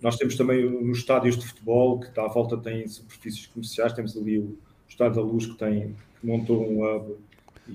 nós 0.00 0.16
temos 0.16 0.36
também 0.36 0.70
nos 0.70 0.98
estádios 0.98 1.36
de 1.36 1.44
futebol, 1.44 1.98
que 1.98 2.06
está 2.06 2.24
à 2.24 2.28
volta 2.28 2.56
tem 2.56 2.86
superfícies 2.86 3.46
comerciais, 3.46 3.92
temos 3.92 4.16
ali 4.16 4.38
o 4.38 4.56
Estádio 4.88 5.16
da 5.16 5.22
Luz 5.22 5.46
que, 5.46 5.54
tem, 5.54 5.96
que 6.20 6.26
montou 6.26 6.62
um 6.70 6.84
hub 6.84 7.16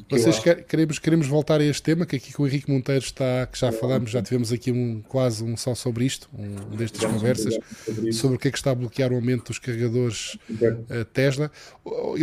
vocês 0.10 0.38
acho... 0.38 0.64
queremos, 0.64 1.00
queremos 1.00 1.28
voltar 1.28 1.62
a 1.62 1.64
este 1.64 1.82
tema, 1.82 2.06
que 2.06 2.16
aqui 2.16 2.32
com 2.32 2.44
o 2.44 2.48
Henrique 2.48 2.70
Monteiro 2.70 3.04
está, 3.04 3.48
que 3.48 3.58
já 3.58 3.72
falámos, 3.72 4.12
já 4.12 4.22
tivemos 4.22 4.52
aqui 4.52 4.72
um, 4.72 5.02
quase 5.02 5.44
um 5.44 5.58
só 5.58 5.74
sobre 5.74 6.06
isto, 6.06 6.30
um 6.34 6.76
destas 6.76 7.04
conversas, 7.04 7.58
sobre 8.14 8.38
o 8.38 8.40
que 8.40 8.48
é 8.48 8.52
que 8.52 8.58
está 8.58 8.72
a 8.72 8.76
bloquear 8.76 9.12
o 9.12 9.16
aumento 9.16 9.48
dos 9.48 9.60
carregadores 9.60 10.38
uh, 10.50 11.06
Tesla. 11.14 11.52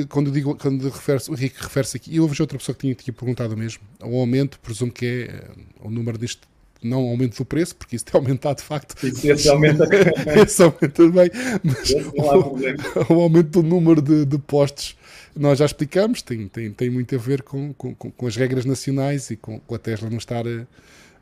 Quando 0.09 0.31
digo, 0.31 0.57
quando 0.57 0.88
refere 0.88 1.20
o 1.29 1.35
Henrique 1.35 1.62
refere-se 1.62 1.96
aqui, 1.96 2.14
e 2.14 2.20
houve 2.20 2.40
outra 2.40 2.59
pessoa 2.59 2.74
que 2.74 2.83
tinha 2.83 2.92
aqui 2.92 3.11
perguntado 3.11 3.55
o 3.55 3.57
mesmo, 3.57 3.83
o 4.02 4.20
aumento, 4.20 4.61
presumo 4.61 4.92
que 4.92 5.07
é 5.07 5.44
uh, 5.85 5.88
o 5.88 5.90
número 5.90 6.16
deste 6.18 6.42
não 6.87 7.01
aumento 7.09 7.37
do 7.37 7.44
preço, 7.44 7.77
porque 7.77 7.96
isso 7.96 8.05
tem 8.05 8.18
aumentado 8.18 8.59
de 8.59 8.64
facto. 8.64 8.94
Isso, 9.07 9.31
esse 9.31 9.49
aumenta. 9.49 9.85
esse 10.42 10.62
aumenta 10.62 11.09
bem, 11.11 11.31
mas 11.62 11.90
o, 11.90 13.12
o, 13.14 13.20
aumento 13.20 13.51
do 13.51 13.62
número 13.62 14.01
de, 14.01 14.25
de 14.25 14.38
postos 14.38 14.96
nós 15.37 15.59
já 15.59 15.66
explicamos, 15.66 16.22
tem, 16.22 16.49
tem, 16.49 16.70
tem 16.72 16.88
muito 16.88 17.14
a 17.14 17.18
ver 17.18 17.42
com, 17.42 17.72
com, 17.75 17.94
com 17.94 18.27
as 18.27 18.37
regras 18.37 18.64
nacionais 18.64 19.31
e 19.31 19.37
com, 19.37 19.61
com 19.61 19.75
a 19.75 19.79
Tesla 19.79 20.09
não 20.09 20.16
estar 20.16 20.44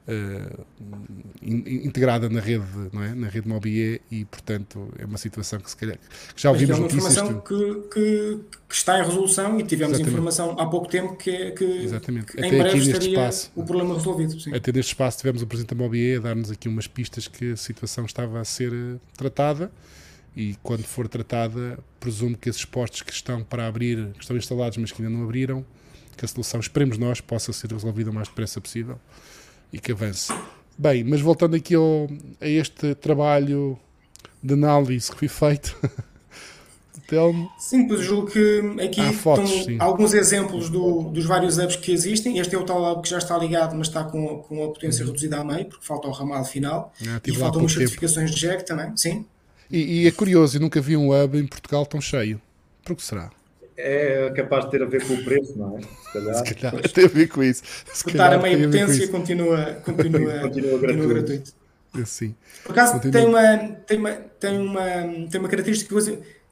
uh, 0.08 0.64
integrada 1.42 2.28
na 2.28 2.40
rede, 2.40 2.64
não 2.92 3.02
é? 3.02 3.14
na 3.14 3.28
rede 3.28 3.48
Mobie 3.48 4.00
e, 4.10 4.24
portanto, 4.24 4.88
é 4.98 5.04
uma 5.04 5.18
situação 5.18 5.58
que 5.60 5.70
se 5.70 5.76
calhar 5.76 5.98
que 6.34 6.42
já 6.42 6.50
ouvimos 6.50 6.78
Mas 6.78 6.78
é 6.78 6.82
uma 6.82 6.86
informação 6.86 7.40
que, 7.40 7.74
que, 7.92 8.40
que, 8.68 8.74
está 8.74 8.98
em 8.98 9.04
resolução 9.04 9.58
e 9.58 9.64
tivemos 9.64 9.94
Exatamente. 9.94 10.12
informação 10.12 10.56
há 10.58 10.66
pouco 10.66 10.88
tempo 10.88 11.16
que, 11.16 11.52
que, 11.52 11.64
Exatamente. 11.64 12.32
que 12.32 12.38
Até 12.38 12.48
em 12.48 12.58
breve 12.58 12.78
estaria 12.78 13.08
espaço, 13.10 13.52
o 13.54 13.64
problema 13.64 13.94
resolvido. 13.94 14.38
Sim. 14.38 14.54
Até 14.54 14.72
neste 14.72 14.90
espaço 14.90 15.18
tivemos 15.18 15.42
o 15.42 15.46
Presidente 15.46 15.74
da 15.74 15.82
Mobie 15.82 16.16
a 16.16 16.20
dar-nos 16.20 16.50
aqui 16.50 16.68
umas 16.68 16.86
pistas 16.86 17.28
que 17.28 17.52
a 17.52 17.56
situação 17.56 18.04
estava 18.04 18.40
a 18.40 18.44
ser 18.44 18.72
eh, 18.72 18.96
tratada 19.16 19.70
e 20.36 20.56
quando 20.62 20.82
for 20.82 21.06
tratada, 21.06 21.78
presumo 22.00 22.36
que 22.36 22.48
esses 22.48 22.64
postos 22.64 23.02
que 23.02 23.12
estão 23.12 23.44
para 23.44 23.68
abrir, 23.68 24.12
que 24.14 24.22
estão 24.22 24.36
instalados, 24.36 24.76
mas 24.78 24.90
que 24.90 25.00
ainda 25.00 25.16
não 25.16 25.22
abriram, 25.22 25.64
que 26.16 26.24
a 26.24 26.28
solução, 26.28 26.58
esperemos 26.58 26.98
nós, 26.98 27.20
possa 27.20 27.52
ser 27.52 27.70
resolvida 27.70 28.10
o 28.10 28.14
mais 28.14 28.26
depressa 28.26 28.60
possível 28.60 28.98
e 29.74 29.78
que 29.78 29.92
avance. 29.92 30.32
Bem, 30.78 31.04
mas 31.04 31.20
voltando 31.20 31.56
aqui 31.56 31.74
ao, 31.74 32.08
a 32.40 32.48
este 32.48 32.94
trabalho 32.94 33.78
de 34.42 34.54
análise 34.54 35.10
que 35.10 35.18
foi 35.18 35.28
feito. 35.28 35.76
Telmo. 37.06 37.50
Sim, 37.58 37.86
pois 37.86 38.00
julgo 38.00 38.30
que 38.30 38.62
aqui 38.82 39.12
fotos, 39.12 39.50
estão 39.50 39.76
alguns 39.78 40.14
exemplos 40.14 40.70
do, 40.70 41.10
dos 41.10 41.26
vários 41.26 41.58
hubs 41.58 41.76
que 41.76 41.92
existem. 41.92 42.38
Este 42.38 42.54
é 42.54 42.58
o 42.58 42.64
tal 42.64 42.82
hub 42.82 43.02
que 43.02 43.10
já 43.10 43.18
está 43.18 43.36
ligado, 43.36 43.76
mas 43.76 43.88
está 43.88 44.04
com, 44.04 44.38
com 44.38 44.64
a 44.64 44.68
potência 44.68 45.02
uhum. 45.02 45.08
reduzida 45.08 45.38
a 45.38 45.44
meio, 45.44 45.66
porque 45.66 45.84
falta 45.84 46.08
o 46.08 46.12
ramal 46.12 46.44
final. 46.46 46.94
Ah, 47.06 47.20
e 47.26 47.32
faltam 47.34 47.60
umas 47.60 47.72
certificações 47.72 48.30
de 48.30 48.40
jack 48.40 48.64
também. 48.64 48.96
Sim, 48.96 49.26
e, 49.70 50.02
e, 50.02 50.06
é 50.06 50.10
curioso, 50.10 50.56
eu 50.56 50.60
nunca 50.60 50.80
vi 50.80 50.96
um 50.96 51.10
hub 51.10 51.38
em 51.38 51.46
Portugal 51.46 51.84
tão 51.84 52.00
cheio. 52.00 52.40
Por 52.84 52.96
que 52.96 53.02
será? 53.02 53.30
É 53.76 54.30
capaz 54.36 54.66
de 54.66 54.70
ter 54.70 54.82
a 54.82 54.86
ver 54.86 55.04
com 55.06 55.14
o 55.14 55.24
preço, 55.24 55.58
não 55.58 55.76
é? 55.76 55.80
Se 55.80 56.12
calhar, 56.12 56.34
Se 56.46 56.54
calhar 56.54 56.82
tem 56.92 57.04
a 57.04 57.08
ver 57.08 57.28
com 57.28 57.42
isso. 57.42 57.62
Se 57.92 58.04
calhar, 58.04 58.32
a 58.34 58.38
meia 58.38 58.56
potência 58.66 59.08
continua, 59.08 59.80
continua, 59.84 60.38
continua, 60.42 60.78
continua 60.78 61.06
gratuito. 61.08 61.52
Sim. 62.04 62.34
Por 62.64 62.72
acaso 62.72 63.00
tem 63.00 63.26
uma, 63.26 63.58
tem, 63.86 63.98
uma, 63.98 64.12
tem, 64.12 64.58
uma, 64.58 65.28
tem 65.30 65.40
uma 65.40 65.48
característica 65.48 65.94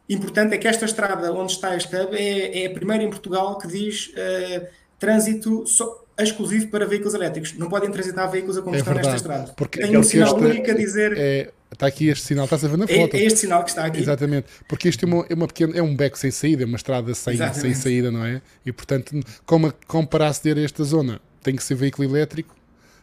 importante, 0.08 0.54
é 0.54 0.58
que 0.58 0.68
esta 0.68 0.84
estrada 0.84 1.32
onde 1.32 1.52
está 1.52 1.76
este 1.76 1.94
hub 1.96 2.16
é, 2.16 2.64
é 2.64 2.66
a 2.66 2.70
primeira 2.70 3.02
em 3.02 3.10
Portugal 3.10 3.56
que 3.58 3.66
diz 3.66 4.08
uh, 4.08 4.66
trânsito 4.98 5.66
só, 5.66 6.01
exclusivo 6.22 6.68
para 6.68 6.86
veículos 6.86 7.14
elétricos. 7.14 7.54
Não 7.58 7.68
podem 7.68 7.90
transitar 7.90 8.30
veículos 8.30 8.56
a 8.58 8.62
combustão 8.62 8.92
é 8.92 8.96
nesta 8.96 9.16
estrada. 9.16 9.52
Porque 9.56 9.80
tem 9.80 9.96
um 9.96 10.02
sinal 10.02 10.36
único 10.36 10.70
a 10.70 10.74
dizer... 10.74 11.14
É, 11.16 11.52
Está 11.72 11.86
aqui 11.86 12.08
este 12.08 12.26
sinal, 12.26 12.44
estás 12.44 12.62
a 12.64 12.68
ver 12.68 12.76
na 12.76 12.84
é, 12.84 13.00
foto. 13.00 13.16
É, 13.16 13.22
este 13.22 13.40
sinal 13.40 13.64
que 13.64 13.70
está 13.70 13.86
aqui. 13.86 13.98
Exatamente, 13.98 14.46
porque 14.68 14.90
isto 14.90 15.06
é, 15.06 15.08
uma, 15.08 15.26
é, 15.28 15.34
uma 15.34 15.46
pequena, 15.46 15.74
é 15.74 15.82
um 15.82 15.96
beco 15.96 16.18
sem 16.18 16.30
saída, 16.30 16.64
é 16.64 16.66
uma 16.66 16.76
estrada 16.76 17.14
sem, 17.14 17.34
sem 17.54 17.74
saída, 17.74 18.10
não 18.10 18.22
é? 18.24 18.42
E 18.64 18.70
portanto, 18.70 19.18
como, 19.46 19.72
como 19.86 20.06
para 20.06 20.28
aceder 20.28 20.58
a 20.58 20.60
esta 20.66 20.84
zona 20.84 21.18
tem 21.42 21.56
que 21.56 21.64
ser 21.64 21.74
veículo 21.74 22.06
elétrico, 22.06 22.54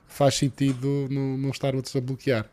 faz 0.07 0.35
sentido 0.35 1.07
não, 1.09 1.37
não 1.37 1.49
estar 1.49 1.75
outros 1.75 1.95
a 1.95 1.99
bloquear. 1.99 2.45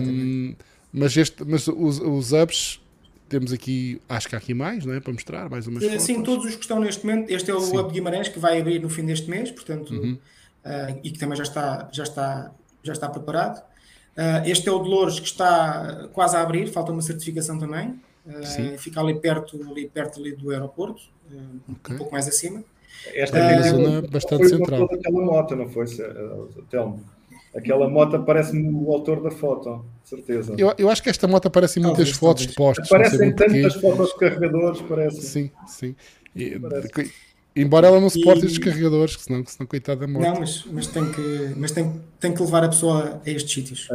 Um, 0.00 0.54
mas, 0.90 1.14
este, 1.16 1.44
mas 1.44 1.68
os, 1.68 2.00
os 2.00 2.32
hubs 2.32 2.80
temos 3.28 3.52
aqui, 3.52 4.00
acho 4.08 4.28
que 4.28 4.34
há 4.34 4.38
aqui 4.38 4.54
mais, 4.54 4.84
não 4.84 4.94
é? 4.94 5.00
Para 5.00 5.12
mostrar 5.12 5.48
mais 5.48 5.66
umas 5.66 5.82
Sim, 5.82 6.14
fotos. 6.16 6.24
todos 6.24 6.44
os 6.46 6.54
que 6.54 6.62
estão 6.62 6.80
neste 6.80 7.04
momento. 7.04 7.30
Este 7.30 7.50
é 7.50 7.54
o 7.54 7.60
Sim. 7.60 7.76
Hub 7.76 7.92
Guimarães 7.92 8.28
que 8.28 8.38
vai 8.38 8.60
abrir 8.60 8.80
no 8.80 8.88
fim 8.88 9.04
deste 9.04 9.28
mês, 9.28 9.50
portanto, 9.50 9.92
uhum. 9.92 10.18
uh, 10.64 11.00
e 11.02 11.10
que 11.10 11.18
também 11.18 11.36
já 11.36 11.42
está, 11.42 11.88
já 11.92 12.02
está, 12.02 12.52
já 12.82 12.92
está 12.92 13.08
preparado. 13.08 13.58
Uh, 14.16 14.46
este 14.48 14.68
é 14.68 14.72
o 14.72 14.78
Dolores 14.78 15.20
que 15.20 15.26
está 15.26 16.08
quase 16.12 16.36
a 16.36 16.40
abrir, 16.40 16.68
falta 16.68 16.92
uma 16.92 17.02
certificação 17.02 17.58
também. 17.58 18.00
Uh, 18.26 18.78
fica 18.78 19.00
ali 19.00 19.14
perto, 19.14 19.60
ali 19.70 19.88
perto 19.88 20.20
ali 20.20 20.32
do 20.32 20.50
aeroporto, 20.50 21.02
uh, 21.30 21.72
okay. 21.72 21.94
um 21.94 21.98
pouco 21.98 22.12
mais 22.12 22.26
acima. 22.26 22.64
Esta 23.14 23.38
é 23.38 23.56
uma 23.56 23.68
zona 23.68 24.02
bastante 24.02 24.48
central. 24.48 24.84
Aquela 24.84 25.24
moto, 25.24 25.54
não 25.54 25.68
foi, 25.68 25.84
Telmo? 26.70 27.04
Aquela 27.56 27.88
moto 27.88 28.22
parece-me 28.22 28.68
o 28.68 28.92
autor 28.92 29.22
da 29.22 29.30
foto, 29.30 29.84
certeza. 30.04 30.54
Eu, 30.58 30.74
eu 30.76 30.90
acho 30.90 31.02
que 31.02 31.08
esta 31.08 31.26
moto 31.26 31.46
aparece 31.46 31.80
em 31.80 31.82
muitas 31.82 32.10
talvez, 32.10 32.16
fotos 32.18 32.46
talvez. 32.46 32.50
de 32.50 32.86
postos. 32.86 32.92
Aparecem 32.92 33.34
tantas 33.34 33.74
fotos 33.74 34.08
de 34.10 34.18
carregadores, 34.18 34.82
parece. 34.82 35.22
Sim, 35.22 35.50
sim. 35.66 35.96
E, 36.34 36.58
parece. 36.58 36.88
Embora 37.56 37.86
ela 37.86 37.98
não 37.98 38.10
suporte 38.10 38.42
e... 38.42 38.46
estes 38.46 38.58
carregadores, 38.58 39.16
que 39.16 39.22
senão, 39.22 39.42
que 39.42 39.50
senão 39.50 39.66
coitada 39.66 40.00
da 40.00 40.06
moto. 40.06 40.22
Não, 40.22 40.40
mas, 40.40 40.66
mas, 40.70 40.86
tem, 40.88 41.10
que, 41.10 41.54
mas 41.56 41.70
tem, 41.70 41.98
tem 42.20 42.34
que 42.34 42.42
levar 42.42 42.62
a 42.62 42.68
pessoa 42.68 43.22
a 43.24 43.30
estes 43.30 43.50
sítios. 43.50 43.88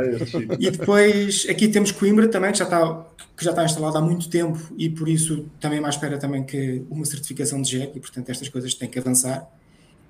e 0.60 0.72
depois 0.72 1.46
aqui 1.48 1.68
temos 1.68 1.92
Coimbra 1.92 2.28
também, 2.28 2.52
que 2.52 2.58
já, 2.58 2.64
está, 2.64 3.06
que 3.38 3.46
já 3.46 3.52
está 3.52 3.64
instalado 3.64 4.00
há 4.00 4.02
muito 4.02 4.28
tempo 4.28 4.60
e 4.76 4.90
por 4.90 5.08
isso 5.08 5.46
também 5.60 5.80
mais 5.80 5.94
espera 5.94 6.18
também 6.18 6.44
que 6.44 6.84
uma 6.90 7.06
certificação 7.06 7.62
de 7.62 7.70
JEC 7.70 7.98
e 7.98 8.00
portanto 8.00 8.30
estas 8.30 8.50
coisas 8.50 8.74
têm 8.74 8.90
que 8.90 8.98
avançar. 8.98 9.48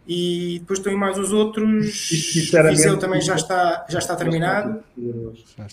E 0.07 0.57
depois 0.59 0.79
tem 0.79 0.95
mais 0.95 1.17
os 1.17 1.31
outros. 1.31 2.09
Viseu 2.69 2.97
também 2.97 3.21
já 3.21 3.35
está, 3.35 3.85
já 3.89 3.99
está 3.99 4.15
terminado. 4.15 4.83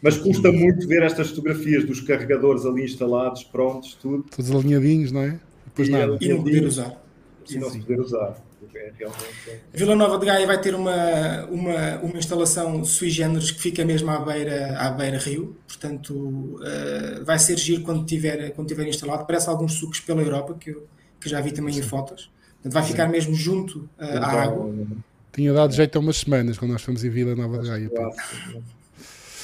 Mas 0.03 0.19
custa 0.19 0.53
muito 0.53 0.87
ver 0.87 1.03
estas 1.03 1.31
fotografias 1.31 1.85
dos 1.85 2.01
carregadores 2.01 2.65
ali 2.67 2.85
instalados, 2.85 3.43
prontos, 3.43 3.95
tudo. 3.95 4.25
Todos 4.35 4.51
alinhadinhos, 4.51 5.11
não 5.11 5.23
é? 5.23 5.41
Depois 5.67 5.89
e, 5.89 5.91
nada. 5.91 6.19
e 6.21 6.29
não 6.29 6.43
poder 6.43 6.65
usar 6.65 7.09
e 7.51 7.59
não 7.59 7.71
se 7.71 7.79
poder 7.81 8.01
usar. 8.01 8.37
É 8.75 8.93
Vila 9.73 9.97
Nova 9.97 10.19
de 10.19 10.27
Gaia 10.27 10.47
vai 10.47 10.61
ter 10.61 10.75
uma, 10.75 11.45
uma, 11.47 11.99
uma 12.01 12.19
instalação 12.19 12.85
sui 12.85 13.09
generis 13.09 13.51
que 13.51 13.61
fica 13.61 13.85
mesmo 13.85 14.11
à 14.11 14.21
beira, 14.21 14.79
à 14.79 14.91
beira 14.91 15.19
rio, 15.19 15.57
portanto 15.67 16.13
uh, 16.13 17.25
vai 17.25 17.39
ser 17.39 17.57
giro 17.57 17.83
quando 17.83 18.05
tiver, 18.05 18.51
quando 18.51 18.69
tiver 18.69 18.87
instalado. 18.87 19.27
Parece 19.27 19.49
alguns 19.49 19.75
sucos 19.75 20.01
pela 20.01 20.23
Europa, 20.23 20.55
que, 20.55 20.71
eu, 20.71 20.87
que 21.21 21.29
já 21.29 21.41
vi 21.41 21.53
também 21.53 21.73
Sim. 21.73 21.81
em 21.81 21.83
fotos. 21.83 22.31
Portanto, 22.63 22.73
vai 22.73 22.83
ficar 22.83 23.09
mesmo 23.09 23.35
junto 23.35 23.89
uh, 23.99 24.19
à 24.21 24.43
água. 24.43 24.75
Tinha 25.33 25.53
dado 25.53 25.73
jeito 25.73 25.97
a 25.97 26.01
umas 26.01 26.19
semanas 26.19 26.59
quando 26.59 26.73
nós 26.73 26.83
fomos 26.83 27.05
em 27.05 27.11
Vila 27.11 27.35
Nova 27.35 27.59
de 27.59 27.69
Gaia. 27.69 27.91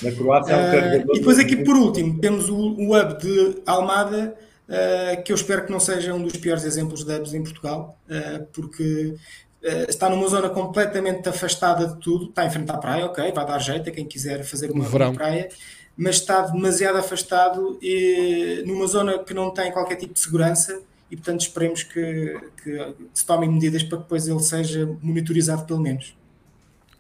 Na 0.03 0.11
Croácia, 0.11 0.53
é 0.53 0.99
uh, 0.99 1.15
e 1.15 1.19
depois 1.19 1.39
aqui 1.39 1.57
por 1.57 1.77
último 1.77 2.19
temos 2.21 2.49
o, 2.49 2.57
o 2.57 2.99
hub 2.99 3.19
de 3.19 3.63
Almada 3.65 4.35
uh, 4.69 5.23
que 5.23 5.33
eu 5.33 5.37
espero 5.37 5.65
que 5.65 5.73
não 5.73 5.81
seja 5.81 6.15
um 6.15 6.23
dos 6.23 6.37
piores 6.37 6.65
exemplos 6.65 7.05
de 7.05 7.15
hubs 7.15 7.35
em 7.35 7.43
Portugal, 7.43 7.99
uh, 8.09 8.45
porque 8.53 9.15
uh, 9.63 9.89
está 9.89 10.09
numa 10.09 10.27
zona 10.29 10.49
completamente 10.51 11.29
afastada 11.29 11.87
de 11.87 12.01
tudo, 12.01 12.29
está 12.29 12.45
em 12.45 12.51
frente 12.51 12.71
à 12.71 12.79
praia, 12.79 13.07
ok, 13.07 13.33
vai 13.33 13.47
dar 13.47 13.59
jeito 13.59 13.89
a 13.89 13.93
quem 13.93 14.07
quiser 14.07 14.45
fazer 14.45 14.71
uma, 14.71 14.87
uma 14.87 15.13
praia, 15.13 15.49
mas 15.97 16.17
está 16.17 16.43
demasiado 16.43 16.99
afastado 16.99 17.79
e 17.81 18.65
numa 18.67 18.87
zona 18.87 19.19
que 19.19 19.33
não 19.33 19.51
tem 19.51 19.71
qualquer 19.71 19.97
tipo 19.97 20.15
de 20.15 20.21
segurança 20.21 20.83
e 21.11 21.17
portanto 21.17 21.41
esperemos 21.41 21.83
que, 21.83 22.41
que 22.63 22.95
se 23.13 23.27
tomem 23.27 23.51
medidas 23.51 23.83
para 23.83 23.99
que 23.99 24.05
depois 24.05 24.27
ele 24.27 24.41
seja 24.41 24.87
monitorizado 25.03 25.65
pelo 25.65 25.81
menos. 25.81 26.17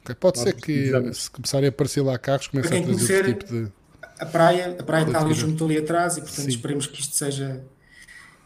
Okay, 0.03 0.14
pode 0.14 0.38
ser 0.38 0.55
que 0.55 0.93
se 1.14 1.31
começarem 1.31 1.67
a 1.67 1.71
aparecer 1.71 2.03
lá 2.03 2.19
carros 2.19 2.47
comecem 2.49 2.83
a 2.83 2.87
trazer 2.87 3.17
outro 3.17 3.33
tipo 3.33 3.53
de 3.53 3.73
a 4.19 4.27
praia, 4.27 4.77
a 4.79 4.83
praia 4.83 5.05
está 5.05 5.21
ali 5.21 5.35
junto 5.35 5.64
ali 5.64 5.79
atrás 5.79 6.17
e 6.17 6.21
portanto 6.21 6.45
Sim. 6.45 6.49
esperemos 6.49 6.87
que 6.87 7.01
isto 7.01 7.14
seja. 7.14 7.64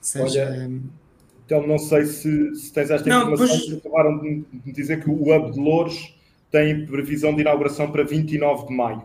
seja 0.00 0.44
Olha, 0.44 0.70
então 1.44 1.66
não 1.66 1.78
sei 1.78 2.06
se, 2.06 2.54
se 2.54 2.72
tens 2.72 2.90
esta 2.90 3.08
não, 3.08 3.32
informação, 3.32 3.58
pois... 3.58 3.74
acabaram 3.74 4.18
de 4.18 4.44
me 4.64 4.72
dizer 4.72 5.02
que 5.02 5.10
o 5.10 5.14
Hub 5.14 5.52
de 5.52 5.58
Louros 5.58 6.14
tem 6.50 6.86
previsão 6.86 7.34
de 7.34 7.42
inauguração 7.42 7.90
para 7.90 8.02
29 8.02 8.66
de 8.66 8.74
maio. 8.74 9.02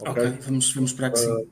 Ok, 0.00 0.10
okay 0.10 0.38
vamos, 0.40 0.72
vamos 0.72 0.90
esperar 0.90 1.10
que 1.10 1.18
sim. 1.18 1.30
Uh, 1.30 1.48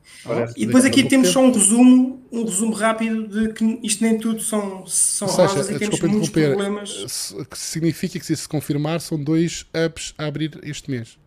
e 0.55 0.65
depois 0.65 0.85
aqui 0.85 1.03
temos 1.03 1.29
só 1.29 1.41
um 1.41 1.51
resumo, 1.51 2.21
um 2.31 2.43
resumo 2.43 2.73
rápido 2.73 3.27
de 3.27 3.53
que 3.53 3.79
isto 3.83 4.03
nem 4.03 4.17
tudo 4.17 4.41
são, 4.41 4.85
são 4.87 5.27
seja, 5.27 5.47
rosas 5.47 5.69
e 5.69 5.79
temos 5.79 5.99
muitos 5.99 6.29
problemas. 6.29 7.35
Que 7.49 7.57
significa 7.57 8.19
que 8.19 8.25
se 8.25 8.35
se 8.35 8.47
confirmar 8.47 9.01
são 9.01 9.21
dois 9.21 9.65
hubs 9.73 10.13
a 10.17 10.25
abrir 10.25 10.59
este 10.63 10.89
mês. 10.89 11.17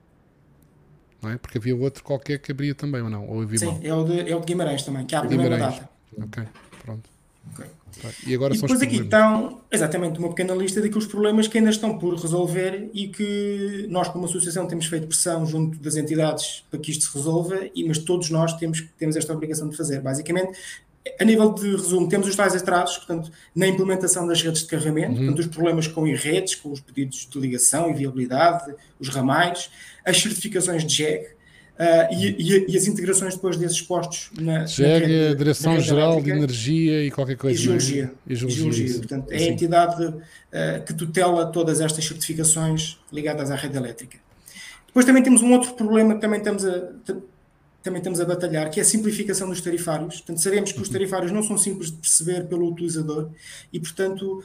não 1.23 1.31
é? 1.31 1.39
Porque 1.39 1.59
havia 1.59 1.77
outro 1.77 2.03
qualquer 2.03 2.39
que 2.39 2.51
abria 2.51 2.75
também, 2.75 3.03
ou 3.03 3.11
não? 3.11 3.27
Ou 3.29 3.43
havia 3.43 3.59
Sim, 3.59 3.81
é 3.83 3.95
o, 3.95 4.05
de, 4.05 4.31
é 4.31 4.37
o 4.37 4.41
de 4.41 4.47
Guimarães 4.47 4.83
também, 4.83 5.07
que 5.07 5.14
abre 5.14 5.37
na 5.37 5.43
mesma 5.43 5.59
data. 5.59 5.89
Ok, 6.18 6.45
pronto. 6.85 7.12
Okay. 7.51 7.66
E 8.26 8.34
agora 8.34 8.55
e 8.55 8.59
depois 8.59 8.80
aqui 8.80 8.97
estão, 8.97 9.61
exatamente, 9.70 10.18
uma 10.18 10.30
pequena 10.30 10.55
lista 10.55 10.80
daqueles 10.80 11.07
problemas 11.07 11.47
que 11.47 11.59
ainda 11.59 11.70
estão 11.70 11.99
por 11.99 12.14
resolver 12.14 12.90
e 12.95 13.09
que 13.09 13.86
nós, 13.90 14.09
como 14.09 14.24
associação, 14.24 14.66
temos 14.66 14.86
feito 14.86 15.07
pressão 15.07 15.45
junto 15.47 15.78
das 15.78 15.97
entidades 15.97 16.64
para 16.70 16.80
que 16.80 16.90
isto 16.90 17.05
se 17.05 17.16
resolva, 17.16 17.68
e, 17.74 17.84
mas 17.84 17.99
todos 17.99 18.30
nós 18.30 18.55
temos, 18.55 18.82
temos 18.99 19.16
esta 19.16 19.32
obrigação 19.32 19.68
de 19.68 19.76
fazer. 19.76 20.01
Basicamente, 20.01 20.59
a 21.20 21.24
nível 21.24 21.53
de 21.53 21.70
resumo, 21.70 22.09
temos 22.09 22.28
os 22.28 22.36
tais 22.36 22.55
atrasos, 22.55 22.99
portanto, 22.99 23.30
na 23.55 23.66
implementação 23.66 24.26
das 24.26 24.40
redes 24.40 24.62
de 24.62 24.68
carregamento, 24.68 25.12
uhum. 25.12 25.16
portanto, 25.18 25.38
os 25.40 25.47
problemas 25.47 25.86
com 25.86 26.05
redes, 26.05 26.55
com 26.55 26.70
os 26.70 26.80
pedidos 26.80 27.28
de 27.30 27.38
ligação 27.38 27.90
e 27.90 27.95
viabilidade, 27.95 28.74
os 28.99 29.09
ramais, 29.09 29.70
as 30.05 30.20
certificações 30.20 30.84
de 30.86 30.95
JEG, 30.95 31.26
Uh, 31.83 32.14
e, 32.14 32.37
e, 32.39 32.72
e, 32.72 32.76
as 32.76 32.87
integrações 32.87 33.35
depois 33.35 33.57
desses 33.57 33.83
postos 33.83 34.30
na, 34.39 34.66
é 34.78 35.30
a 35.30 35.35
Direção-Geral 35.35 36.22
de 36.22 36.30
Energia 36.30 37.05
e 37.05 37.11
qualquer 37.11 37.37
coisa. 37.37 37.59
E 37.59 37.61
Geologia. 37.61 38.12
E 38.24 38.37
geologia, 38.37 38.72
geologia. 38.72 38.99
Portanto, 38.99 39.33
é 39.33 39.39
a 39.39 39.49
entidade 39.49 40.05
uh, 40.05 40.85
que 40.87 40.95
tutela 40.95 41.47
todas 41.47 41.80
estas 41.80 42.05
certificações 42.05 43.01
ligadas 43.12 43.51
à 43.51 43.57
rede 43.57 43.76
elétrica. 43.76 44.16
Depois 44.87 45.05
também 45.05 45.24
temos 45.24 45.43
um 45.43 45.53
outro 45.53 45.74
problema 45.74 46.14
que 46.14 46.20
também 46.20 46.39
estamos 46.39 46.64
a, 46.64 46.89
também 47.83 47.99
estamos 47.99 48.20
a 48.20 48.24
batalhar, 48.24 48.70
que 48.70 48.78
é 48.78 48.83
a 48.83 48.87
simplificação 48.87 49.49
dos 49.49 49.61
tarifários. 49.61 50.18
Portanto, 50.18 50.41
sabemos 50.41 50.70
que 50.70 50.80
os 50.80 50.87
uhum. 50.87 50.93
tarifários 50.93 51.33
não 51.33 51.43
são 51.43 51.59
simples 51.59 51.91
de 51.91 51.97
perceber 51.97 52.45
pelo 52.45 52.70
utilizador 52.70 53.30
e, 53.72 53.80
portanto, 53.80 54.45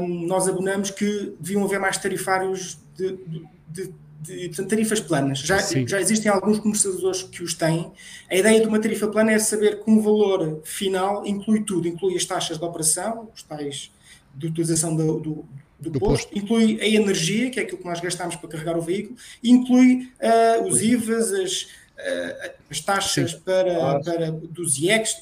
um, 0.00 0.26
nós 0.26 0.48
abonamos 0.48 0.90
que 0.90 1.32
deviam 1.38 1.64
haver 1.64 1.78
mais 1.78 1.96
tarifários 1.96 2.78
de, 2.96 3.12
de, 3.12 3.44
de, 3.68 3.94
de 4.22 4.48
tarifas 4.64 5.00
planas. 5.00 5.40
Já, 5.40 5.58
já 5.58 6.00
existem 6.00 6.30
alguns 6.30 6.60
comercializadores 6.60 7.22
que 7.22 7.42
os 7.42 7.54
têm. 7.54 7.90
A 8.30 8.36
ideia 8.36 8.60
de 8.60 8.68
uma 8.68 8.78
tarifa 8.78 9.08
plana 9.08 9.32
é 9.32 9.38
saber 9.38 9.82
que 9.82 9.90
um 9.90 10.00
valor 10.00 10.60
final 10.64 11.26
inclui 11.26 11.62
tudo, 11.64 11.88
inclui 11.88 12.14
as 12.16 12.24
taxas 12.24 12.58
de 12.58 12.64
operação, 12.64 13.28
os 13.34 13.42
tais 13.42 13.90
de 14.34 14.46
utilização 14.46 14.94
do, 14.94 15.18
do 15.18 15.44
do, 15.82 15.90
do 15.90 15.98
posto, 15.98 16.28
posto, 16.28 16.38
inclui 16.38 16.80
a 16.80 16.86
energia, 16.86 17.50
que 17.50 17.58
é 17.58 17.64
aquilo 17.64 17.78
que 17.78 17.84
nós 17.84 18.00
gastamos 18.00 18.36
para 18.36 18.48
carregar 18.48 18.78
o 18.78 18.80
veículo, 18.80 19.16
inclui 19.42 20.08
uh, 20.20 20.62
os 20.68 20.80
IVAs, 20.80 21.32
as, 21.32 21.62
uh, 21.62 22.52
as 22.70 22.80
taxas 22.80 23.34
para, 23.34 23.98
para 24.00 24.30
dos 24.30 24.78
IECs, 24.78 25.16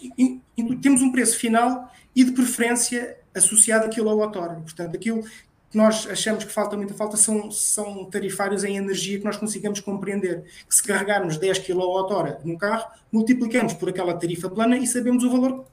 temos 0.82 1.00
um 1.00 1.10
preço 1.10 1.38
final 1.38 1.90
e 2.14 2.24
de 2.24 2.32
preferência 2.32 3.16
associado 3.34 3.86
a 3.86 3.88
quilowatt-hora. 3.88 4.56
Portanto, 4.56 4.94
aquilo 4.94 5.24
que 5.70 5.76
nós 5.76 6.06
achamos 6.10 6.44
que 6.44 6.52
falta 6.52 6.76
muita 6.76 6.94
falta 6.94 7.16
são, 7.16 7.50
são 7.50 8.04
tarifários 8.04 8.64
em 8.64 8.76
energia 8.76 9.18
que 9.18 9.24
nós 9.24 9.36
consigamos 9.36 9.80
compreender. 9.80 10.42
Que 10.68 10.74
se 10.74 10.82
carregarmos 10.82 11.36
10 11.36 11.60
kWh 11.60 12.44
num 12.44 12.58
carro, 12.58 12.90
multiplicamos 13.12 13.74
por 13.74 13.88
aquela 13.88 14.14
tarifa 14.14 14.50
plana 14.50 14.76
e 14.76 14.86
sabemos 14.86 15.22
o 15.22 15.30
valor 15.30 15.64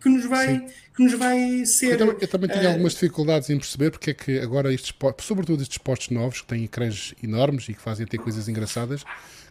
que 0.00 0.08
nos 0.08 0.24
vai, 0.26 0.66
que 0.94 1.02
nos 1.02 1.14
vai 1.14 1.64
ser. 1.64 1.92
Eu 1.92 1.98
também, 1.98 2.16
eu 2.20 2.28
também 2.28 2.50
tenho 2.50 2.64
uh, 2.64 2.68
algumas 2.68 2.92
dificuldades 2.92 3.50
em 3.50 3.58
perceber 3.58 3.90
porque 3.90 4.10
é 4.10 4.14
que 4.14 4.38
agora 4.40 4.72
estes, 4.72 4.94
sobretudo 5.20 5.62
estes 5.62 5.78
postos 5.78 6.10
novos, 6.10 6.40
que 6.40 6.48
têm 6.48 6.64
ecrãs 6.64 7.14
enormes 7.22 7.68
e 7.68 7.74
que 7.74 7.80
fazem 7.80 8.04
até 8.04 8.18
coisas 8.18 8.48
engraçadas, 8.48 9.04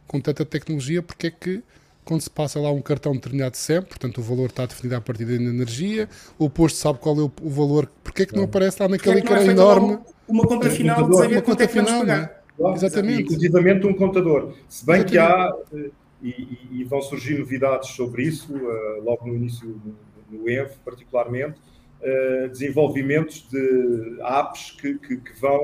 com 0.07 0.19
tanta 0.19 0.45
tecnologia, 0.45 1.01
porque 1.01 1.27
é 1.27 1.31
que 1.31 1.63
quando 2.05 2.21
se 2.21 2.29
passa 2.29 2.59
lá 2.59 2.71
um 2.71 2.81
cartão 2.81 3.13
determinado 3.13 3.57
sempre, 3.57 3.89
portanto 3.89 4.19
o 4.19 4.21
valor 4.21 4.49
está 4.49 4.65
definido 4.65 4.95
a 4.95 5.01
partir 5.01 5.25
da 5.25 5.33
energia, 5.33 6.07
o 6.37 6.49
posto 6.49 6.77
sabe 6.77 6.99
qual 6.99 7.19
é 7.19 7.23
o, 7.23 7.31
o 7.41 7.49
valor, 7.49 7.91
porque 8.03 8.23
é 8.23 8.25
que 8.25 8.35
não 8.35 8.43
aparece 8.43 8.81
lá 8.81 8.87
naquele 8.87 9.17
é 9.17 9.19
ecrã 9.19 9.39
é 9.39 9.47
enorme 9.47 9.99
uma 10.27 10.45
conta 10.45 10.69
final 10.69 11.07
de 11.07 11.17
saber 11.17 11.41
quanto 11.41 11.61
é 11.61 11.67
que 11.67 11.75
vamos 11.75 11.91
pagar. 11.91 12.43
Exatamente. 12.75 13.23
Inclusivamente 13.23 13.87
um 13.87 13.93
contador. 13.93 14.53
Se 14.67 14.85
bem 14.85 14.95
Exatamente. 14.95 15.11
que 15.11 15.17
há, 15.17 15.55
eh, 15.73 15.91
e, 16.23 16.81
e, 16.81 16.83
vão 16.85 17.01
surgir 17.01 17.37
novidades 17.37 17.89
sobre 17.89 18.23
isso, 18.23 18.55
uh, 18.55 19.03
logo 19.03 19.27
no 19.27 19.35
início, 19.35 19.79
no, 20.31 20.39
no 20.39 20.49
ENV 20.49 20.71
particularmente, 20.83 21.59
uh, 22.01 22.49
desenvolvimentos 22.49 23.47
de 23.51 24.17
apps 24.21 24.71
que, 24.71 24.95
que, 24.95 25.17
que, 25.17 25.39
vão 25.39 25.59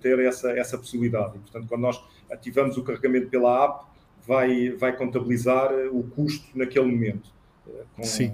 ter 0.00 0.18
essa, 0.18 0.50
essa 0.50 0.76
possibilidade. 0.76 1.36
E, 1.36 1.38
portanto, 1.38 1.66
quando 1.68 1.82
nós 1.82 2.02
ativamos 2.30 2.76
o 2.76 2.82
carregamento 2.82 3.28
pela 3.28 3.64
app, 3.64 3.84
vai, 4.26 4.70
vai 4.70 4.96
contabilizar 4.96 5.70
o 5.90 6.02
custo 6.04 6.46
naquele 6.54 6.86
momento. 6.86 7.30
Com, 7.96 8.02
Sim. 8.02 8.32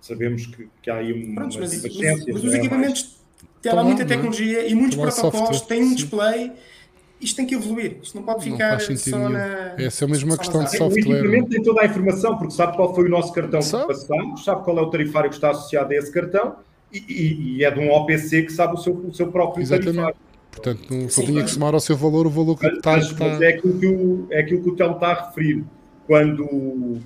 Sabemos 0.00 0.46
que, 0.46 0.68
que 0.82 0.90
há 0.90 0.96
aí 0.96 1.12
uma 1.12 1.42
Pronto, 1.42 1.60
mas, 1.60 1.82
mas, 1.82 2.26
mas 2.26 2.44
os 2.44 2.54
equipamentos 2.54 3.22
tem 3.62 3.72
lá 3.72 3.84
muita 3.84 4.02
é? 4.02 4.04
tecnologia 4.04 4.66
e 4.66 4.74
muitos 4.74 4.98
protocolos, 4.98 5.60
tem 5.62 5.82
um 5.82 5.94
display. 5.94 6.52
Isto 7.20 7.36
tem 7.36 7.46
que 7.46 7.54
evoluir, 7.54 7.98
isto 8.02 8.16
não 8.16 8.24
pode 8.24 8.42
ficar 8.42 8.80
não 8.80 8.96
só 8.96 9.28
na. 9.28 9.74
Essa 9.78 10.04
é 10.04 10.08
mesmo 10.08 10.30
uma 10.30 10.36
questão 10.36 10.64
de 10.64 10.76
software. 10.76 11.06
O 11.06 11.16
equipamento 11.16 11.50
tem 11.50 11.62
toda 11.62 11.82
a 11.82 11.86
informação, 11.86 12.36
porque 12.36 12.52
sabe 12.52 12.74
qual 12.74 12.92
foi 12.92 13.04
o 13.04 13.08
nosso 13.08 13.32
cartão 13.32 13.62
sabe? 13.62 13.84
que 13.84 13.88
passamos, 13.92 14.44
sabe 14.44 14.64
qual 14.64 14.76
é 14.78 14.82
o 14.82 14.90
tarifário 14.90 15.30
que 15.30 15.36
está 15.36 15.50
associado 15.50 15.92
a 15.92 15.96
esse 15.96 16.10
cartão 16.10 16.56
e, 16.92 16.98
e, 16.98 17.56
e 17.58 17.64
é 17.64 17.70
de 17.70 17.78
um 17.78 17.92
OPC 17.92 18.42
que 18.42 18.52
sabe 18.52 18.74
o 18.74 18.76
seu, 18.76 18.92
o 18.92 19.14
seu 19.14 19.30
próprio 19.30 19.62
Exatamente. 19.62 19.94
tarifário. 19.94 20.16
Portanto, 20.52 20.94
não 20.94 21.08
só 21.08 21.22
tinha 21.22 21.42
que 21.42 21.50
somar 21.50 21.74
ao 21.74 21.80
seu 21.80 21.96
valor 21.96 22.26
o 22.26 22.30
valor 22.30 22.56
que 22.58 22.66
está. 22.66 22.92
Mas, 22.92 23.10
está... 23.10 23.24
é, 23.24 23.48
aquilo 23.48 23.80
que 23.80 23.86
o, 23.86 24.28
é 24.30 24.40
aquilo 24.40 24.62
que 24.62 24.68
o 24.70 24.76
Telmo 24.76 24.94
está 24.94 25.08
a 25.08 25.26
referir. 25.26 25.64
Quando, 26.06 27.00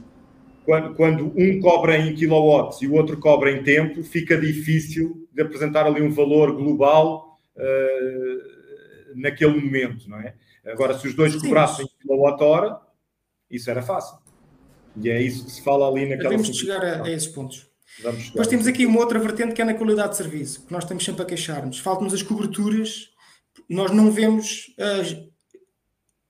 quando, 0.65 0.95
quando 0.95 1.33
um 1.37 1.61
cobra 1.61 1.97
em 1.97 2.15
kilowatts 2.15 2.83
e 2.83 2.89
o 2.89 2.95
outro 2.95 3.17
cobra 3.19 3.53
em 3.53 3.63
tempo, 3.63 4.03
fica 4.03 4.37
difícil 4.37 5.29
de 5.33 5.43
apresentar 5.43 5.87
ali 5.87 6.03
um 6.03 6.11
valor 6.11 6.57
global 6.57 7.39
uh, 7.57 9.15
naquele 9.15 9.61
momento, 9.61 10.11
não 10.11 10.19
é? 10.19 10.35
Agora, 10.67 10.99
se 10.99 11.07
os 11.07 11.15
dois 11.15 11.33
Sim. 11.33 11.41
cobrassem 11.41 11.87
quilowatt-hora, 12.03 12.81
isso 13.49 13.71
era 13.71 13.81
fácil. 13.81 14.19
E 15.01 15.09
é 15.09 15.23
isso 15.23 15.45
que 15.45 15.53
se 15.53 15.63
fala 15.63 15.89
ali 15.89 16.09
naquela... 16.09 16.31
Temos 16.31 16.49
de 16.49 16.59
chegar 16.59 16.85
a, 16.85 17.05
a 17.05 17.11
esses 17.11 17.29
pontos. 17.29 17.69
Depois 18.03 18.49
temos 18.49 18.67
aqui 18.67 18.85
uma 18.85 18.99
outra 18.99 19.19
vertente 19.19 19.55
que 19.55 19.63
é 19.63 19.65
na 19.65 19.75
qualidade 19.75 20.11
de 20.11 20.17
serviço, 20.17 20.67
que 20.67 20.73
nós 20.73 20.85
estamos 20.85 21.05
sempre 21.05 21.23
a 21.23 21.25
queixar-nos. 21.25 21.79
Faltam-nos 21.79 22.13
as 22.13 22.23
coberturas, 22.23 23.11
nós 23.69 23.91
não 23.91 24.11
vemos 24.11 24.75
as 24.79 25.17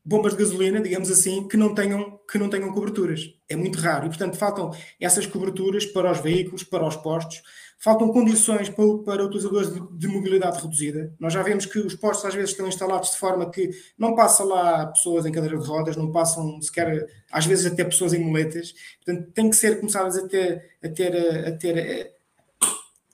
bombas 0.07 0.35
de 0.35 0.39
gasolina, 0.39 0.81
digamos 0.81 1.11
assim, 1.11 1.49
que 1.49 1.57
não 1.57 1.75
tenham, 1.75 2.21
que 2.31 2.39
não 2.39 2.49
tenham 2.49 2.73
coberturas. 2.73 3.35
É 3.49 3.57
muito 3.57 3.79
raro. 3.79 4.07
E, 4.07 4.09
portanto, 4.09 4.37
faltam 4.37 4.71
essas 5.01 5.27
coberturas 5.27 5.85
para 5.85 6.13
os 6.13 6.21
veículos, 6.21 6.63
para 6.63 6.87
os 6.87 6.95
postos, 6.95 7.43
faltam 7.77 8.09
condições 8.13 8.69
para, 8.69 8.99
para 9.05 9.25
utilizadores 9.25 9.75
de, 9.75 9.81
de, 9.99 10.07
mobilidade 10.07 10.63
reduzida. 10.63 11.13
Nós 11.19 11.33
já 11.33 11.43
vemos 11.43 11.67
que 11.67 11.81
os 11.81 11.97
postos 11.97 12.25
às 12.25 12.35
vezes 12.35 12.51
estão 12.51 12.69
instalados 12.69 13.11
de 13.11 13.19
forma 13.19 13.51
que 13.51 13.71
não 13.99 14.15
passa 14.15 14.45
lá 14.45 14.87
pessoas 14.87 15.27
em 15.27 15.33
cadeira 15.33 15.59
de 15.59 15.67
rodas, 15.67 15.97
não 15.97 16.13
passam 16.13 16.63
sequer, 16.63 17.07
às 17.31 17.45
vezes 17.45 17.67
até 17.67 17.85
pessoas 17.85 18.15
em 18.15 18.21
muletas. 18.21 18.75
Portanto, 19.05 19.33
tem 19.33 19.51
que 19.51 19.57
ser 19.57 19.81
começadas 19.81 20.17
a 20.17 20.29
ter, 20.29 20.71
a 20.85 20.89
ter, 20.89 21.49
a 21.49 21.53
ter 21.53 21.79
eh, 21.79 22.13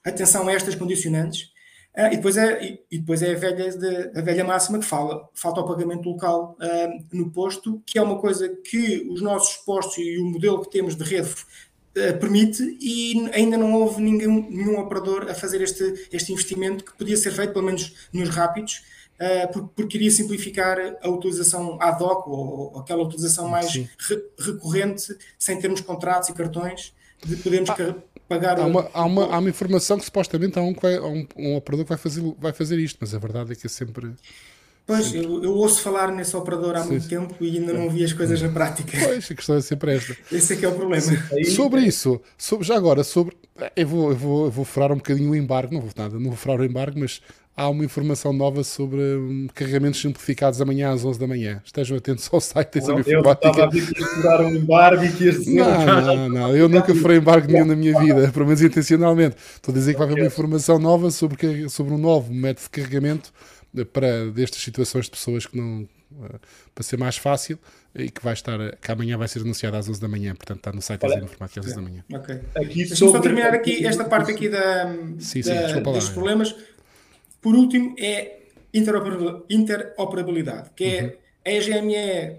atenção 0.04 0.46
a 0.46 0.52
estas 0.52 0.74
condicionantes. 0.74 1.51
Uh, 1.96 2.06
e, 2.06 2.16
depois 2.16 2.36
é, 2.38 2.78
e, 2.90 2.98
depois 2.98 3.20
é 3.22 3.34
a 3.34 3.38
velha, 3.38 3.70
de, 3.70 4.18
a 4.18 4.22
velha 4.22 4.44
máxima 4.44 4.78
que 4.78 4.84
fala, 4.84 5.28
falta 5.34 5.60
o 5.60 5.66
pagamento 5.66 6.08
local 6.08 6.56
uh, 6.58 7.04
no 7.14 7.30
posto, 7.30 7.82
que 7.84 7.98
é 7.98 8.02
uma 8.02 8.18
coisa 8.18 8.48
que 8.48 9.06
os 9.10 9.20
nossos 9.20 9.56
postos 9.58 9.98
e 9.98 10.18
o 10.18 10.24
modelo 10.24 10.62
que 10.62 10.70
temos 10.70 10.96
de 10.96 11.04
rede 11.04 11.30
uh, 11.30 12.18
permite 12.18 12.62
e 12.80 13.30
ainda 13.34 13.58
não 13.58 13.74
houve 13.74 14.00
ninguém, 14.00 14.26
nenhum 14.26 14.80
operador 14.80 15.30
a 15.30 15.34
fazer 15.34 15.60
este, 15.60 16.08
este 16.10 16.32
investimento 16.32 16.82
que 16.82 16.96
podia 16.96 17.16
ser 17.16 17.30
feito, 17.30 17.52
pelo 17.52 17.66
menos 17.66 18.08
nos 18.12 18.28
rápidos, 18.30 18.82
porque, 19.76 19.98
iria 19.98 20.10
simplificar 20.10 20.96
a 21.00 21.08
utilização 21.08 21.80
ad 21.80 22.02
hoc 22.02 22.26
ou, 22.26 22.72
ou 22.72 22.80
aquela 22.80 23.04
utilização 23.04 23.46
mais 23.46 23.72
re, 23.72 23.86
recorrente, 24.36 25.16
sem 25.38 25.60
termos 25.60 25.80
contratos 25.80 26.28
e 26.30 26.32
cartões, 26.32 26.92
de 27.24 27.36
podermos 27.36 27.70
ah 27.70 28.02
pagar. 28.34 28.58
Há 28.58 28.66
uma, 28.66 28.90
há 28.92 29.04
uma, 29.04 29.24
há 29.34 29.38
uma 29.38 29.48
informação 29.48 29.98
que 29.98 30.04
supostamente 30.04 30.58
há 30.58 30.62
um, 30.62 30.74
vai, 30.74 30.96
há 30.96 31.06
um, 31.06 31.26
um 31.36 31.56
operador 31.56 31.84
que 31.84 31.88
vai 31.90 31.98
fazer, 31.98 32.22
vai 32.38 32.52
fazer 32.52 32.78
isto, 32.78 32.98
mas 33.00 33.14
a 33.14 33.18
verdade 33.18 33.52
é 33.52 33.54
que 33.54 33.66
é 33.66 33.70
sempre. 33.70 34.12
Pois, 34.86 35.06
sempre... 35.06 35.24
Eu, 35.26 35.44
eu, 35.44 35.54
ouço 35.54 35.80
falar 35.80 36.10
nesse 36.10 36.36
operador 36.36 36.76
há 36.76 36.82
sim, 36.82 36.90
muito 36.90 37.08
tempo 37.08 37.34
e 37.40 37.58
ainda 37.58 37.72
não 37.72 37.88
vi 37.88 38.04
as 38.04 38.12
coisas 38.12 38.40
na 38.42 38.48
prática. 38.48 38.98
Pois, 38.98 39.30
a 39.30 39.34
questão 39.34 39.56
é 39.56 39.60
sempre 39.60 39.94
esta. 39.94 40.16
Esse 40.30 40.54
é 40.54 40.56
que 40.56 40.64
é 40.64 40.68
o 40.68 40.74
problema. 40.74 41.02
Sobre 41.54 41.82
isso, 41.82 42.20
sobre, 42.36 42.66
já 42.66 42.76
agora, 42.76 43.04
sobre. 43.04 43.36
Eu 43.76 43.86
vou, 43.86 44.10
eu, 44.10 44.16
vou, 44.16 44.44
eu 44.46 44.50
vou 44.50 44.64
furar 44.64 44.90
um 44.92 44.96
bocadinho 44.96 45.30
o 45.30 45.36
embargo, 45.36 45.74
não 45.74 45.80
vou 45.80 45.90
nada, 45.96 46.18
não 46.18 46.30
vou 46.30 46.36
furar 46.36 46.60
o 46.60 46.64
embargo, 46.64 46.98
mas 46.98 47.20
há 47.56 47.68
uma 47.68 47.84
informação 47.84 48.32
nova 48.32 48.64
sobre 48.64 49.00
hum, 49.00 49.46
carregamentos 49.54 50.00
simplificados 50.00 50.60
amanhã 50.60 50.92
às 50.92 51.04
11 51.04 51.18
da 51.18 51.26
manhã. 51.26 51.62
Estejam 51.64 51.96
atentos 51.96 52.28
ao 52.32 52.40
site, 52.40 52.68
tens 52.68 52.88
a 52.88 52.94
informática. 52.94 53.46
Eu 53.46 53.50
estava 53.50 53.66
a 53.66 53.70
ver 53.70 53.94
que 53.94 54.42
um 54.44 54.56
embargo 54.56 55.04
e 55.04 55.12
que 55.12 55.30
dizer... 55.30 55.54
Não, 55.54 55.86
não, 56.02 56.28
não, 56.28 56.56
eu 56.56 56.68
nunca 56.68 56.94
furei 56.94 57.18
embargo 57.18 57.50
nenhum 57.50 57.64
na 57.64 57.76
minha 57.76 57.98
vida, 57.98 58.30
pelo 58.32 58.46
menos 58.46 58.62
intencionalmente. 58.62 59.36
Estou 59.54 59.72
a 59.72 59.78
dizer 59.78 59.92
que 59.92 59.98
vai 59.98 60.08
haver 60.08 60.20
uma 60.20 60.26
informação 60.26 60.78
nova 60.78 61.10
sobre, 61.10 61.68
sobre 61.68 61.94
um 61.94 61.98
novo 61.98 62.32
método 62.32 62.64
de 62.64 62.70
carregamento 62.70 63.32
para 63.92 64.30
destas 64.30 64.62
situações 64.62 65.06
de 65.06 65.10
pessoas 65.10 65.46
que 65.46 65.56
não... 65.56 65.88
Eh, 66.24 66.38
para 66.74 66.84
ser 66.84 66.98
mais 66.98 67.16
fácil 67.16 67.58
e 67.94 68.10
que 68.10 68.22
vai 68.22 68.32
estar, 68.32 68.58
que 68.76 68.90
amanhã 68.90 69.18
vai 69.18 69.28
ser 69.28 69.40
anunciado 69.40 69.76
às 69.76 69.88
11 69.88 70.00
da 70.00 70.08
manhã, 70.08 70.34
portanto 70.34 70.58
está 70.58 70.72
no 70.72 70.80
site 70.80 71.00
da 71.00 71.18
Informática 71.18 71.60
às 71.60 71.66
11 71.66 71.76
da 71.76 71.82
manhã. 71.82 72.04
Ok. 72.12 72.40
Deixa-me 72.54 73.12
só 73.12 73.20
terminar 73.20 73.52
aqui 73.52 73.86
esta 73.86 74.04
parte 74.04 74.30
aqui 74.30 74.48
da, 74.48 74.94
sim, 75.18 75.42
sim, 75.42 75.54
da, 75.54 75.80
dos 75.80 76.08
problemas. 76.08 76.54
Por 77.42 77.54
último, 77.56 77.94
é 77.98 78.38
interoperabilidade, 78.72 80.70
que 80.74 80.84
é 80.84 81.02
uhum. 81.02 81.10
a 81.44 81.50
EGME 81.50 82.36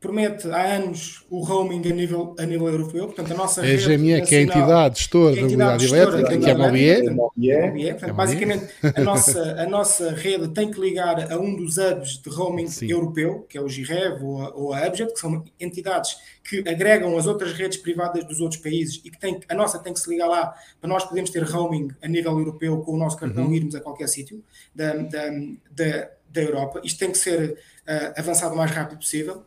promete 0.00 0.50
há 0.50 0.76
anos 0.76 1.26
o 1.28 1.44
roaming 1.44 1.86
a 1.86 1.94
nível, 1.94 2.34
a 2.38 2.46
nível 2.46 2.68
europeu, 2.68 3.06
portanto 3.06 3.32
a 3.32 3.36
nossa 3.36 3.60
a 3.60 3.64
GME, 3.64 4.22
que 4.22 4.34
é 4.34 4.38
a 4.38 4.42
entidade 4.42 4.98
gestora 4.98 5.36
da 5.36 5.42
unidade 5.42 5.86
elétrica, 5.86 6.38
que 6.38 6.46
é 6.46 6.52
a 6.52 7.12
MOBIE. 7.12 8.12
Basicamente, 8.14 8.66
a 8.96 9.00
nossa, 9.02 9.42
a 9.60 9.66
nossa 9.66 10.10
rede 10.12 10.48
tem 10.48 10.70
que 10.70 10.80
ligar 10.80 11.30
a 11.30 11.38
um 11.38 11.54
dos 11.54 11.76
hubs 11.76 12.18
de 12.18 12.30
roaming 12.30 12.68
Sim. 12.68 12.90
europeu, 12.90 13.44
que 13.46 13.58
é 13.58 13.60
o 13.60 13.68
GIREV 13.68 14.24
ou 14.24 14.42
a, 14.42 14.54
ou 14.54 14.72
a 14.72 14.86
Abjet, 14.86 15.12
que 15.12 15.20
são 15.20 15.44
entidades 15.60 16.16
que 16.42 16.66
agregam 16.66 17.16
as 17.18 17.26
outras 17.26 17.52
redes 17.52 17.76
privadas 17.76 18.24
dos 18.24 18.40
outros 18.40 18.60
países 18.60 19.02
e 19.04 19.10
que 19.10 19.20
tem, 19.20 19.38
a 19.48 19.54
nossa 19.54 19.78
tem 19.78 19.92
que 19.92 20.00
se 20.00 20.08
ligar 20.08 20.28
lá 20.28 20.54
para 20.80 20.88
nós 20.88 21.04
podermos 21.04 21.30
ter 21.30 21.42
roaming 21.42 21.90
a 22.02 22.08
nível 22.08 22.38
europeu 22.38 22.78
com 22.78 22.92
o 22.92 22.96
nosso 22.96 23.18
cartão 23.18 23.44
uhum. 23.44 23.54
irmos 23.54 23.74
a 23.74 23.80
qualquer 23.80 24.08
sítio 24.08 24.42
da, 24.74 24.94
da, 24.94 25.30
da, 25.70 26.10
da 26.30 26.42
Europa. 26.42 26.80
Isto 26.82 26.98
tem 26.98 27.12
que 27.12 27.18
ser 27.18 27.58
uh, 27.86 28.18
avançado 28.18 28.54
o 28.54 28.56
mais 28.56 28.70
rápido 28.70 28.98
possível. 28.98 29.44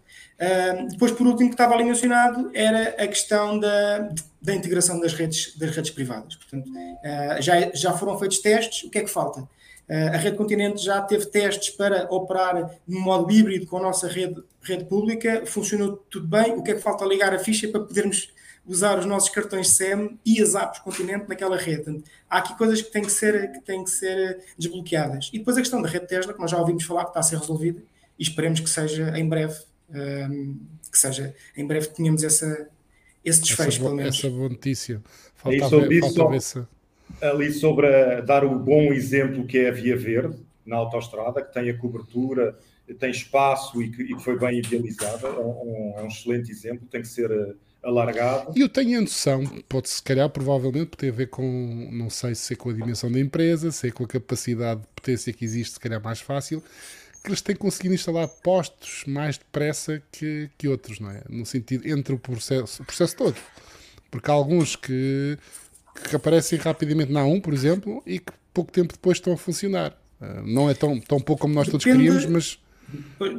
Depois, 0.90 1.12
por 1.12 1.28
último, 1.28 1.50
que 1.50 1.54
estava 1.54 1.74
ali 1.74 1.84
mencionado 1.84 2.52
era 2.54 2.90
a 3.02 3.08
questão 3.08 3.60
da, 3.60 4.10
da 4.42 4.54
integração 4.54 5.00
das 5.00 5.14
redes, 5.14 5.56
das 5.58 5.74
redes 5.74 5.92
privadas. 5.92 6.36
Portanto, 6.36 6.70
uh, 6.70 7.42
já, 7.42 7.72
já 7.74 7.94
foram 7.94 8.20
feitos 8.20 8.40
testes, 8.40 8.84
o 8.84 8.90
que 8.90 8.98
é 8.98 9.04
que 9.04 9.10
falta? 9.10 9.42
Uh, 9.42 10.14
a 10.14 10.18
Rede 10.18 10.36
Continente 10.36 10.84
já 10.84 11.02
teve 11.02 11.26
testes 11.28 11.70
para 11.70 12.08
operar 12.14 12.78
no 12.86 13.00
modo 13.00 13.32
híbrido 13.32 13.66
com 13.66 13.78
a 13.78 13.82
nossa 13.82 14.08
rede, 14.08 14.44
rede 14.62 14.86
pública, 14.86 15.44
funcionou 15.46 15.98
tudo 16.10 16.28
bem. 16.28 16.54
O 16.54 16.62
que 16.64 16.72
é 16.72 16.74
que 16.76 16.82
falta 16.82 17.06
ligar 17.06 17.34
a 17.34 17.40
ficha 17.40 17.70
para 17.70 17.82
podermos 17.82 18.34
usar 18.66 18.98
os 19.00 19.06
nossos 19.06 19.30
cartões 19.30 19.70
SEM 19.70 20.18
e 20.26 20.42
as 20.42 20.56
apps 20.56 20.80
Continente 20.80 21.28
naquela 21.30 21.58
rede? 21.58 22.04
Há 22.30 22.40
aqui 22.40 22.58
coisas 22.58 22.82
que 22.82 22.92
têm 22.92 23.04
que, 23.04 23.12
ser, 23.12 23.52
que 23.52 23.62
têm 23.62 23.84
que 23.84 23.90
ser 23.90 24.44
desbloqueadas. 24.58 25.30
E 25.32 25.40
depois 25.40 25.56
a 25.58 25.62
questão 25.62 25.82
da 25.82 25.88
rede 25.88 26.08
Tesla, 26.08 26.34
que 26.34 26.40
nós 26.40 26.52
já 26.52 26.58
ouvimos 26.58 26.84
falar 26.84 27.04
que 27.04 27.12
está 27.12 27.22
a 27.22 27.24
ser 27.24 27.38
resolvida, 27.38 27.82
e 28.20 28.24
esperemos 28.24 28.60
que 28.60 28.70
seja 28.70 29.18
em 29.18 29.28
breve 29.28 29.56
um, 29.90 30.58
que 30.92 30.98
seja 30.98 31.34
em 31.56 31.66
breve 31.66 31.88
tenhamos 31.88 32.24
essa, 32.24 32.70
esse 33.24 33.42
desfecho, 33.42 33.70
essa, 33.70 33.80
pelo 33.80 33.96
menos. 33.96 34.18
Essa 34.18 34.30
boa 34.30 34.50
notícia. 34.50 35.02
Falta, 35.36 35.70
sobre 35.70 35.88
ver, 35.88 36.14
falta 36.14 36.36
isso, 36.36 36.68
ali 37.22 37.52
sobre 37.52 37.88
a, 37.88 38.22
dar 38.22 38.44
o 38.44 38.58
bom 38.58 38.94
exemplo 38.94 39.46
que 39.46 39.60
é 39.60 39.70
a 39.70 39.72
Via 39.72 39.98
Verde 39.98 40.38
na 40.66 40.78
autostrada, 40.78 41.42
que 41.42 41.54
tem 41.54 41.70
a 41.70 41.78
cobertura, 41.78 42.58
tem 43.00 43.12
espaço 43.12 43.82
e 43.82 43.90
que, 43.90 44.02
e 44.04 44.16
que 44.16 44.24
foi 44.24 44.38
bem 44.38 44.60
idealizada, 44.60 45.28
é 45.28 45.40
um, 45.40 45.94
é 45.98 46.04
um, 46.04 46.08
excelente 46.08 46.52
exemplo, 46.52 46.88
tem 46.90 47.02
que 47.02 47.08
ser 47.08 47.32
eh, 47.32 47.54
alargado. 47.82 48.54
E 48.56 48.62
eu 48.62 48.70
tenho 48.70 48.98
a 48.98 49.02
noção, 49.02 49.44
pode 49.68 49.90
se 49.90 50.02
calhar, 50.02 50.30
provavelmente, 50.30 50.92
ter 50.98 51.10
a 51.10 51.12
ver 51.12 51.28
com, 51.28 51.90
não 51.92 52.10
sei 52.10 52.36
se 52.36 52.54
é 52.54 52.56
com 52.56 52.70
a 52.70 52.74
dimensão 52.74 53.12
da 53.12 53.20
empresa, 53.20 53.72
se 53.72 53.88
é 53.88 53.92
com 53.92 54.04
a 54.04 54.08
capacidade 54.08 54.82
de 54.82 54.88
potência 54.96 55.34
que 55.34 55.44
existe, 55.44 55.74
se 55.74 55.80
calhar 55.80 56.02
mais 56.02 56.20
fácil, 56.20 56.64
que 57.24 57.30
eles 57.30 57.42
têm 57.42 57.56
conseguido 57.56 57.96
instalar 57.96 58.28
postos 58.28 59.04
mais 59.08 59.38
depressa 59.38 60.02
que, 60.12 60.50
que 60.58 60.68
outros, 60.68 61.00
não 61.00 61.10
é? 61.10 61.24
No 61.30 61.46
sentido, 61.46 61.88
entre 61.88 62.14
o 62.14 62.20
processo, 62.20 62.84
o 62.84 62.86
processo 62.86 63.16
todo. 63.16 63.36
Porque 64.12 64.30
há 64.30 64.34
alguns 64.34 64.76
que, 64.76 65.38
que 66.10 66.16
aparecem 66.16 66.60
rapidamente 66.60 67.12
na 67.12 67.22
A1, 67.22 67.42
por 67.42 67.54
exemplo, 67.54 68.04
e 68.06 68.20
que 68.20 68.34
pouco 68.54 68.72
tempo 68.72 68.94
depois 68.94 69.18
estão 69.18 69.34
a 69.34 69.38
funcionar. 69.38 69.98
Uh, 70.22 70.46
não 70.46 70.70
é 70.70 70.74
tão, 70.74 71.00
tão 71.00 71.20
pouco 71.20 71.44
como 71.44 71.54
nós 71.54 71.68
Depende... 71.68 71.84
todos 71.84 71.98
queríamos, 71.98 72.26
mas 72.26 72.60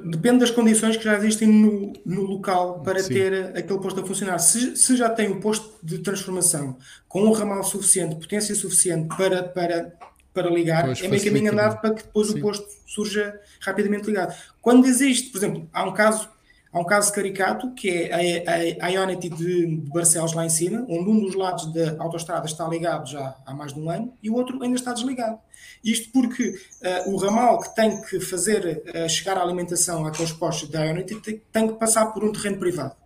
Depende 0.05 0.41
das 0.41 0.51
condições 0.51 0.97
que 0.97 1.05
já 1.05 1.17
existem 1.17 1.47
no, 1.47 1.93
no 2.05 2.23
local 2.23 2.81
para 2.81 3.01
Sim. 3.01 3.15
ter 3.15 3.57
aquele 3.57 3.79
posto 3.79 4.01
a 4.01 4.07
funcionar. 4.07 4.39
Se, 4.39 4.77
se, 4.77 4.97
já 4.97 5.09
tem 5.09 5.31
um 5.31 5.39
posto 5.39 5.75
de 5.83 5.99
transformação 5.99 6.77
com 7.07 7.23
um 7.23 7.33
ramal 7.33 7.63
suficiente, 7.63 8.17
potência 8.17 8.55
suficiente 8.55 9.15
para, 9.17 9.45
para 9.45 9.93
para 10.35 10.51
ligar, 10.51 10.85
pois 10.85 11.03
é 11.03 11.09
meio 11.09 11.25
caminho 11.25 11.53
andado 11.53 11.81
para 11.81 11.95
que 11.95 12.03
depois 12.03 12.27
Sim. 12.27 12.39
o 12.39 12.43
posto 12.43 12.67
surja 12.87 13.41
rapidamente 13.61 14.07
ligado. 14.07 14.35
Quando 14.61 14.87
existe, 14.87 15.31
por 15.31 15.39
exemplo, 15.39 15.69
há 15.73 15.85
um 15.85 15.93
caso, 15.93 16.29
há 16.73 16.81
um 16.81 16.85
caso 16.85 17.13
caricato 17.13 17.73
que 17.73 17.89
é 17.89 18.81
a, 18.81 18.85
a, 18.85 18.87
a 18.87 18.89
Ionity 18.91 19.29
de, 19.31 19.83
Barcelos 19.93 20.33
lá 20.33 20.45
em 20.45 20.51
cima, 20.51 20.85
onde 20.89 21.09
um 21.09 21.21
dos 21.21 21.37
lados 21.37 21.73
da 21.73 21.97
autostrada 22.03 22.47
está 22.47 22.67
ligado 22.67 23.09
já 23.09 23.37
há 23.47 23.55
mais 23.55 23.73
de 23.73 23.81
um 23.81 23.89
ano 23.89 24.13
e 24.21 24.29
o 24.29 24.35
outro 24.35 24.61
ainda 24.63 24.77
está 24.77 24.93
desligado. 24.93 25.39
Isto 25.85 26.11
porque 26.13 26.49
uh, 26.49 27.13
o 27.13 27.17
ramal 27.17 27.61
que 27.61 27.75
tem 27.75 28.03
que 28.03 28.19
fazer 28.19 28.83
uh, 28.95 29.09
chegar 29.09 29.39
a 29.39 29.43
alimentação 29.43 30.05
àqueles 30.05 30.33
postos 30.33 30.69
da 30.69 30.85
Ionity 30.85 31.21
tem, 31.21 31.43
tem 31.53 31.69
que 31.69 31.75
passar 31.75 32.07
por 32.07 32.25
um 32.25 32.33
terreno 32.33 32.59
privado. 32.59 32.97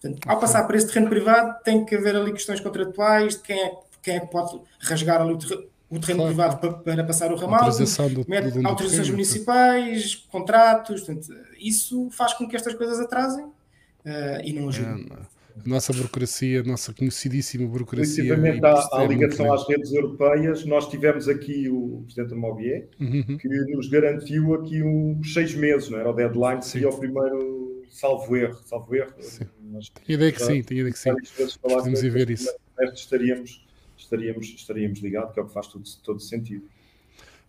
Portanto, 0.00 0.20
ao 0.28 0.38
passar 0.38 0.64
por 0.64 0.76
esse 0.76 0.86
terreno 0.86 1.08
privado, 1.08 1.56
tem 1.64 1.84
que 1.84 1.96
haver 1.96 2.14
ali 2.14 2.32
questões 2.32 2.60
contratuais 2.60 3.34
de 3.34 3.42
quem 3.42 3.60
é, 3.60 3.72
quem 4.02 4.16
é 4.16 4.20
que 4.20 4.30
pode 4.30 4.60
rasgar 4.78 5.20
ali 5.20 5.32
o 5.32 5.38
terreno 5.38 5.75
o 5.88 6.00
terreno 6.00 6.22
claro. 6.22 6.34
privado 6.34 6.58
para, 6.58 6.72
para, 6.96 7.04
passar 7.04 7.32
o 7.32 7.36
ramal, 7.36 7.60
Autorização 7.60 8.08
do, 8.08 8.24
do, 8.24 8.68
autorizações 8.68 9.10
municipais, 9.10 10.14
contratos, 10.14 11.02
portanto, 11.02 11.32
isso 11.58 12.10
faz 12.10 12.32
com 12.34 12.48
que 12.48 12.56
estas 12.56 12.74
coisas 12.74 12.98
atrasem 12.98 13.44
uh, 13.44 13.52
e 14.44 14.52
não 14.52 14.68
ajudem. 14.68 15.06
É, 15.12 15.36
nossa 15.64 15.92
burocracia, 15.92 16.62
nossa 16.62 16.92
conhecidíssima 16.92 17.66
burocracia. 17.66 18.24
Relativamente 18.24 18.64
à, 18.64 19.00
à 19.00 19.04
ligação 19.06 19.52
às 19.52 19.66
redes 19.66 19.92
europeias, 19.92 20.64
nós 20.66 20.88
tivemos 20.88 21.28
aqui 21.28 21.68
o 21.68 22.02
Presidente 22.04 22.30
da 22.30 22.36
Mobier, 22.36 22.88
uhum. 23.00 23.38
que 23.38 23.48
nos 23.48 23.88
garantiu 23.88 24.54
aqui 24.54 24.82
uns 24.82 25.32
seis 25.32 25.54
meses, 25.54 25.88
não 25.88 25.98
era? 25.98 26.10
O 26.10 26.12
deadline 26.12 26.62
seria 26.62 26.90
o 26.90 26.98
primeiro, 26.98 27.84
salvo 27.88 28.36
erro, 28.36 28.60
salvo 28.66 28.94
erro. 28.94 29.14
Sim. 29.20 29.44
Mas, 29.72 29.90
ideia 30.06 30.32
que 30.32 30.42
sim, 30.42 30.62
tinha 30.62 30.80
ideia 30.80 30.92
que 30.92 30.98
sim. 30.98 31.14
Podemos 31.62 32.02
ir 32.02 32.10
ver 32.10 32.28
isso. 32.28 32.52
Estaríamos 32.92 33.65
estaríamos, 34.06 34.46
estaríamos 34.46 34.98
ligados, 35.00 35.32
que 35.32 35.40
é 35.40 35.42
o 35.42 35.46
que 35.46 35.52
faz 35.52 35.66
todo, 35.66 35.84
todo 36.02 36.20
sentido. 36.20 36.64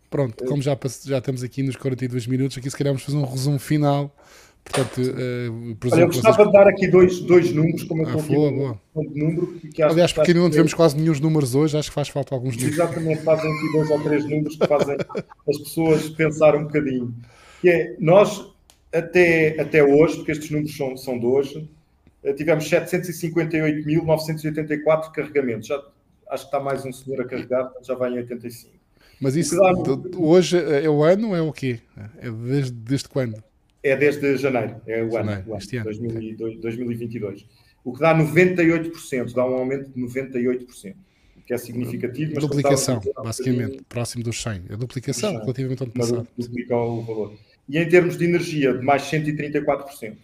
Pronto, 0.09 0.45
como 0.45 0.61
já, 0.61 0.77
já 1.05 1.17
estamos 1.17 1.43
aqui 1.43 1.61
nos 1.63 1.75
42 1.75 2.27
minutos, 2.27 2.57
aqui 2.57 2.69
se 2.69 2.77
calhar 2.77 2.93
vamos 2.93 3.03
fazer 3.03 3.17
um 3.17 3.25
resumo 3.25 3.59
final. 3.59 4.15
Portanto, 4.63 5.01
uh, 5.01 5.77
Olha, 5.91 6.01
eu 6.01 6.07
gostava 6.07 6.35
vocês... 6.35 6.47
de 6.47 6.53
dar 6.53 6.67
aqui 6.67 6.87
dois, 6.87 7.19
dois 7.21 7.53
números, 7.53 7.83
como 7.83 8.01
eu 8.03 8.09
ah, 8.09 8.21
boa, 8.21 8.51
boa. 8.51 8.81
Um 8.95 9.03
número 9.15 9.47
que 9.73 9.81
Aliás, 9.81 10.11
porque 10.11 10.33
não 10.33 10.49
tivemos 10.49 10.73
quase 10.73 10.97
nenhum 10.97 11.17
números 11.19 11.55
hoje, 11.55 11.77
acho 11.77 11.89
que 11.89 11.95
faz 11.95 12.09
falta 12.09 12.35
alguns 12.35 12.57
números. 12.57 12.77
Exatamente, 12.77 13.23
fazem 13.23 13.49
aqui 13.49 13.71
dois 13.71 13.89
ou 13.89 14.01
três 14.01 14.25
números 14.25 14.57
que 14.57 14.67
fazem 14.67 14.97
as 15.47 15.57
pessoas 15.57 16.09
pensar 16.09 16.53
um 16.55 16.63
bocadinho. 16.63 17.15
Que 17.61 17.69
é, 17.69 17.95
nós, 17.99 18.45
até, 18.93 19.57
até 19.59 19.81
hoje, 19.83 20.17
porque 20.17 20.33
estes 20.33 20.51
números 20.51 20.75
são, 20.75 20.97
são 20.97 21.17
de 21.17 21.25
hoje, 21.25 21.69
eh, 22.23 22.33
tivemos 22.33 22.69
758.984 22.69 25.13
carregamentos. 25.13 25.67
Já 25.67 25.81
acho 26.29 26.43
que 26.43 26.47
está 26.47 26.59
mais 26.59 26.85
um 26.85 26.91
senhor 26.91 27.21
a 27.21 27.25
carregar, 27.25 27.71
já 27.81 27.95
vai 27.95 28.11
em 28.11 28.17
85. 28.17 28.75
Mas 29.19 29.35
isso 29.35 29.55
hoje 30.17 30.57
é 30.57 30.89
o 30.89 31.03
ano 31.03 31.35
é 31.35 31.41
o 31.41 31.51
quê? 31.51 31.79
É 32.19 32.29
desde, 32.29 32.71
desde 32.71 33.09
quando? 33.09 33.43
É 33.83 33.95
desde 33.95 34.37
janeiro, 34.37 34.75
é 34.85 35.03
o 35.03 35.11
janeiro, 35.11 35.41
ano, 35.41 35.57
este 35.57 35.77
ano, 35.77 35.85
2022, 35.85 36.59
2022. 36.59 37.45
O 37.83 37.93
que 37.93 37.99
dá 38.01 38.15
98%, 38.15 39.33
dá 39.33 39.45
um 39.45 39.53
aumento 39.53 39.89
de 39.89 40.01
98%, 40.01 40.95
que 41.45 41.53
é 41.53 41.57
significativo. 41.57 42.33
Mas 42.35 42.43
duplicação, 42.43 43.01
basicamente, 43.23 43.81
próximo 43.87 44.23
dos 44.23 44.41
100. 44.41 44.63
A 44.71 44.75
duplicação 44.75 45.39
relativamente 45.39 45.81
ao 45.81 45.85
ano 45.85 45.93
passado. 45.93 46.27
Duplica 46.37 46.75
o 46.75 47.01
valor. 47.01 47.33
E 47.69 47.77
em 47.77 47.87
termos 47.87 48.17
de 48.17 48.25
energia, 48.25 48.73
de 48.73 48.83
mais 48.83 49.03
134%. 49.03 50.17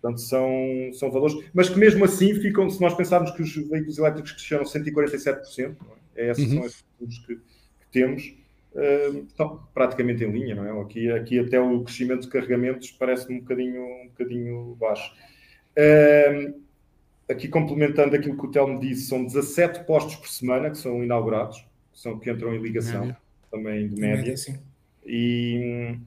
Portanto, 0.00 0.20
são, 0.20 0.90
são 0.92 1.10
valores, 1.10 1.36
mas 1.52 1.68
que 1.68 1.78
mesmo 1.78 2.04
assim 2.04 2.34
ficam, 2.34 2.68
se 2.68 2.80
nós 2.80 2.94
pensarmos 2.94 3.30
que 3.30 3.42
os 3.42 3.54
veículos 3.54 3.98
elétricos 3.98 4.32
cresceram 4.32 4.64
147%, 4.64 5.76
é? 6.14 6.30
esses 6.30 6.44
uhum. 6.44 6.58
são 6.58 6.66
esses 6.66 6.84
números 7.00 7.18
que, 7.26 7.34
que 7.36 7.86
temos, 7.90 8.34
uh, 8.74 9.24
estão 9.26 9.60
praticamente 9.74 10.22
em 10.22 10.30
linha, 10.30 10.54
não 10.54 10.64
é? 10.64 10.82
Aqui, 10.82 11.10
aqui 11.10 11.38
até 11.38 11.60
o 11.60 11.82
crescimento 11.82 12.22
de 12.22 12.28
carregamentos 12.28 12.90
parece-me 12.92 13.36
um 13.36 13.40
bocadinho, 13.40 13.82
um 13.82 14.06
bocadinho 14.08 14.76
baixo. 14.78 15.12
Uh, 15.76 16.60
aqui 17.28 17.48
complementando 17.48 18.14
aquilo 18.14 18.36
que 18.36 18.46
o 18.46 18.50
Telmo 18.50 18.78
disse, 18.78 19.08
são 19.08 19.24
17 19.24 19.84
postos 19.84 20.16
por 20.16 20.28
semana 20.28 20.70
que 20.70 20.78
são 20.78 21.02
inaugurados, 21.02 21.58
que, 21.92 22.00
são, 22.00 22.18
que 22.18 22.30
entram 22.30 22.54
em 22.54 22.60
ligação, 22.60 23.00
média. 23.00 23.16
também 23.50 23.88
de 23.88 24.00
média. 24.00 24.22
média 24.22 24.60
e 25.04 25.98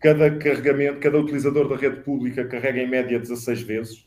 cada 0.00 0.36
carregamento, 0.36 1.00
cada 1.00 1.18
utilizador 1.18 1.68
da 1.68 1.76
rede 1.76 2.02
pública 2.02 2.44
carrega 2.46 2.80
em 2.80 2.88
média 2.88 3.18
16 3.18 3.62
vezes. 3.62 4.06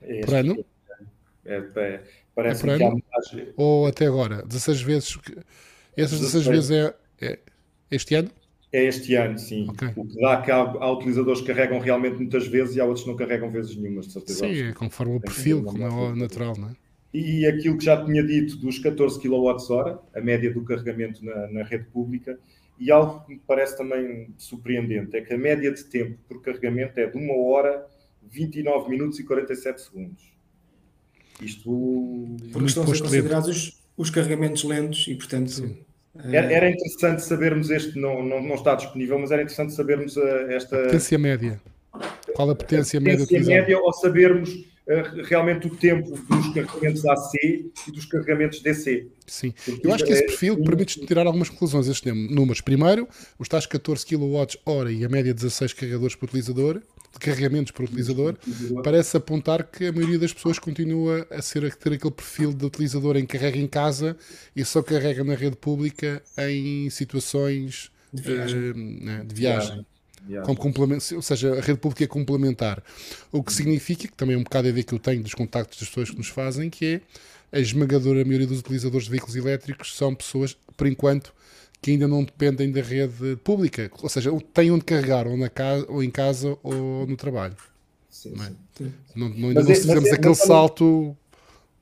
É 0.00 0.20
por 0.20 0.34
ano? 0.34 0.64
É, 1.44 1.56
é, 1.76 2.02
parece 2.34 2.68
é 2.68 2.76
que 2.76 2.84
ano? 2.84 3.02
há 3.12 3.20
Ou 3.56 3.86
até 3.86 4.06
agora? 4.06 4.42
16 4.46 4.82
vezes? 4.82 5.18
Essas 5.96 6.20
16, 6.20 6.44
16 6.44 6.46
vezes 6.46 6.70
é, 6.70 6.94
é, 7.26 7.38
este 7.90 8.14
ano? 8.14 8.30
É 8.70 8.84
este 8.84 9.14
ano, 9.14 9.38
sim. 9.38 9.66
Okay. 9.70 9.88
O 9.96 10.04
que 10.04 10.20
dá 10.20 10.42
que 10.42 10.50
há, 10.50 10.58
há, 10.58 10.92
utilizadores 10.92 11.40
que 11.40 11.46
carregam 11.46 11.78
realmente 11.78 12.16
muitas 12.16 12.46
vezes 12.46 12.76
e 12.76 12.80
há 12.80 12.84
outros 12.84 13.04
que 13.04 13.10
não 13.10 13.16
carregam 13.16 13.50
vezes 13.50 13.74
nenhumas, 13.74 14.06
de 14.06 14.12
certeza. 14.12 14.40
Sim, 14.40 14.68
é 14.68 14.72
conforme 14.72 15.16
o 15.16 15.20
perfil, 15.20 15.64
como 15.64 15.82
é 15.82 16.14
natural, 16.14 16.54
não 16.58 16.68
é? 16.68 16.72
E 17.12 17.46
aquilo 17.46 17.78
que 17.78 17.84
já 17.84 18.04
tinha 18.04 18.22
dito 18.22 18.56
dos 18.56 18.78
14 18.78 19.18
kWh, 19.18 19.98
a 20.14 20.20
média 20.20 20.52
do 20.52 20.62
carregamento 20.62 21.24
na, 21.24 21.46
na 21.48 21.62
rede 21.62 21.84
pública, 21.84 22.38
e 22.78 22.90
algo 22.90 23.24
que 23.24 23.34
me 23.34 23.40
parece 23.46 23.76
também 23.76 24.28
surpreendente 24.36 25.16
é 25.16 25.20
que 25.20 25.34
a 25.34 25.38
média 25.38 25.72
de 25.72 25.84
tempo 25.84 26.18
por 26.28 26.40
carregamento 26.40 26.98
é 26.98 27.06
de 27.06 27.18
1 27.18 27.30
hora, 27.44 27.86
29 28.22 28.88
minutos 28.88 29.18
e 29.18 29.24
47 29.24 29.80
segundos. 29.80 30.32
Isto. 31.40 32.36
Porque 32.52 32.66
estão 32.66 32.84
a 32.84 32.86
ser 32.86 33.02
considerados 33.02 33.48
os, 33.48 33.82
os, 33.96 34.10
carregamentos 34.10 34.64
lentos 34.64 35.06
e, 35.08 35.14
portanto. 35.14 35.76
Era, 36.16 36.52
era, 36.52 36.70
interessante 36.70 37.22
sabermos 37.22 37.70
este, 37.70 37.98
não, 37.98 38.24
não, 38.24 38.42
não 38.42 38.54
está 38.56 38.74
disponível, 38.74 39.18
mas 39.18 39.30
era 39.30 39.42
interessante 39.42 39.72
sabermos 39.72 40.16
a, 40.18 40.52
esta. 40.52 40.84
Potência 40.84 41.18
média. 41.18 41.60
Qual 42.34 42.50
a 42.50 42.54
potência, 42.54 42.98
a 42.98 43.00
média, 43.00 43.26
média 43.40 43.78
ou 43.78 43.92
sabermos 43.92 44.50
realmente 45.24 45.66
o 45.66 45.70
tempo 45.70 46.10
dos 46.10 46.54
carregamentos 46.54 47.04
AC 47.04 47.32
e 47.86 47.92
dos 47.92 48.06
carregamentos 48.06 48.60
DC. 48.60 49.06
Sim, 49.26 49.52
eu 49.84 49.92
acho 49.92 50.04
que 50.04 50.12
esse 50.12 50.22
é 50.22 50.26
perfil 50.26 50.62
permite 50.62 51.04
tirar 51.04 51.26
algumas 51.26 51.50
conclusões. 51.50 51.86
Estes 51.88 52.12
números. 52.30 52.60
Primeiro, 52.60 53.06
os 53.38 53.48
tais 53.48 53.66
14 53.66 54.06
kWh 54.06 54.90
e 54.90 55.04
a 55.04 55.08
média 55.08 55.34
16 55.34 55.74
carregadores 55.74 56.14
por 56.14 56.26
utilizador 56.26 56.82
de 57.12 57.18
carregamentos 57.18 57.72
por 57.72 57.84
utilizador, 57.84 58.36
parece 58.84 59.16
apontar 59.16 59.64
que 59.64 59.86
a 59.86 59.92
maioria 59.92 60.18
das 60.18 60.32
pessoas 60.32 60.58
continua 60.58 61.26
a, 61.30 61.40
ser, 61.40 61.64
a 61.64 61.70
ter 61.70 61.94
aquele 61.94 62.10
perfil 62.10 62.52
de 62.52 62.64
utilizador 62.64 63.16
em 63.16 63.26
carrega 63.26 63.58
em 63.58 63.66
casa 63.66 64.16
e 64.54 64.64
só 64.64 64.82
carrega 64.82 65.24
na 65.24 65.34
rede 65.34 65.56
pública 65.56 66.22
em 66.36 66.88
situações 66.90 67.90
de 68.12 68.22
viagem. 68.22 68.70
Uh, 68.70 69.04
né, 69.04 69.24
de 69.26 69.34
viagem. 69.34 69.86
Como 70.44 70.58
complemento, 70.58 71.14
ou 71.14 71.22
seja, 71.22 71.54
a 71.54 71.60
rede 71.60 71.78
pública 71.78 72.04
é 72.04 72.06
complementar. 72.06 72.82
O 73.32 73.42
que 73.42 73.52
significa, 73.52 74.06
que 74.08 74.14
também 74.14 74.36
é 74.36 74.38
um 74.38 74.42
bocado 74.42 74.66
a 74.66 74.70
ideia 74.70 74.84
que 74.84 74.94
eu 74.94 74.98
tenho 74.98 75.22
dos 75.22 75.34
contactos 75.34 75.78
das 75.78 75.88
pessoas 75.88 76.10
que 76.10 76.16
nos 76.16 76.28
fazem, 76.28 76.68
que 76.68 76.86
é 76.86 77.00
a 77.56 77.60
esmagadora 77.60 78.24
maioria 78.24 78.46
dos 78.46 78.60
utilizadores 78.60 79.04
de 79.04 79.10
veículos 79.10 79.36
elétricos 79.36 79.96
são 79.96 80.14
pessoas, 80.14 80.56
por 80.76 80.86
enquanto, 80.86 81.32
que 81.80 81.92
ainda 81.92 82.08
não 82.08 82.24
dependem 82.24 82.70
da 82.70 82.82
rede 82.82 83.36
pública, 83.42 83.90
ou 84.02 84.08
seja, 84.08 84.30
têm 84.52 84.70
onde 84.70 84.84
carregar, 84.84 85.26
ou, 85.26 85.36
na 85.36 85.48
casa, 85.48 85.86
ou 85.88 86.02
em 86.02 86.10
casa 86.10 86.58
ou 86.62 87.06
no 87.06 87.16
trabalho. 87.16 87.56
Sim, 88.10 88.32
não, 88.36 88.44
é? 88.44 88.52
sim. 88.76 88.92
não, 89.14 89.28
não, 89.28 89.48
ainda 89.48 89.62
não 89.62 89.70
é, 89.70 89.74
fizemos 89.74 90.08
é, 90.08 90.14
aquele 90.14 90.34
salto 90.34 91.16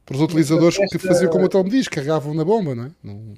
para 0.04 0.16
os 0.16 0.22
utilizadores 0.22 0.78
esta... 0.78 0.98
que 0.98 1.04
faziam 1.04 1.30
como 1.30 1.46
o 1.46 1.48
Tom 1.48 1.64
diz, 1.64 1.88
carregavam 1.88 2.34
na 2.34 2.44
bomba, 2.44 2.74
não 2.74 2.84
é? 2.84 2.90
Não... 3.02 3.34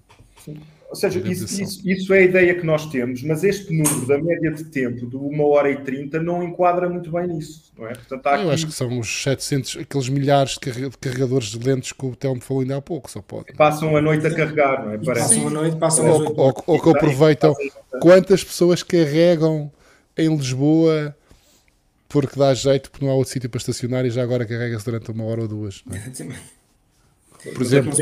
Ou 0.88 0.96
seja, 0.96 1.18
isso, 1.18 1.44
isso, 1.62 1.86
isso, 1.86 2.14
é 2.14 2.20
a 2.20 2.22
ideia 2.22 2.54
que 2.54 2.64
nós 2.64 2.86
temos, 2.86 3.22
mas 3.22 3.44
este 3.44 3.70
número 3.76 4.06
da 4.06 4.16
média 4.16 4.50
de 4.50 4.64
tempo 4.64 5.06
de 5.06 5.16
1 5.16 5.40
hora 5.42 5.70
e 5.70 5.76
30 5.82 6.18
não 6.22 6.42
enquadra 6.42 6.88
muito 6.88 7.10
bem 7.10 7.26
nisso, 7.26 7.70
não 7.76 7.86
é? 7.86 7.92
Portanto, 7.92 8.26
aqui... 8.26 8.44
Eu 8.44 8.50
acho 8.50 8.66
que 8.66 8.72
são 8.72 8.98
os 8.98 9.22
700, 9.22 9.76
aqueles 9.82 10.08
milhares 10.08 10.52
de 10.52 10.90
carregadores 10.98 11.48
de 11.48 11.58
lentes 11.58 11.92
que 11.92 12.06
o 12.06 12.16
Telmo 12.16 12.40
falou 12.40 12.62
ainda 12.62 12.78
há 12.78 12.82
pouco, 12.82 13.10
só 13.10 13.20
pode. 13.20 13.52
Passam 13.52 13.94
a 13.94 14.00
noite 14.00 14.26
a 14.26 14.34
carregar, 14.34 14.86
não 14.86 14.92
é? 14.92 14.98
Parece. 14.98 15.34
Passam 15.34 15.46
a 15.46 15.50
noite, 15.50 15.76
passam 15.76 16.10
ou, 16.10 16.22
ou, 16.22 16.36
ou, 16.38 16.64
ou 16.66 16.82
que 16.82 16.88
aproveitam. 16.88 17.54
Quantas 18.00 18.42
pessoas 18.42 18.82
carregam 18.82 19.70
em 20.16 20.34
Lisboa 20.34 21.14
porque 22.08 22.38
dá 22.38 22.54
jeito, 22.54 22.90
porque 22.90 23.04
não 23.04 23.12
há 23.12 23.14
outro 23.14 23.32
sítio 23.32 23.50
para 23.50 23.58
estacionar 23.58 24.06
e 24.06 24.10
já 24.10 24.22
agora 24.22 24.46
carrega-se 24.46 24.84
durante 24.86 25.10
uma 25.10 25.24
hora 25.24 25.42
ou 25.42 25.48
duas. 25.48 25.84
É? 25.92 26.30
Por 27.52 27.62
exemplo, 27.62 27.92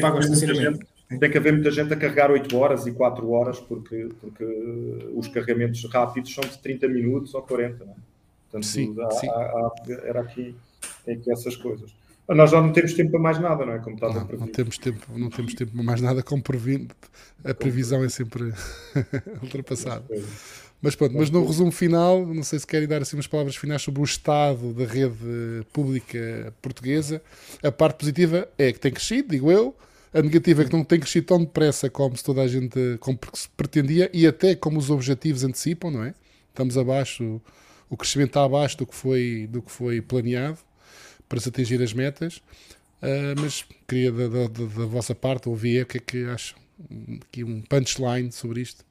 tem 1.08 1.30
que 1.30 1.38
haver 1.38 1.52
muita 1.52 1.70
gente 1.70 1.92
a 1.92 1.96
carregar 1.96 2.30
8 2.30 2.56
horas 2.56 2.86
e 2.86 2.92
4 2.92 3.30
horas, 3.30 3.60
porque, 3.60 4.08
porque 4.20 4.44
os 5.14 5.28
carregamentos 5.28 5.84
rápidos 5.84 6.34
são 6.34 6.42
de 6.42 6.58
30 6.58 6.88
minutos 6.88 7.34
ou 7.34 7.42
40. 7.42 7.84
Não 7.84 7.92
é? 7.92 7.96
Portanto, 8.50 8.66
sim, 8.66 8.94
há, 9.00 9.10
sim. 9.12 9.28
Há, 9.28 9.72
era 10.04 10.20
aqui, 10.20 10.54
aqui 11.08 11.30
essas 11.30 11.56
coisas. 11.56 11.94
Nós 12.28 12.50
já 12.50 12.60
não 12.60 12.72
temos 12.72 12.92
tempo 12.92 13.12
para 13.12 13.20
mais 13.20 13.38
nada, 13.38 13.64
não 13.64 13.72
é? 13.72 13.78
Como 13.78 13.96
não, 14.00 14.38
não 14.40 14.48
temos 14.48 14.78
tempo, 14.78 15.06
não 15.16 15.30
temos 15.30 15.54
tempo 15.54 15.72
para 15.72 15.82
mais 15.84 16.00
nada, 16.00 16.24
como 16.24 16.42
previ... 16.42 16.88
a 17.44 17.54
previsão 17.54 18.02
é 18.02 18.08
sempre 18.08 18.52
ultrapassada. 19.42 20.04
Mas 20.82 20.96
pronto, 20.96 21.16
mas 21.16 21.30
no 21.30 21.46
resumo 21.46 21.70
final, 21.70 22.26
não 22.26 22.42
sei 22.42 22.58
se 22.58 22.66
querem 22.66 22.88
dar 22.88 23.00
assim 23.00 23.16
umas 23.16 23.28
palavras 23.28 23.54
finais 23.54 23.80
sobre 23.80 24.00
o 24.00 24.04
estado 24.04 24.74
da 24.74 24.84
rede 24.84 25.64
pública 25.72 26.52
portuguesa. 26.60 27.22
A 27.62 27.70
parte 27.70 27.98
positiva 27.98 28.48
é 28.58 28.72
que 28.72 28.80
tem 28.80 28.92
crescido, 28.92 29.28
digo 29.30 29.50
eu, 29.50 29.74
a 30.16 30.22
negativa 30.22 30.62
é 30.62 30.64
que 30.64 30.72
não 30.72 30.82
tem 30.82 30.98
crescido 30.98 31.26
tão 31.26 31.40
depressa 31.40 31.90
como 31.90 32.16
se 32.16 32.24
toda 32.24 32.40
a 32.40 32.48
gente 32.48 32.96
como 33.00 33.18
se 33.34 33.48
pretendia 33.50 34.10
e 34.14 34.26
até 34.26 34.54
como 34.54 34.78
os 34.78 34.88
objetivos 34.88 35.44
antecipam, 35.44 35.90
não 35.90 36.04
é? 36.04 36.14
Estamos 36.48 36.78
abaixo, 36.78 37.40
o 37.90 37.96
crescimento 37.98 38.30
está 38.30 38.44
abaixo 38.44 38.78
do 38.78 38.86
que 38.86 38.94
foi, 38.94 39.46
do 39.50 39.60
que 39.60 39.70
foi 39.70 40.00
planeado 40.00 40.58
para 41.28 41.38
se 41.38 41.50
atingir 41.50 41.82
as 41.82 41.92
metas. 41.92 42.38
Uh, 43.02 43.38
mas 43.38 43.66
queria 43.86 44.10
da, 44.10 44.26
da, 44.28 44.48
da, 44.48 44.86
vossa 44.86 45.14
parte 45.14 45.50
ouvir 45.50 45.82
o 45.82 45.86
que 45.86 45.98
é 45.98 46.00
que 46.00 46.24
acham. 46.24 46.58
Aqui 47.20 47.44
um 47.44 47.60
punchline 47.60 48.32
sobre 48.32 48.62
isto. 48.62 48.86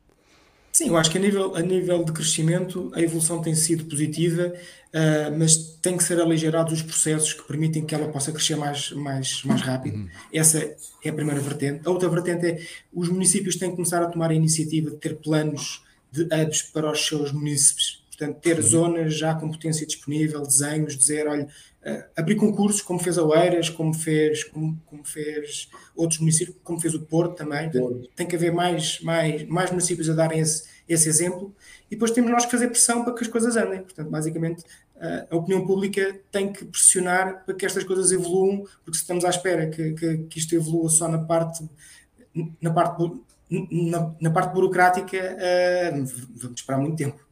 Sim, 0.75 0.89
eu 0.89 0.97
acho 0.97 1.09
que 1.09 1.17
a 1.17 1.21
nível, 1.21 1.55
a 1.55 1.61
nível 1.61 2.03
de 2.03 2.11
crescimento 2.11 2.91
a 2.93 3.01
evolução 3.01 3.41
tem 3.41 3.55
sido 3.55 3.85
positiva, 3.85 4.53
uh, 4.93 5.39
mas 5.39 5.55
tem 5.81 5.95
que 5.95 6.03
ser 6.03 6.19
aligerados 6.19 6.73
os 6.73 6.81
processos 6.81 7.31
que 7.31 7.47
permitem 7.47 7.85
que 7.85 7.95
ela 7.95 8.09
possa 8.09 8.29
crescer 8.29 8.57
mais, 8.57 8.91
mais, 8.91 9.41
mais 9.45 9.61
rápido. 9.61 9.95
Uhum. 9.95 10.09
Essa 10.33 10.75
é 11.01 11.09
a 11.09 11.13
primeira 11.13 11.39
vertente. 11.39 11.79
A 11.87 11.89
outra 11.89 12.09
vertente 12.09 12.45
é 12.45 12.61
os 12.93 13.07
municípios 13.07 13.55
têm 13.55 13.69
que 13.69 13.77
começar 13.77 14.03
a 14.03 14.07
tomar 14.07 14.31
a 14.31 14.33
iniciativa 14.33 14.91
de 14.91 14.97
ter 14.97 15.15
planos 15.15 15.81
de 16.11 16.23
hubs 16.23 16.63
para 16.63 16.91
os 16.91 17.07
seus 17.07 17.31
municípios. 17.31 18.03
Portanto, 18.17 18.39
ter 18.39 18.55
uhum. 18.55 18.63
zonas 18.63 19.13
já 19.13 19.35
com 19.35 19.51
potência 19.51 19.85
disponível, 19.85 20.41
desenhos, 20.41 20.97
dizer, 20.97 21.27
olha, 21.27 21.45
uh, 21.85 22.03
abrir 22.15 22.35
concursos, 22.35 22.81
como 22.81 22.97
fez 22.97 23.17
a 23.17 23.23
Oeiras, 23.23 23.69
como 23.69 23.93
fez, 23.93 24.45
como, 24.45 24.81
como, 24.85 25.03
fez 25.03 25.69
outros 25.93 26.21
municípios, 26.21 26.55
como 26.63 26.79
fez 26.79 26.93
o 26.93 27.01
Porto 27.01 27.35
também. 27.35 27.69
Porto. 27.69 28.09
Tem 28.15 28.25
que 28.25 28.35
haver 28.37 28.53
mais, 28.53 29.01
mais, 29.01 29.45
mais 29.47 29.69
municípios 29.69 30.09
a 30.09 30.13
darem 30.13 30.39
esse, 30.39 30.63
esse 30.87 31.09
exemplo. 31.09 31.53
E 31.91 31.95
depois 31.95 32.11
temos 32.11 32.31
nós 32.31 32.45
que 32.45 32.51
fazer 32.51 32.69
pressão 32.69 33.03
para 33.03 33.13
que 33.13 33.23
as 33.23 33.27
coisas 33.27 33.57
andem. 33.57 33.81
Portanto, 33.81 34.09
basicamente, 34.09 34.61
uh, 34.95 35.27
a 35.29 35.35
opinião 35.35 35.67
pública 35.67 36.17
tem 36.31 36.53
que 36.53 36.63
pressionar 36.63 37.43
para 37.43 37.53
que 37.53 37.65
estas 37.65 37.83
coisas 37.83 38.13
evoluam, 38.13 38.63
porque 38.85 38.97
se 38.97 39.03
estamos 39.03 39.25
à 39.25 39.29
espera 39.29 39.69
que, 39.69 39.91
que, 39.91 40.17
que 40.19 40.39
isto 40.39 40.55
evolua 40.55 40.89
só 40.89 41.09
na 41.09 41.19
parte, 41.19 41.67
na 42.61 42.71
parte, 42.71 43.11
na, 43.49 44.15
na 44.21 44.31
parte 44.31 44.53
burocrática, 44.53 45.17
uh, 45.17 46.05
vamos 46.37 46.61
esperar 46.61 46.79
muito 46.79 46.95
tempo. 46.95 47.24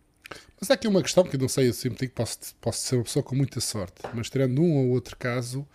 Mas 0.64 0.72
há 0.72 0.76
aqui 0.76 0.88
uma 0.88 1.02
questão 1.02 1.26
que 1.26 1.38
não 1.38 1.50
sei, 1.50 1.68
eu 1.68 1.74
sempre 1.74 2.00
digo 2.00 2.12
que 2.12 2.16
posso, 2.16 2.38
posso 2.62 2.80
ser 2.88 2.96
uma 2.96 3.04
pessoa 3.04 3.22
com 3.22 3.36
muita 3.36 3.60
sorte, 3.60 4.02
mas 4.14 4.30
tirando 4.30 4.62
um 4.62 4.78
ou 4.78 4.92
outro 4.92 5.18
caso, 5.18 5.68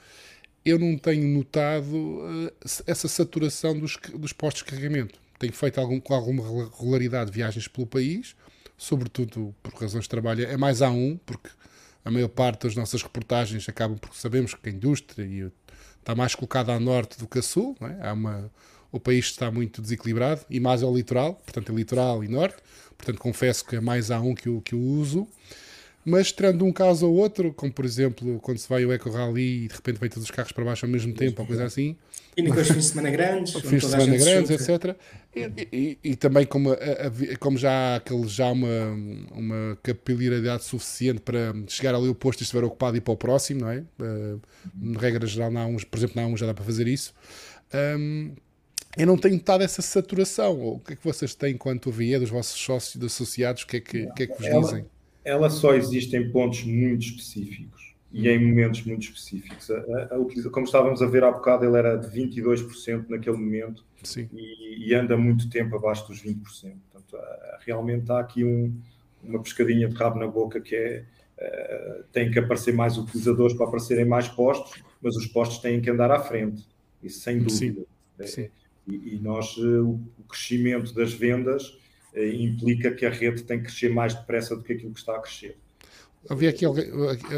eu 0.65 0.79
não 0.79 0.97
tenho 0.97 1.29
notado 1.29 1.95
uh, 1.95 2.51
essa 2.87 3.07
saturação 3.07 3.79
dos, 3.79 3.99
dos 4.15 4.33
postos 4.33 4.65
de 4.65 4.71
carregamento. 4.71 5.21
Tenho 5.39 5.53
feito 5.53 5.79
algum, 5.79 6.01
com 6.01 6.15
alguma 6.15 6.43
regularidade 6.43 7.31
viagens 7.31 7.69
pelo 7.69 7.87
país, 7.87 8.35
sobretudo 8.79 9.55
por 9.63 9.75
razões 9.75 10.05
de 10.05 10.09
trabalho. 10.09 10.47
É 10.47 10.57
mais 10.57 10.81
a 10.81 10.91
um, 10.91 11.19
porque 11.19 11.51
a 12.03 12.11
maior 12.11 12.29
parte 12.29 12.63
das 12.63 12.75
nossas 12.75 13.03
reportagens 13.03 13.69
acabam 13.69 13.99
porque 13.99 14.17
sabemos 14.17 14.55
que 14.55 14.71
a 14.71 14.73
indústria 14.73 15.53
está 16.01 16.15
mais 16.15 16.35
colocada 16.35 16.73
a 16.73 16.81
norte 16.81 17.19
do 17.19 17.29
que 17.29 17.41
a 17.41 17.43
sul. 17.43 17.77
É? 17.83 18.09
Há 18.09 18.15
uma, 18.15 18.51
o 18.91 18.99
país 18.99 19.27
está 19.27 19.51
muito 19.51 19.83
desequilibrado 19.83 20.43
e 20.49 20.59
mais 20.61 20.83
ao 20.83 20.95
litoral, 20.95 21.35
portanto, 21.35 21.73
é 21.73 21.75
litoral 21.75 22.25
e 22.25 22.29
norte 22.29 22.57
portanto 22.99 23.19
confesso 23.19 23.65
que 23.65 23.77
é 23.77 23.81
mais 23.81 24.11
a 24.11 24.21
um 24.21 24.35
que 24.35 24.49
eu, 24.49 24.61
que 24.61 24.75
eu 24.75 24.81
uso. 24.81 25.27
Mas 26.05 26.33
tirando 26.33 26.65
um 26.65 26.73
caso 26.73 27.07
ou 27.07 27.17
outro, 27.17 27.53
como 27.53 27.73
por 27.73 27.85
exemplo 27.85 28.41
quando 28.41 28.59
se 28.59 28.69
vai 28.69 28.83
ao 28.83 28.93
Eco 28.93 29.11
Rally 29.11 29.65
e 29.65 29.69
de 29.69 29.75
repente 29.75 29.99
vem 29.99 30.09
todos 30.09 30.25
os 30.25 30.31
carros 30.31 30.53
para 30.53 30.65
baixo 30.65 30.87
ao 30.87 30.91
mesmo 30.91 31.13
tempo, 31.13 31.43
ou 31.43 31.47
coisa 31.47 31.65
assim. 31.65 31.97
E 32.35 32.43
depois 32.43 32.69
fins 32.69 32.77
de 32.77 32.91
semana 32.91 33.11
grandes, 33.11 33.53
fins 33.53 33.83
de 33.83 33.89
semana 33.89 34.17
grandes, 34.17 34.51
etc. 34.51 34.97
E, 35.35 35.69
e, 35.73 35.99
e, 36.05 36.17
também 36.17 36.47
como, 36.47 36.73
a, 36.73 37.37
como 37.39 37.59
já 37.59 37.71
há 37.71 37.97
aquele, 37.97 38.27
já 38.27 38.51
uma, 38.51 38.93
uma 39.33 39.79
capilaridade 39.83 40.65
suficiente 40.65 41.21
para 41.21 41.53
chegar 41.67 41.95
ali 41.95 42.09
o 42.09 42.15
posto 42.15 42.41
e 42.41 42.45
estiver 42.45 42.65
ocupado 42.65 42.97
e 42.97 42.99
ir 42.99 43.01
para 43.01 43.13
o 43.13 43.17
próximo, 43.17 43.63
não 43.63 43.71
é? 43.71 43.83
Uh, 44.01 44.41
regra 44.99 45.27
geral, 45.27 45.51
não 45.51 45.61
há 45.61 45.67
uns, 45.67 45.85
por 45.85 45.99
exemplo, 45.99 46.23
na 46.23 46.29
1 46.29 46.37
já 46.37 46.47
dá 46.47 46.55
para 46.55 46.65
fazer 46.65 46.87
isso. 46.87 47.13
Um, 47.75 48.33
eu 48.97 49.07
não 49.07 49.17
tenho 49.17 49.35
notado 49.35 49.63
essa 49.63 49.83
saturação. 49.83 50.61
O 50.61 50.81
que 50.81 50.95
é 50.95 50.97
que 50.97 51.05
vocês 51.05 51.35
têm 51.35 51.57
quanto 51.57 51.91
via 51.91 52.19
dos 52.19 52.31
vossos 52.31 52.59
sócios 52.59 53.03
associados? 53.05 53.63
O 53.63 53.67
que 53.67 53.77
é 53.77 53.81
que, 53.81 54.07
que, 54.13 54.23
é 54.23 54.27
que 54.27 54.37
vos 54.37 54.47
ela, 54.47 54.61
dizem? 54.61 54.87
Ela 55.25 55.51
só 55.51 55.75
existe 55.75 56.17
em 56.17 56.31
pontos 56.31 56.65
muito 56.65 57.03
específicos 57.03 57.95
e 58.11 58.29
em 58.29 58.39
momentos 58.39 58.83
muito 58.85 59.03
específicos. 59.03 59.71
A, 59.71 59.77
a, 59.77 60.51
como 60.51 60.65
estávamos 60.65 61.03
a 61.03 61.07
ver 61.07 61.23
há 61.25 61.31
bocado, 61.31 61.65
ele 61.65 61.77
era 61.77 61.97
de 61.97 62.09
22% 62.09 63.09
naquele 63.09 63.37
momento 63.37 63.85
e, 64.33 64.89
e, 64.89 64.95
anda 64.95 65.17
muito 65.17 65.51
tempo 65.51 65.77
abaixo 65.77 66.07
dos 66.07 66.23
20%. 66.23 66.43
Portanto, 66.43 67.23
realmente 67.67 68.11
há 68.11 68.21
aqui 68.21 68.45
um, 68.45 68.75
uma 69.23 69.43
pescadinha 69.43 69.89
de 69.89 69.95
rabo 69.95 70.19
na 70.19 70.27
boca 70.27 70.61
que 70.61 70.75
é. 70.75 71.05
Uh, 71.41 72.03
tem 72.11 72.33
que 72.33 72.39
aparecer 72.41 72.75
mais 72.75 72.99
utilizadores 72.99 73.57
para 73.57 73.65
aparecerem 73.65 74.05
mais 74.05 74.27
postos, 74.27 74.83
mas 75.01 75.15
os 75.15 75.25
postos 75.29 75.59
têm 75.59 75.81
que 75.81 75.89
andar 75.89 76.11
à 76.11 76.19
frente, 76.19 76.67
isso 77.01 77.21
sem 77.21 77.39
dúvida. 77.39 77.87
Sim. 78.23 78.27
Sim. 78.27 78.49
E, 78.89 79.19
nós, 79.23 79.57
eh, 79.59 79.81
o 79.81 80.01
crescimento 80.29 80.95
das 80.95 81.13
vendas 81.13 81.77
eh, 82.15 82.35
implica 82.35 82.91
que 82.91 83.05
a 83.05 83.11
rede 83.11 83.43
tem 83.43 83.59
que 83.59 83.65
crescer 83.65 83.91
mais 83.91 84.15
depressa 84.15 84.57
do 84.57 84.63
que 84.63 84.73
aquilo 84.73 84.93
que 84.93 85.01
está 85.01 85.17
a 85.17 85.21
crescer. 85.21 85.57
Havia 86.29 86.51
aqui, 86.51 86.65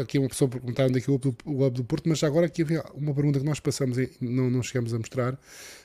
aqui 0.01 0.17
uma 0.17 0.27
pessoa 0.27 0.49
perguntar 0.49 0.85
onde 0.85 0.97
é 0.97 1.01
que 1.01 1.09
é 1.09 1.13
o 1.13 1.15
Hub 1.15 1.69
do 1.69 1.83
Porto, 1.83 2.09
mas 2.09 2.23
agora 2.23 2.47
aqui 2.47 2.63
havia 2.63 2.83
uma 2.95 3.13
pergunta 3.13 3.39
que 3.39 3.45
nós 3.45 3.59
passamos 3.59 3.97
e 3.97 4.09
não, 4.19 4.49
não 4.49 4.63
chegamos 4.63 4.93
a 4.93 4.97
mostrar, 4.97 5.39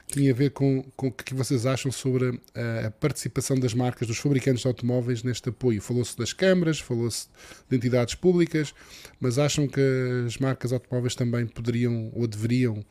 que 0.09 0.15
tinha 0.15 0.33
a 0.33 0.35
ver 0.35 0.51
com, 0.51 0.83
com 0.97 1.09
o 1.09 1.13
que 1.13 1.35
vocês 1.35 1.67
acham 1.67 1.93
sobre 1.93 2.41
a, 2.55 2.87
a 2.87 2.91
participação 2.91 3.59
das 3.59 3.75
marcas, 3.75 4.09
dos 4.09 4.19
fabricantes 4.19 4.63
de 4.63 4.69
automóveis 4.69 5.23
neste 5.23 5.51
apoio. 5.51 5.83
Falou-se 5.83 6.17
das 6.17 6.33
câmaras, 6.33 6.81
falou-se 6.81 7.29
de 7.69 7.77
entidades 7.77 8.15
públicas, 8.15 8.75
mas 9.21 9.39
acham 9.39 9.69
que 9.69 9.81
as 10.27 10.39
marcas 10.39 10.73
automóveis 10.73 11.15
também 11.15 11.47
poderiam 11.47 12.11
ou 12.15 12.27
deveriam 12.27 12.83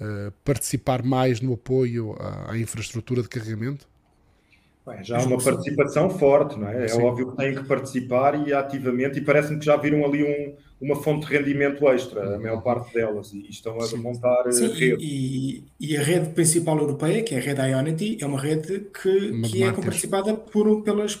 uh, 0.00 0.32
participar 0.44 1.02
mais 1.02 1.40
no 1.40 1.54
apoio 1.54 2.14
à, 2.18 2.52
à, 2.52 2.58
infraestrutura 2.58 3.22
de 3.22 3.28
carregamento? 3.28 3.88
Bem, 4.86 5.02
já 5.02 5.18
há 5.18 5.24
uma 5.24 5.42
participação 5.42 6.08
forte, 6.10 6.56
não 6.56 6.68
é? 6.68 6.84
É 6.84 6.88
Sim. 6.88 7.02
óbvio 7.02 7.32
que 7.32 7.36
têm 7.36 7.54
que 7.54 7.64
participar 7.64 8.46
e 8.46 8.52
ativamente, 8.52 9.18
e 9.18 9.20
parece-me 9.20 9.58
que 9.58 9.64
já 9.64 9.76
viram 9.76 10.04
ali 10.04 10.22
um, 10.22 10.54
uma 10.80 10.94
fonte 11.02 11.26
de 11.26 11.36
rendimento 11.36 11.88
extra, 11.88 12.36
a 12.36 12.38
maior 12.38 12.62
parte 12.62 12.94
delas, 12.94 13.32
e 13.32 13.48
estão 13.50 13.76
a 13.80 13.96
montar 13.96 14.52
Sim, 14.52 14.68
rede. 14.68 15.04
E, 15.04 15.64
e, 15.80 15.96
a 15.96 16.02
rede 16.02 16.28
principal 16.30 16.78
europeia, 16.78 17.22
que 17.22 17.34
é 17.34 17.38
a 17.38 17.40
rede 17.40 17.62
Ionity, 17.62 18.18
é 18.20 18.26
uma 18.26 18.40
rede 18.40 18.86
que, 19.02 19.42
que 19.42 19.62
é 19.64 19.72
participada 19.72 20.34
por, 20.34 20.82
pelas, 20.82 21.18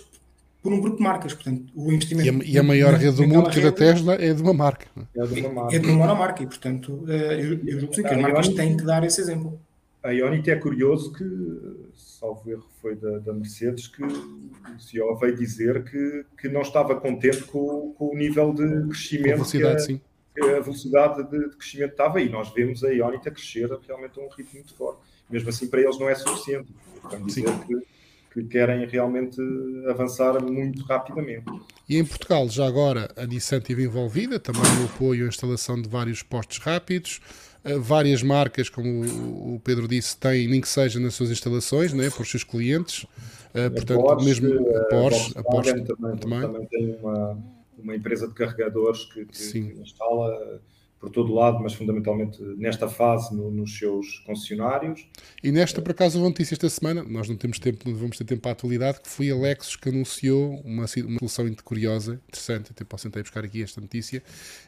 por 0.66 0.72
um 0.72 0.80
grupo 0.80 0.96
de 0.96 1.02
marcas. 1.04 1.32
Portanto, 1.32 1.64
o 1.76 1.92
investimento. 1.92 2.44
E 2.44 2.50
a, 2.50 2.54
e 2.54 2.58
a 2.58 2.62
maior 2.64 2.92
na, 2.92 2.98
rede 2.98 3.16
do 3.16 3.28
mundo, 3.28 3.50
que 3.50 3.60
é 3.60 3.62
da 3.62 3.70
Tesla, 3.70 4.14
é 4.14 4.34
de 4.34 4.42
uma 4.42 4.52
marca. 4.52 4.86
É 5.14 5.24
de 5.24 5.40
uma 5.40 5.52
marca. 5.52 5.76
É 5.76 5.78
de 5.78 5.86
uma 5.86 5.96
monomarca, 5.98 6.42
e 6.42 6.46
portanto, 6.46 7.04
eh, 7.08 7.34
eu, 7.40 7.60
eu 7.64 7.80
julgo 7.80 7.94
que 7.94 8.04
as 8.04 8.20
marcas 8.20 8.48
têm 8.48 8.76
que 8.76 8.84
dar 8.84 9.04
esse 9.04 9.20
exemplo. 9.20 9.60
A 10.02 10.10
Ionity 10.10 10.50
é 10.50 10.56
curioso 10.56 11.12
que 11.12 11.24
salvo 11.94 12.50
erro 12.50 12.66
foi 12.82 12.96
da, 12.96 13.18
da, 13.18 13.32
Mercedes, 13.32 13.86
que 13.86 14.02
o 14.02 14.80
CEO 14.80 15.16
veio 15.16 15.36
dizer 15.36 15.84
que, 15.84 16.24
que 16.40 16.48
não 16.48 16.62
estava 16.62 16.96
contente 16.96 17.44
com, 17.44 17.94
com 17.96 18.12
o 18.12 18.16
nível 18.16 18.52
de 18.52 18.88
crescimento. 18.88 19.32
A 19.32 19.36
velocidade, 19.36 19.84
sim. 19.84 20.00
A 20.36 20.60
velocidade 20.60 21.30
de, 21.30 21.48
de, 21.48 21.56
crescimento 21.56 21.92
estava 21.92 22.20
e 22.20 22.28
nós 22.28 22.52
vemos 22.52 22.82
a 22.82 22.88
Ionita 22.88 23.30
crescer 23.30 23.70
realmente 23.86 24.18
a 24.18 24.22
um 24.22 24.28
ritmo 24.28 24.54
muito 24.54 24.74
forte. 24.74 25.00
Mesmo 25.30 25.48
assim, 25.48 25.68
para 25.68 25.80
eles 25.80 25.98
não 25.98 26.08
é 26.08 26.14
suficiente. 26.16 26.72
Vamos 27.04 27.34
dizer 27.34 27.50
que, 27.66 27.95
que 28.36 28.44
querem 28.44 28.86
realmente 28.86 29.40
avançar 29.88 30.42
muito 30.42 30.84
rapidamente. 30.84 31.46
E 31.88 31.96
em 31.96 32.04
Portugal, 32.04 32.46
já 32.50 32.66
agora, 32.66 33.10
a 33.16 33.24
Nissan 33.24 33.58
esteve 33.58 33.84
envolvida, 33.84 34.38
também 34.38 34.62
no 34.78 34.84
apoio 34.84 35.24
à 35.24 35.28
instalação 35.28 35.80
de 35.80 35.88
vários 35.88 36.22
postos 36.22 36.58
rápidos, 36.58 37.22
eh, 37.64 37.78
várias 37.78 38.22
marcas, 38.22 38.68
como 38.68 39.04
o 39.54 39.58
Pedro 39.64 39.88
disse, 39.88 40.18
têm, 40.18 40.48
nem 40.48 40.60
que 40.60 40.68
seja 40.68 41.00
nas 41.00 41.14
suas 41.14 41.30
instalações, 41.30 41.94
né, 41.94 42.10
para 42.10 42.20
os 42.20 42.30
seus 42.30 42.44
clientes. 42.44 43.04
Uh, 43.54 43.70
portanto, 43.74 44.02
Porsche, 44.02 44.26
mesmo 44.26 44.76
a 44.76 44.84
Porsche, 44.84 45.32
a 45.34 45.42
Porsche 45.42 45.84
também, 45.84 46.16
também. 46.18 46.40
também 46.42 46.66
tem 46.66 46.96
uma, 46.96 47.42
uma 47.78 47.96
empresa 47.96 48.28
de 48.28 48.34
carregadores 48.34 49.06
que, 49.06 49.24
que 49.24 49.58
instala 49.80 50.60
por 50.98 51.10
todo 51.10 51.32
lado, 51.34 51.60
mas 51.60 51.74
fundamentalmente 51.74 52.42
nesta 52.56 52.88
fase 52.88 53.34
no, 53.34 53.50
nos 53.50 53.78
seus 53.78 54.18
concessionários. 54.20 55.06
E 55.42 55.52
nesta, 55.52 55.82
por 55.82 55.90
acaso, 55.90 56.18
houve 56.18 56.30
notícia 56.30 56.54
esta 56.54 56.68
semana, 56.68 57.04
nós 57.04 57.28
não 57.28 57.36
temos 57.36 57.58
tempo, 57.58 57.88
não 57.88 57.96
vamos 57.96 58.16
ter 58.16 58.24
tempo 58.24 58.42
para 58.42 58.52
a 58.52 58.54
atualidade, 58.54 59.00
que 59.00 59.08
foi 59.08 59.30
a 59.30 59.36
Lexus 59.36 59.76
que 59.76 59.88
anunciou 59.88 60.60
uma, 60.64 60.86
uma 61.04 61.18
solução 61.18 61.54
curiosa, 61.64 62.20
interessante, 62.28 62.72
até 62.72 62.84
posso 62.84 63.04
tentar 63.04 63.20
buscar 63.20 63.44
aqui 63.44 63.62
esta 63.62 63.80
notícia, 63.80 64.22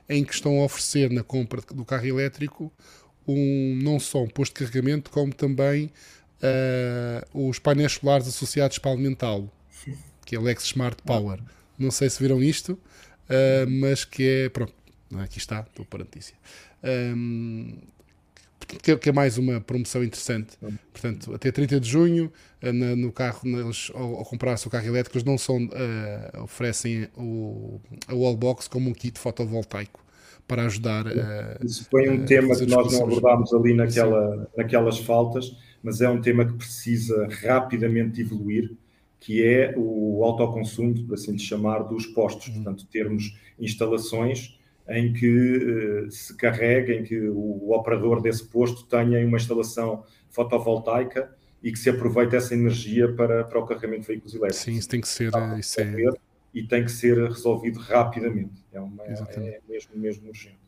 em 0.09 0.23
que 0.25 0.35
estão 0.35 0.61
a 0.61 0.65
oferecer 0.65 1.11
na 1.11 1.23
compra 1.23 1.63
do 1.75 1.85
carro 1.85 2.07
elétrico 2.07 2.73
um, 3.27 3.79
não 3.83 3.99
só 3.99 4.23
um 4.23 4.29
posto 4.29 4.55
de 4.55 4.67
carregamento, 4.67 5.11
como 5.11 5.35
também 5.35 5.91
uh, 6.43 7.49
os 7.49 7.59
painéis 7.59 7.93
solares 7.93 8.27
associados 8.29 8.79
para 8.79 8.91
alimentá-lo, 8.91 9.51
que 10.25 10.35
é 10.35 10.39
a 10.39 10.43
Lexus 10.43 10.69
Smart 10.69 11.03
Power. 11.05 11.39
Não 11.79 11.91
sei 11.91 12.11
se 12.11 12.21
viram 12.23 12.43
isto, 12.43 12.73
uh, 12.73 13.71
mas 13.81 14.05
que 14.05 14.23
é, 14.29 14.49
pronto, 14.49 14.73
é? 15.17 15.23
Aqui 15.23 15.39
está, 15.39 15.61
estou 15.61 15.85
para 15.85 16.03
a 16.03 16.05
notícia. 16.05 16.35
Um, 16.85 17.79
que, 18.67 18.97
que, 18.97 19.09
é 19.09 19.13
mais 19.13 19.39
uma 19.39 19.61
promoção 19.61 20.05
interessante. 20.05 20.59
Portanto, 20.93 21.35
até 21.35 21.51
30 21.51 21.81
de 21.81 21.89
junho, 21.89 22.31
eh, 22.61 22.73
na, 22.73 22.95
no 22.95 23.11
carro, 23.11 23.41
eles, 23.47 23.91
ao, 23.95 24.17
ao 24.17 24.25
comprar 24.25 24.55
o 24.55 24.59
seu 24.59 24.71
carro 24.71 24.87
elétrico, 24.87 25.17
eles 25.17 25.25
não 25.25 25.39
são, 25.39 25.65
uh, 25.65 26.43
oferecem 26.43 27.09
o, 27.17 27.81
a 28.07 28.15
wallbox 28.15 28.69
como 28.69 28.91
um 28.91 28.93
kit 28.93 29.19
fotovoltaico 29.19 30.05
para 30.47 30.65
ajudar 30.67 31.07
a. 31.07 31.59
Isso 31.65 31.87
foi 31.91 32.09
um 32.09 32.25
tema 32.25 32.55
que 32.57 32.67
nós 32.67 32.93
não 32.93 33.05
abordámos 33.05 33.53
ali 33.55 33.75
naquela, 33.75 34.51
naquelas 34.57 34.99
faltas, 34.99 35.57
mas 35.83 36.01
é 36.01 36.09
um 36.09 36.21
tema 36.21 36.45
que 36.45 36.55
precisa 36.55 37.29
rapidamente 37.43 38.21
evoluir, 38.21 38.73
que 39.21 39.43
é 39.45 39.75
o 39.77 40.23
autoconsumo, 40.25 41.07
por 41.07 41.15
assim 41.15 41.33
lhe 41.33 41.39
chamar, 41.39 41.81
dos 41.85 42.07
postos. 42.07 42.49
Uhum. 42.49 42.55
Portanto, 42.55 42.87
termos 42.91 43.37
instalações 43.59 44.58
em 44.89 45.13
que 45.13 46.07
uh, 46.07 46.11
se 46.11 46.35
carrega, 46.37 46.95
em 46.95 47.03
que 47.03 47.19
o, 47.29 47.73
operador 47.73 48.23
desse 48.23 48.45
posto 48.45 48.87
tenha 48.87 49.25
uma 49.27 49.37
instalação 49.37 50.05
fotovoltaica 50.31 51.31
e 51.63 51.71
que 51.71 51.79
se 51.79 51.91
aproveite 51.91 52.37
essa 52.37 52.55
energia 52.55 53.13
para, 53.13 53.45
para 53.45 53.59
o 53.59 53.67
carregamento 53.67 54.03
de 54.03 54.07
veículos 54.09 54.35
elétricos. 54.35 54.65
Sim, 54.65 54.77
isso 54.77 54.89
tem 54.89 55.01
que 55.01 55.09
ser. 55.09 55.31
Tá, 55.31 55.59
isso 55.59 55.81
é... 55.81 55.95
E 56.55 56.63
tem 56.63 56.83
que 56.83 56.91
ser 56.91 57.19
resolvido 57.29 57.79
rapidamente. 57.79 58.65
É, 58.73 58.81
uma, 58.81 59.05
é 59.05 59.61
mesmo, 59.69 59.91
mesmo 59.95 60.29
urgente. 60.29 60.59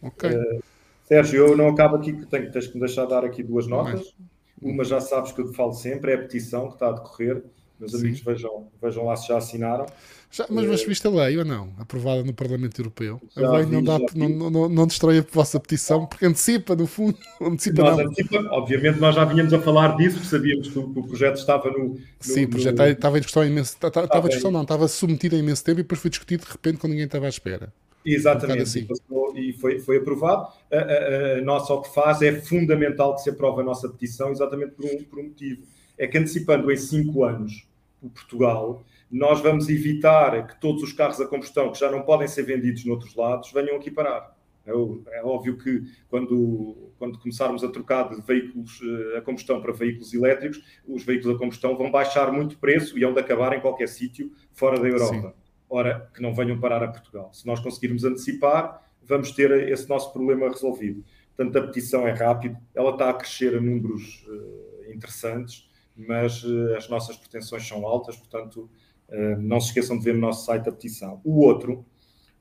Ok. 0.00 0.30
Uh, 0.30 0.62
Sérgio, 1.02 1.48
eu 1.48 1.56
não 1.56 1.68
acabo 1.68 1.96
aqui, 1.96 2.12
tenho, 2.26 2.52
tens 2.52 2.66
que 2.66 2.74
me 2.74 2.80
deixar 2.80 3.06
dar 3.06 3.24
aqui 3.24 3.42
duas 3.42 3.66
notas. 3.66 4.14
Uma 4.60 4.84
já 4.84 5.00
sabes 5.00 5.32
que 5.32 5.40
eu 5.40 5.50
te 5.50 5.56
falo 5.56 5.72
sempre, 5.72 6.12
é 6.12 6.14
a 6.14 6.18
petição 6.18 6.68
que 6.68 6.74
está 6.74 6.88
a 6.88 6.92
decorrer. 6.92 7.42
Meus 7.78 7.94
amigos, 7.94 8.20
vejam, 8.20 8.68
vejam 8.82 9.04
lá 9.04 9.16
se 9.16 9.28
já 9.28 9.38
assinaram. 9.38 9.86
Já, 10.30 10.46
mas, 10.50 10.66
mas 10.66 10.84
viste 10.84 11.06
a 11.06 11.10
lei 11.10 11.38
ou 11.38 11.44
não? 11.44 11.72
Aprovada 11.78 12.22
no 12.22 12.34
Parlamento 12.34 12.78
Europeu. 12.80 13.20
Já 13.34 13.46
a 13.46 13.52
lei 13.52 13.64
vi, 13.64 13.72
não, 13.72 13.82
dá, 13.82 13.98
não, 14.14 14.50
não, 14.50 14.68
não, 14.68 14.86
destrói 14.86 15.18
a 15.18 15.24
vossa 15.32 15.58
petição 15.58 16.04
porque 16.04 16.26
antecipa, 16.26 16.76
no 16.76 16.86
fundo. 16.86 17.16
Antecipa, 17.40 17.82
nós 17.82 17.98
antecipa, 18.00 18.38
obviamente, 18.50 19.00
nós 19.00 19.14
já 19.14 19.24
vínhamos 19.24 19.54
a 19.54 19.60
falar 19.60 19.96
disso, 19.96 20.16
porque 20.16 20.28
sabíamos 20.28 20.68
que 20.68 20.78
o, 20.78 20.92
que 20.92 20.98
o 20.98 21.02
projeto 21.04 21.36
estava 21.36 21.70
no. 21.70 21.94
no 21.94 22.00
Sim, 22.20 22.44
o 22.44 22.50
projeto 22.50 22.78
no... 22.78 22.84
estava 22.84 23.16
em 23.16 23.20
discussão 23.20 23.46
imenso. 23.46 23.72
Estava, 23.72 24.04
estava 24.04 24.26
em 24.26 24.28
discussão, 24.28 24.50
não, 24.50 24.62
estava 24.62 24.88
submetido 24.88 25.36
a 25.36 25.38
imenso 25.38 25.64
tempo 25.64 25.80
e 25.80 25.82
depois 25.82 26.00
foi 26.00 26.10
discutido 26.10 26.44
de 26.44 26.50
repente 26.52 26.78
quando 26.78 26.90
ninguém 26.90 27.06
estava 27.06 27.26
à 27.26 27.28
espera. 27.28 27.72
Exatamente, 28.04 28.60
um 28.60 28.62
assim. 28.62 28.86
e 29.34 29.52
foi, 29.54 29.78
foi 29.80 29.98
aprovado. 29.98 30.48
A, 30.70 30.76
a, 30.76 31.38
a, 31.38 31.40
nossa 31.42 31.72
o 31.72 31.82
que 31.82 31.92
faz 31.94 32.22
é 32.22 32.32
fundamental 32.32 33.14
que 33.14 33.22
se 33.22 33.30
aprove 33.30 33.62
a 33.62 33.64
nossa 33.64 33.88
petição, 33.88 34.30
exatamente 34.30 34.72
por 34.72 34.84
um, 34.84 35.04
por 35.04 35.18
um 35.20 35.24
motivo. 35.24 35.62
É 35.96 36.06
que 36.06 36.16
antecipando 36.16 36.70
em 36.70 36.76
cinco 36.76 37.24
anos 37.24 37.67
Portugal, 38.06 38.84
nós 39.10 39.40
vamos 39.40 39.68
evitar 39.68 40.46
que 40.46 40.60
todos 40.60 40.82
os 40.82 40.92
carros 40.92 41.20
a 41.20 41.26
combustão 41.26 41.72
que 41.72 41.78
já 41.78 41.90
não 41.90 42.02
podem 42.02 42.28
ser 42.28 42.42
vendidos 42.42 42.84
noutros 42.84 43.14
lados 43.14 43.50
venham 43.52 43.76
aqui 43.76 43.90
parar. 43.90 44.36
É, 44.64 45.18
é 45.18 45.24
óbvio 45.24 45.56
que 45.56 45.82
quando, 46.08 46.92
quando 46.98 47.18
começarmos 47.18 47.64
a 47.64 47.68
trocar 47.68 48.10
de 48.10 48.20
veículos 48.20 48.80
eh, 48.82 49.18
a 49.18 49.22
combustão 49.22 49.62
para 49.62 49.72
veículos 49.72 50.12
elétricos, 50.12 50.62
os 50.86 51.02
veículos 51.04 51.34
a 51.34 51.38
combustão 51.38 51.76
vão 51.76 51.90
baixar 51.90 52.30
muito 52.30 52.52
o 52.52 52.58
preço 52.58 52.98
e 52.98 53.04
hão 53.04 53.14
de 53.14 53.20
acabar 53.20 53.56
em 53.56 53.60
qualquer 53.60 53.88
sítio 53.88 54.30
fora 54.52 54.78
da 54.78 54.86
Europa. 54.86 55.28
Sim. 55.28 55.42
Ora, 55.70 56.10
que 56.14 56.22
não 56.22 56.34
venham 56.34 56.60
parar 56.60 56.82
a 56.82 56.88
Portugal. 56.88 57.30
Se 57.32 57.46
nós 57.46 57.60
conseguirmos 57.60 58.04
antecipar, 58.04 58.82
vamos 59.02 59.30
ter 59.30 59.50
esse 59.70 59.88
nosso 59.88 60.12
problema 60.12 60.48
resolvido. 60.48 61.02
Portanto, 61.34 61.56
a 61.56 61.66
petição 61.66 62.06
é 62.06 62.12
rápida, 62.12 62.60
ela 62.74 62.90
está 62.90 63.10
a 63.10 63.14
crescer 63.14 63.56
a 63.56 63.60
números 63.60 64.26
uh, 64.28 64.92
interessantes, 64.92 65.67
mas 65.98 66.44
uh, 66.44 66.76
as 66.76 66.88
nossas 66.88 67.16
pretensões 67.16 67.66
são 67.66 67.86
altas, 67.86 68.16
portanto, 68.16 68.70
eh, 69.10 69.36
não 69.36 69.58
se 69.60 69.68
esqueçam 69.68 69.98
de 69.98 70.04
ver 70.04 70.14
no 70.14 70.20
nosso 70.20 70.44
site 70.44 70.68
a 70.68 70.72
petição. 70.72 71.20
O 71.24 71.40
outro 71.40 71.84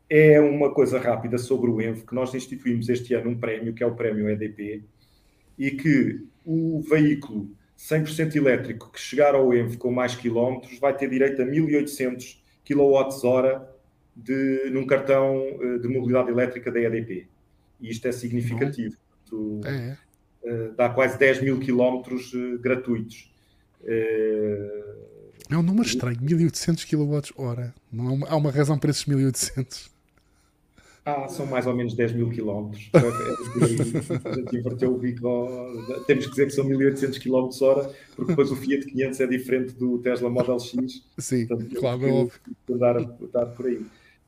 é 0.09 0.39
uma 0.39 0.73
coisa 0.73 0.99
rápida 0.99 1.37
sobre 1.37 1.69
o 1.69 1.81
ENV, 1.81 2.05
que 2.05 2.15
nós 2.15 2.33
instituímos 2.33 2.89
este 2.89 3.13
ano 3.13 3.31
um 3.31 3.39
prémio, 3.39 3.73
que 3.73 3.83
é 3.83 3.87
o 3.87 3.95
prémio 3.95 4.29
EDP, 4.29 4.83
e 5.57 5.71
que 5.71 6.25
o 6.45 6.81
veículo 6.81 7.49
100% 7.77 8.35
elétrico 8.35 8.91
que 8.91 8.99
chegar 8.99 9.35
ao 9.35 9.53
ENV 9.53 9.77
com 9.77 9.91
mais 9.91 10.15
quilómetros 10.15 10.79
vai 10.79 10.95
ter 10.95 11.09
direito 11.09 11.41
a 11.41 11.45
1800 11.45 12.43
kWh 12.65 13.65
de, 14.15 14.69
num 14.71 14.85
cartão 14.85 15.37
eh, 15.61 15.77
de 15.77 15.87
mobilidade 15.87 16.29
elétrica 16.29 16.71
da 16.71 16.79
EDP. 16.81 17.27
E 17.79 17.89
isto 17.89 18.07
é 18.07 18.11
significativo. 18.11 18.97
Tu, 19.25 19.61
é. 19.65 19.97
Uh, 20.43 20.73
dá 20.75 20.89
quase 20.89 21.19
10 21.19 21.41
mil 21.41 21.59
quilómetros 21.59 22.31
gratuitos. 22.61 23.31
Uh, 23.81 24.97
é 25.49 25.57
um 25.57 25.63
número 25.63 25.87
estranho, 25.87 26.17
1800 26.21 26.83
kWh. 26.85 27.73
Não 27.91 28.07
há 28.07 28.11
uma, 28.11 28.27
há 28.27 28.35
uma 28.35 28.51
razão 28.51 28.77
para 28.77 28.91
esses 28.91 29.05
1800. 29.05 29.89
Ah, 31.05 31.25
são 31.29 31.45
mais 31.45 31.65
ou 31.65 31.73
menos 31.73 31.93
10 31.93 32.11
mil 32.11 32.29
quilómetros. 32.29 32.89
É, 32.93 32.97
é 32.97 34.29
a 34.29 34.35
gente 34.35 34.57
inverteu 34.57 34.93
o 34.93 34.97
veículo. 34.97 36.03
Temos 36.05 36.25
que 36.25 36.31
dizer 36.31 36.47
que 36.47 36.51
são 36.51 36.65
1800 36.65 37.17
km 37.19 37.49
hora, 37.61 37.89
porque 38.13 38.31
depois 38.31 38.51
o 38.51 38.57
Fiat 38.57 38.85
500 38.85 39.19
é 39.21 39.27
diferente 39.27 39.73
do 39.73 39.99
Tesla 39.99 40.29
Model 40.29 40.59
X. 40.59 41.01
Sim, 41.17 41.47
Portanto, 41.47 41.75
claro, 41.79 42.05
é 42.05 42.11
óbvio. 42.11 42.39
Andar, 42.69 42.97
andar 42.97 43.45
por 43.55 43.67
aí. 43.67 43.85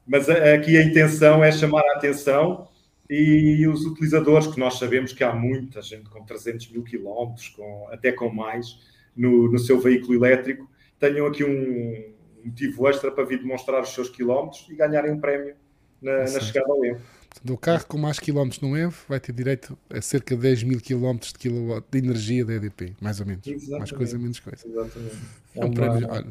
Mas 0.07 0.29
aqui 0.29 0.77
a 0.77 0.83
intenção 0.83 1.43
é 1.43 1.51
chamar 1.51 1.81
a 1.81 1.97
atenção 1.97 2.69
e 3.09 3.67
os 3.67 3.85
utilizadores, 3.85 4.47
que 4.47 4.59
nós 4.59 4.77
sabemos 4.77 5.11
que 5.11 5.23
há 5.23 5.33
muita 5.33 5.81
gente 5.81 6.09
com 6.09 6.23
300 6.23 6.71
mil 6.71 6.83
quilómetros, 6.83 7.49
com, 7.49 7.89
até 7.91 8.11
com 8.11 8.29
mais, 8.29 8.79
no, 9.15 9.51
no 9.51 9.59
seu 9.59 9.79
veículo 9.79 10.13
elétrico, 10.13 10.69
tenham 10.99 11.27
aqui 11.27 11.43
um 11.43 12.13
motivo 12.43 12.87
extra 12.87 13.11
para 13.11 13.23
vir 13.23 13.39
demonstrar 13.39 13.81
os 13.81 13.89
seus 13.89 14.09
quilómetros 14.09 14.65
e 14.69 14.75
ganharem 14.75 15.11
um 15.11 15.19
prémio 15.19 15.55
na, 16.01 16.19
na 16.19 16.39
chegada 16.39 16.71
ao 16.71 16.83
EV. 16.83 16.99
Do 17.43 17.57
carro 17.57 17.85
com 17.85 17.97
mais 17.97 18.19
quilómetros 18.19 18.61
no 18.61 18.75
EV 18.75 18.93
vai 19.07 19.19
ter 19.19 19.31
direito 19.31 19.77
a 19.89 20.01
cerca 20.01 20.35
de 20.35 20.41
10 20.41 20.63
mil 20.63 20.79
quilómetros 20.79 21.33
de, 21.33 21.49
de 21.49 21.97
energia 21.97 22.43
da 22.43 22.53
EDP, 22.53 22.95
mais 22.99 23.19
ou 23.19 23.25
menos. 23.25 23.45
Exatamente. 23.45 23.79
Mais 23.79 23.91
coisa, 23.91 24.17
menos 24.17 24.39
coisa. 24.39 24.67
Exatamente. 24.67 25.17
É 25.55 25.65
um 25.65 25.71
prémio, 25.71 26.07
olha, 26.09 26.27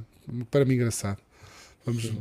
para 0.50 0.64
mim 0.64 0.74
engraçado. 0.74 1.18
Vamos, 1.86 2.12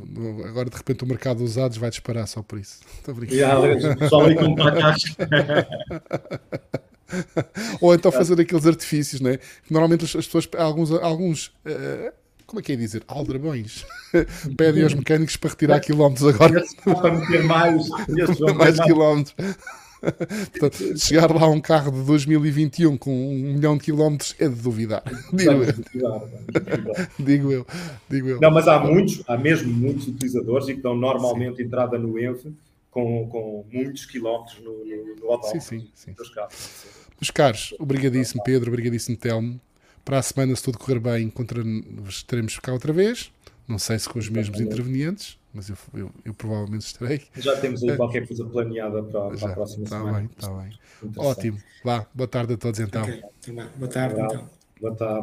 agora 0.45 0.70
de 0.70 0.78
repente 0.78 1.03
o 1.03 1.08
mercado 1.08 1.39
dos 1.39 1.51
usados 1.51 1.78
vai 1.78 1.89
disparar 1.89 2.28
só 2.28 2.41
por 2.41 2.60
isso. 2.60 2.82
Estou 2.99 3.16
brincando. 3.16 3.39
Yeah, 3.39 4.08
só 4.08 4.26
aí 4.26 4.36
com 4.36 4.55
Ou 7.82 7.93
então 7.93 8.12
fazer 8.12 8.39
aqueles 8.39 8.66
artifícios, 8.66 9.22
né? 9.22 9.39
Normalmente 9.70 10.05
as 10.05 10.14
pessoas, 10.14 10.47
alguns, 10.58 10.91
alguns 10.91 11.47
uh, 11.66 12.12
como 12.47 12.62
é 12.62 12.64
que 12.64 12.72
é 12.72 12.76
dizer? 12.76 13.03
Aldrabões. 13.08 13.86
Pedem 14.58 14.84
aos 14.84 14.93
mecânicos 14.93 15.36
para 15.36 15.49
retirar 15.49 15.80
quilómetros 15.82 16.34
agora. 16.34 16.64
Para 16.84 17.12
meter 17.12 17.43
mais, 17.43 17.88
mais 18.55 18.80
quilómetros. 18.80 19.36
Portanto, 20.51 20.97
chegar 20.97 21.30
lá 21.32 21.49
um 21.49 21.60
carro 21.60 21.91
de 21.91 22.03
2021 22.03 22.97
com 22.97 23.12
um 23.12 23.53
milhão 23.53 23.76
de 23.76 23.84
quilómetros 23.84 24.34
é 24.39 24.47
de 24.47 24.55
duvidar. 24.55 25.03
Digo 25.34 25.51
eu. 25.51 25.74
digo 27.20 27.51
eu. 27.51 27.68
Digo 28.10 28.30
eu. 28.30 28.39
Não, 28.39 28.51
mas 28.51 28.68
há 28.68 28.80
muitos, 28.80 29.22
há 29.28 29.38
mesmo 29.38 29.74
muitos 29.74 30.08
utilizadores 30.08 30.70
e 30.70 30.76
que 30.76 30.82
dão 30.82 30.95
normalmente 30.95 31.58
sim. 31.58 31.64
entrada 31.64 31.97
no 31.97 32.18
ENF 32.18 32.47
com, 32.98 33.28
com 33.30 33.66
muitos 33.72 34.08
quilómetros 34.08 34.60
no, 34.60 34.84
no, 34.84 35.16
no 35.18 35.32
autódromo. 35.32 35.62
Sim, 35.62 35.91
sim, 35.93 36.16
sim. 36.16 36.16
Meus 37.22 37.30
caros, 37.32 37.76
obrigadíssimo 37.78 38.43
Pedro, 38.43 38.72
obrigadíssimo 38.72 39.16
Telmo. 39.16 39.62
Para 40.04 40.18
a 40.18 40.22
semana, 40.24 40.56
se 40.56 40.64
tudo 40.64 40.80
correr 40.80 41.00
bem, 41.00 41.32
estaremos 42.08 42.58
cá 42.58 42.74
outra 42.74 42.91
vez. 42.91 43.32
Não 43.68 43.78
sei 43.78 44.00
se 44.00 44.10
com 44.10 44.18
os 44.18 44.30
mesmos 44.30 44.60
intervenientes, 44.60 45.38
mas 45.54 45.70
eu, 45.70 45.78
eu, 45.93 46.10
eu, 46.26 46.34
provavelmente 46.34 46.86
estarei. 46.86 47.22
Já 47.36 47.60
temos 47.60 47.84
aí 47.84 47.95
qualquer 47.98 48.26
coisa 48.26 48.45
planeada 48.45 49.04
para, 49.04 49.30
para 49.30 49.52
a 49.52 49.54
próxima 49.54 49.84
tá 49.84 49.98
semana. 49.98 50.18
Bem, 50.18 50.30
está 50.36 50.50
bem. 50.50 50.80
Ótimo. 51.18 51.58
Vá, 51.84 52.08
boa 52.16 52.28
tarde 52.28 52.54
a 52.54 52.58
todos 52.58 52.80
então. 52.80 53.04
Okay. 53.04 53.22
Boa 53.76 53.91
tarde, 53.91 54.22
então. 54.22 54.50
Boa 54.80 54.95
tarde. 54.95 55.14